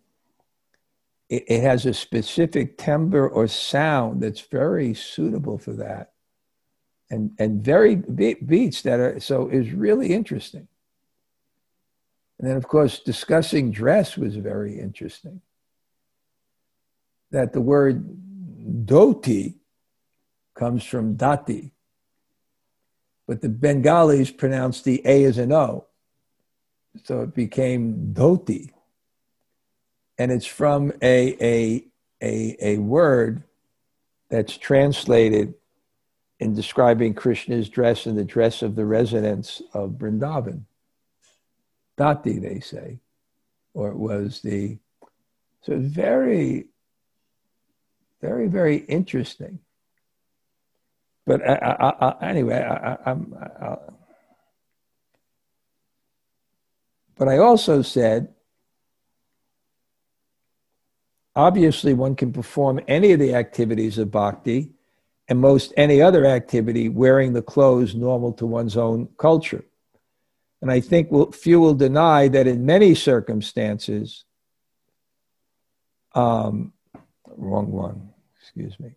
it, 1.29 1.43
it 1.47 1.63
has 1.63 1.85
a 1.85 1.93
specific 1.93 2.77
timbre 2.77 3.27
or 3.27 3.47
sound 3.47 4.21
that's 4.21 4.41
very 4.41 4.93
suitable 4.93 5.57
for 5.57 5.73
that. 5.73 6.11
And 7.09 7.31
and 7.39 7.63
very 7.63 7.95
beats 7.95 8.81
that 8.81 8.99
are 8.99 9.19
so 9.19 9.47
is 9.47 9.71
really 9.71 10.13
interesting. 10.13 10.67
And 12.39 12.49
then 12.49 12.57
of 12.57 12.67
course 12.67 12.99
discussing 12.99 13.71
dress 13.71 14.17
was 14.17 14.35
very 14.35 14.79
interesting. 14.79 15.41
That 17.31 17.53
the 17.53 17.61
word 17.61 18.05
dhoti 18.85 19.55
comes 20.53 20.83
from 20.83 21.15
dati 21.15 21.71
but 23.27 23.41
the 23.41 23.49
bengalis 23.49 24.31
pronounced 24.31 24.85
the 24.85 25.01
a 25.05 25.25
as 25.25 25.37
an 25.37 25.51
o. 25.51 25.85
So 27.03 27.21
it 27.21 27.35
became 27.35 28.13
dhoti 28.13 28.71
and 30.17 30.31
it's 30.31 30.45
from 30.45 30.91
a, 31.01 31.37
a, 31.41 31.83
a, 32.21 32.57
a 32.61 32.77
word 32.77 33.43
that's 34.29 34.57
translated 34.57 35.53
in 36.39 36.53
describing 36.53 37.13
Krishna's 37.13 37.69
dress 37.69 38.05
and 38.05 38.17
the 38.17 38.23
dress 38.23 38.61
of 38.61 38.75
the 38.75 38.85
residents 38.85 39.61
of 39.73 39.91
Vrindavan. 39.91 40.63
Dati, 41.97 42.41
they 42.41 42.59
say, 42.59 42.99
or 43.73 43.89
it 43.89 43.97
was 43.97 44.41
the, 44.41 44.77
so 45.61 45.73
it's 45.73 45.87
very, 45.87 46.67
very, 48.21 48.47
very 48.47 48.77
interesting. 48.77 49.59
But 51.25 51.47
I, 51.47 51.55
I, 51.55 52.07
I, 52.07 52.29
anyway, 52.29 52.61
I, 52.61 53.11
am 53.11 53.33
but 57.17 57.27
I 57.27 57.37
also 57.39 57.81
said 57.81 58.33
Obviously, 61.37 61.93
one 61.93 62.15
can 62.15 62.33
perform 62.33 62.81
any 62.87 63.11
of 63.11 63.19
the 63.19 63.35
activities 63.35 63.99
of 63.99 64.09
bhakti 64.09 64.71
and 65.27 65.39
most 65.39 65.71
any 65.77 66.01
other 66.01 66.25
activity 66.25 66.89
wearing 66.89 67.31
the 67.31 67.43
clothes 67.43 67.93
normal 67.93 68.33
to 68.33 68.47
one's 68.47 68.75
own 68.75 69.07
culture. 69.19 69.63
And 70.63 70.71
I 70.71 70.79
think 70.79 71.11
we'll, 71.11 71.31
few 71.31 71.59
will 71.59 71.75
deny 71.75 72.27
that 72.29 72.47
in 72.47 72.65
many 72.65 72.95
circumstances, 72.95 74.25
um, 76.15 76.73
wrong 77.27 77.71
one, 77.71 78.09
excuse 78.41 78.79
me. 78.79 78.95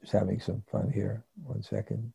Just 0.00 0.12
having 0.12 0.40
some 0.40 0.64
fun 0.72 0.90
here. 0.90 1.22
One 1.44 1.62
second. 1.62 2.12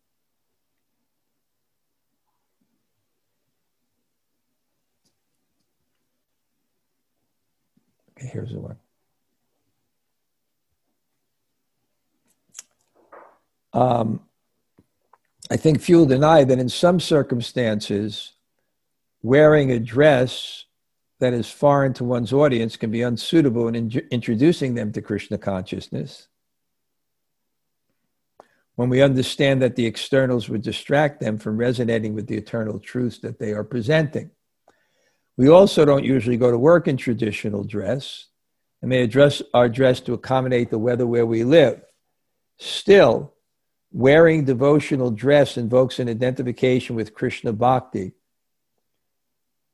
Here's 8.26 8.52
the 8.52 8.60
one. 8.60 8.78
Um, 13.74 14.22
I 15.52 15.58
think 15.58 15.82
few 15.82 15.98
will 15.98 16.06
deny 16.06 16.44
that 16.44 16.60
in 16.60 16.70
some 16.70 17.00
circumstances, 17.00 18.34
wearing 19.22 19.72
a 19.72 19.80
dress 19.80 20.66
that 21.20 21.34
is 21.34 21.50
foreign 21.50 21.94
to 21.94 22.04
one's 22.04 22.34
audience 22.34 22.78
can 22.78 22.92
be 22.92 23.02
unsuitable 23.02 23.68
in 23.68 23.76
in- 23.76 24.08
introducing 24.12 24.76
them 24.76 24.92
to 24.94 25.02
Krishna 25.02 25.38
consciousness. 25.38 26.28
When 28.76 28.90
we 28.90 29.02
understand 29.02 29.62
that 29.62 29.76
the 29.76 29.86
externals 29.86 30.50
would 30.50 30.62
distract 30.62 31.22
them 31.22 31.38
from 31.38 31.58
resonating 31.58 32.14
with 32.14 32.28
the 32.28 32.36
eternal 32.36 32.80
truths 32.80 33.20
that 33.20 33.40
they 33.40 33.54
are 33.54 33.64
presenting. 33.64 34.32
We 35.38 35.50
also 35.50 35.86
don't 35.86 36.06
usually 36.06 36.38
go 36.38 36.52
to 36.52 36.58
work 36.58 36.88
in 36.88 36.98
traditional 36.98 37.64
dress 37.64 38.28
and 38.82 38.90
may 38.90 39.02
address 39.02 39.42
our 39.54 39.68
dress 39.68 40.00
to 40.02 40.14
accommodate 40.14 40.70
the 40.70 40.80
weather 40.80 41.06
where 41.06 41.26
we 41.26 41.44
live. 41.44 41.82
Still, 42.58 43.34
wearing 43.92 44.46
devotional 44.46 45.12
dress 45.12 45.58
invokes 45.58 46.00
an 46.00 46.08
identification 46.08 46.96
with 46.96 47.14
Krishna 47.14 47.52
Bhakti 47.52 48.14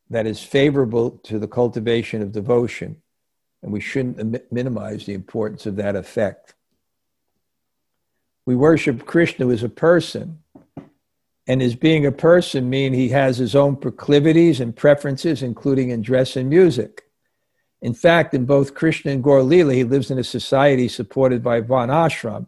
that 0.09 0.27
is 0.27 0.43
favorable 0.43 1.11
to 1.23 1.39
the 1.39 1.47
cultivation 1.47 2.21
of 2.21 2.31
devotion, 2.31 3.01
and 3.63 3.71
we 3.71 3.79
shouldn't 3.79 4.51
minimize 4.51 5.05
the 5.05 5.13
importance 5.13 5.65
of 5.65 5.75
that 5.77 5.95
effect. 5.95 6.53
We 8.45 8.55
worship 8.55 9.05
Krishna 9.05 9.47
as 9.49 9.63
a 9.63 9.69
person, 9.69 10.39
and 11.47 11.61
his 11.61 11.75
being 11.75 12.05
a 12.05 12.11
person 12.11 12.69
mean 12.69 12.93
he 12.93 13.09
has 13.09 13.37
his 13.37 13.55
own 13.55 13.75
proclivities 13.75 14.59
and 14.59 14.75
preferences, 14.75 15.41
including 15.41 15.89
in 15.89 16.01
dress 16.01 16.35
and 16.35 16.49
music. 16.49 17.03
In 17.81 17.93
fact, 17.93 18.33
in 18.33 18.45
both 18.45 18.75
Krishna 18.75 19.11
and 19.11 19.23
Gaur 19.23 19.41
he 19.41 19.83
lives 19.83 20.11
in 20.11 20.19
a 20.19 20.23
society 20.23 20.87
supported 20.87 21.43
by 21.43 21.61
Varnashram. 21.61 22.47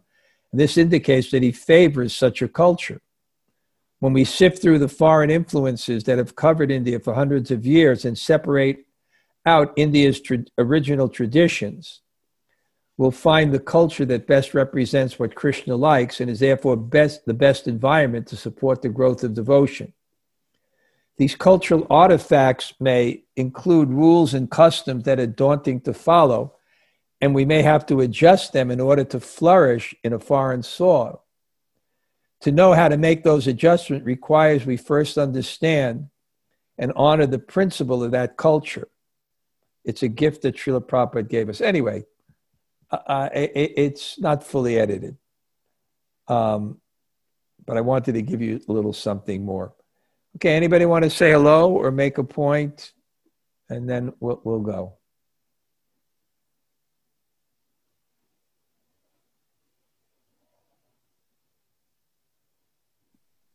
This 0.52 0.76
indicates 0.76 1.32
that 1.32 1.42
he 1.42 1.50
favors 1.50 2.14
such 2.14 2.40
a 2.40 2.48
culture. 2.48 3.00
When 3.98 4.12
we 4.12 4.24
sift 4.24 4.62
through 4.62 4.78
the 4.78 4.88
foreign 4.88 5.30
influences 5.30 6.04
that 6.04 6.18
have 6.18 6.36
covered 6.36 6.70
India 6.70 7.00
for 7.00 7.14
hundreds 7.14 7.50
of 7.50 7.66
years 7.66 8.04
and 8.04 8.16
separate 8.16 8.86
out 9.44 9.72
India's 9.76 10.20
tra- 10.20 10.44
original 10.58 11.08
traditions, 11.08 12.02
will 12.96 13.10
find 13.10 13.52
the 13.52 13.58
culture 13.58 14.04
that 14.04 14.26
best 14.26 14.54
represents 14.54 15.18
what 15.18 15.34
Krishna 15.34 15.74
likes 15.74 16.20
and 16.20 16.30
is 16.30 16.40
therefore 16.40 16.76
best, 16.76 17.24
the 17.26 17.34
best 17.34 17.66
environment 17.66 18.28
to 18.28 18.36
support 18.36 18.82
the 18.82 18.88
growth 18.88 19.24
of 19.24 19.34
devotion. 19.34 19.92
These 21.16 21.36
cultural 21.36 21.86
artifacts 21.90 22.74
may 22.80 23.24
include 23.36 23.88
rules 23.90 24.34
and 24.34 24.50
customs 24.50 25.04
that 25.04 25.20
are 25.20 25.26
daunting 25.26 25.80
to 25.82 25.94
follow, 25.94 26.54
and 27.20 27.34
we 27.34 27.44
may 27.44 27.62
have 27.62 27.86
to 27.86 28.00
adjust 28.00 28.52
them 28.52 28.70
in 28.70 28.80
order 28.80 29.04
to 29.04 29.20
flourish 29.20 29.94
in 30.02 30.12
a 30.12 30.18
foreign 30.18 30.62
soil. 30.62 31.22
To 32.40 32.52
know 32.52 32.74
how 32.74 32.88
to 32.88 32.96
make 32.96 33.22
those 33.22 33.46
adjustments 33.46 34.04
requires 34.04 34.66
we 34.66 34.76
first 34.76 35.16
understand 35.16 36.08
and 36.76 36.92
honor 36.96 37.26
the 37.26 37.38
principle 37.38 38.02
of 38.02 38.10
that 38.10 38.36
culture. 38.36 38.88
It's 39.84 40.02
a 40.02 40.08
gift 40.08 40.42
that 40.42 40.56
Srila 40.56 40.86
Prabhupada 40.86 41.28
gave 41.28 41.48
us. 41.48 41.60
Anyway, 41.60 42.04
uh, 43.06 43.28
it, 43.34 43.72
it's 43.76 44.18
not 44.18 44.44
fully 44.44 44.78
edited. 44.78 45.16
Um, 46.28 46.80
but 47.66 47.76
I 47.76 47.80
wanted 47.80 48.12
to 48.12 48.22
give 48.22 48.42
you 48.42 48.60
a 48.68 48.72
little 48.72 48.92
something 48.92 49.44
more. 49.44 49.74
Okay, 50.36 50.54
anybody 50.54 50.84
want 50.86 51.04
to 51.04 51.10
say 51.10 51.32
hello 51.32 51.72
or 51.72 51.90
make 51.90 52.18
a 52.18 52.24
point? 52.24 52.92
and 53.68 53.88
then 53.88 54.12
we'll, 54.20 54.40
we'll 54.44 54.60
go. 54.60 54.94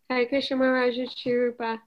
Hare 0.09 0.25
Krishna 0.25 0.57
Maharaj 0.57 0.95
Shri 1.15 1.33
Rupa. 1.33 1.81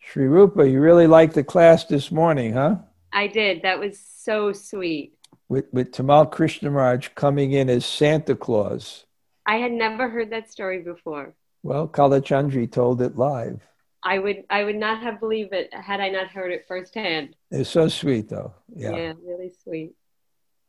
Sri 0.00 0.26
Rupa, 0.26 0.68
you 0.68 0.80
really 0.80 1.06
liked 1.06 1.34
the 1.34 1.44
class 1.44 1.84
this 1.84 2.10
morning, 2.10 2.54
huh? 2.54 2.76
I 3.12 3.26
did. 3.26 3.62
That 3.62 3.78
was 3.78 3.98
so 4.00 4.52
sweet. 4.52 5.15
With, 5.48 5.66
with 5.72 5.92
Tamal 5.92 6.30
Krishna 6.30 6.70
Maharaj 6.70 7.08
coming 7.14 7.52
in 7.52 7.70
as 7.70 7.86
Santa 7.86 8.34
Claus. 8.34 9.04
I 9.46 9.56
had 9.56 9.70
never 9.70 10.08
heard 10.08 10.30
that 10.30 10.50
story 10.50 10.82
before. 10.82 11.34
Well, 11.62 11.86
Kalachandri 11.86 12.70
told 12.70 13.00
it 13.00 13.16
live. 13.16 13.60
I 14.02 14.18
would 14.18 14.44
I 14.50 14.62
would 14.62 14.76
not 14.76 15.02
have 15.02 15.18
believed 15.18 15.52
it 15.52 15.72
had 15.74 16.00
I 16.00 16.08
not 16.10 16.28
heard 16.28 16.52
it 16.52 16.64
firsthand. 16.68 17.34
It's 17.50 17.70
so 17.70 17.88
sweet, 17.88 18.28
though. 18.28 18.54
Yeah. 18.74 18.96
Yeah, 18.96 19.12
really 19.24 19.52
sweet. 19.64 19.94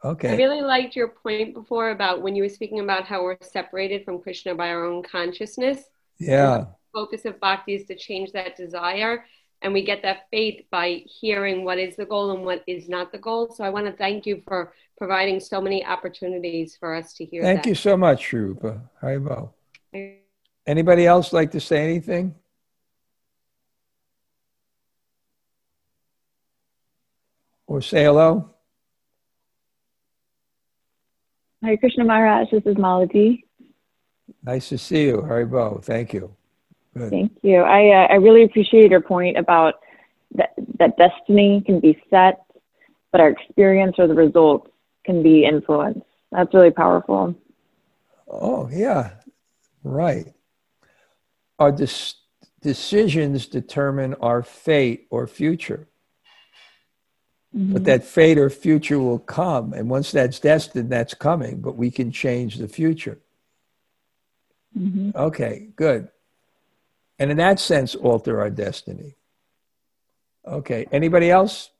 Okay. 0.03 0.33
I 0.33 0.35
really 0.35 0.61
liked 0.61 0.95
your 0.95 1.09
point 1.09 1.53
before 1.53 1.89
about 1.89 2.21
when 2.21 2.35
you 2.35 2.43
were 2.43 2.49
speaking 2.49 2.79
about 2.79 3.05
how 3.05 3.23
we're 3.23 3.37
separated 3.41 4.05
from 4.05 4.21
Krishna 4.21 4.55
by 4.55 4.69
our 4.69 4.85
own 4.85 5.03
consciousness. 5.03 5.83
Yeah. 6.19 6.65
Focus 6.93 7.25
of 7.25 7.39
bhakti 7.39 7.75
is 7.75 7.85
to 7.85 7.95
change 7.95 8.31
that 8.31 8.55
desire, 8.55 9.25
and 9.61 9.73
we 9.73 9.83
get 9.83 10.01
that 10.03 10.27
faith 10.31 10.65
by 10.71 11.03
hearing 11.05 11.63
what 11.63 11.79
is 11.79 11.95
the 11.95 12.05
goal 12.05 12.31
and 12.31 12.43
what 12.43 12.63
is 12.67 12.87
not 12.87 13.11
the 13.11 13.17
goal. 13.17 13.53
So 13.53 13.63
I 13.63 13.69
want 13.69 13.85
to 13.87 13.91
thank 13.91 14.25
you 14.25 14.41
for 14.47 14.73
providing 14.97 15.39
so 15.39 15.59
many 15.59 15.85
opportunities 15.85 16.77
for 16.79 16.93
us 16.93 17.13
to 17.13 17.25
hear 17.25 17.41
Thank 17.43 17.63
that. 17.63 17.69
you 17.69 17.75
so 17.75 17.97
much, 17.97 18.23
Sri 18.23 18.41
Rupa. 18.41 18.81
Haribol. 19.01 19.53
you. 19.93 20.17
Anybody 20.65 21.05
else 21.05 21.33
like 21.33 21.51
to 21.51 21.59
say 21.59 21.83
anything? 21.83 22.35
Or 27.65 27.81
say 27.81 28.03
hello? 28.03 28.53
Hare 31.63 31.77
Krishna 31.77 32.05
Maharaj, 32.05 32.49
this 32.51 32.63
is 32.65 32.75
Maladi. 32.75 33.43
Nice 34.43 34.69
to 34.69 34.77
see 34.77 35.05
you, 35.05 35.17
Haribol. 35.17 35.83
Thank 35.83 36.13
you. 36.13 36.36
Good. 36.97 37.09
Thank 37.11 37.31
you. 37.43 37.57
I 37.57 37.89
uh, 37.89 38.07
I 38.07 38.15
really 38.15 38.43
appreciate 38.43 38.89
your 38.89 39.01
point 39.01 39.37
about 39.37 39.75
that 40.35 40.53
that 40.79 40.97
destiny 40.97 41.61
can 41.65 41.79
be 41.79 42.01
set, 42.09 42.43
but 43.11 43.21
our 43.21 43.29
experience 43.29 43.95
or 43.97 44.07
the 44.07 44.13
results 44.13 44.71
can 45.05 45.21
be 45.21 45.45
influenced. 45.45 46.01
That's 46.31 46.53
really 46.53 46.71
powerful. 46.71 47.35
Oh, 48.27 48.69
yeah, 48.71 49.11
right. 49.83 50.33
Our 51.59 51.71
dis- 51.71 52.15
decisions 52.61 53.47
determine 53.47 54.15
our 54.15 54.43
fate 54.43 55.07
or 55.09 55.27
future, 55.27 55.87
but 57.53 57.85
that 57.85 58.03
fate 58.03 58.37
or 58.37 58.49
future 58.49 58.99
will 58.99 59.19
come. 59.19 59.73
And 59.73 59.89
once 59.89 60.11
that's 60.11 60.39
destined, 60.39 60.89
that's 60.89 61.13
coming, 61.13 61.61
but 61.61 61.77
we 61.77 61.89
can 61.89 62.11
change 62.11 62.57
the 62.57 62.67
future. 62.67 63.19
Mhm. 64.77 65.15
Okay, 65.15 65.69
good. 65.75 66.09
And 67.19 67.31
in 67.31 67.37
that 67.37 67.59
sense, 67.59 67.95
alter 67.95 68.39
our 68.39 68.49
destiny. 68.49 69.15
Okay, 70.45 70.87
anybody 70.91 71.29
else? 71.29 71.71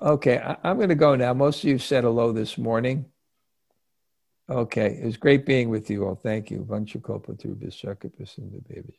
Okay, 0.00 0.38
I, 0.38 0.56
I'm 0.64 0.76
going 0.76 0.88
to 0.88 0.94
go 0.94 1.14
now. 1.14 1.34
Most 1.34 1.62
of 1.62 1.68
you 1.68 1.78
said 1.78 2.04
hello 2.04 2.32
this 2.32 2.56
morning. 2.56 3.06
Okay, 4.48 4.98
it 5.00 5.04
was 5.04 5.16
great 5.16 5.44
being 5.44 5.68
with 5.68 5.90
you 5.90 6.06
all. 6.06 6.14
Thank 6.16 6.50
you. 6.50 6.64
Vanchakopa 6.68 7.38
tu 7.38 7.54
bisakapis 7.54 8.38
and 8.38 8.52
the 8.52 8.74
baby. 8.74 8.94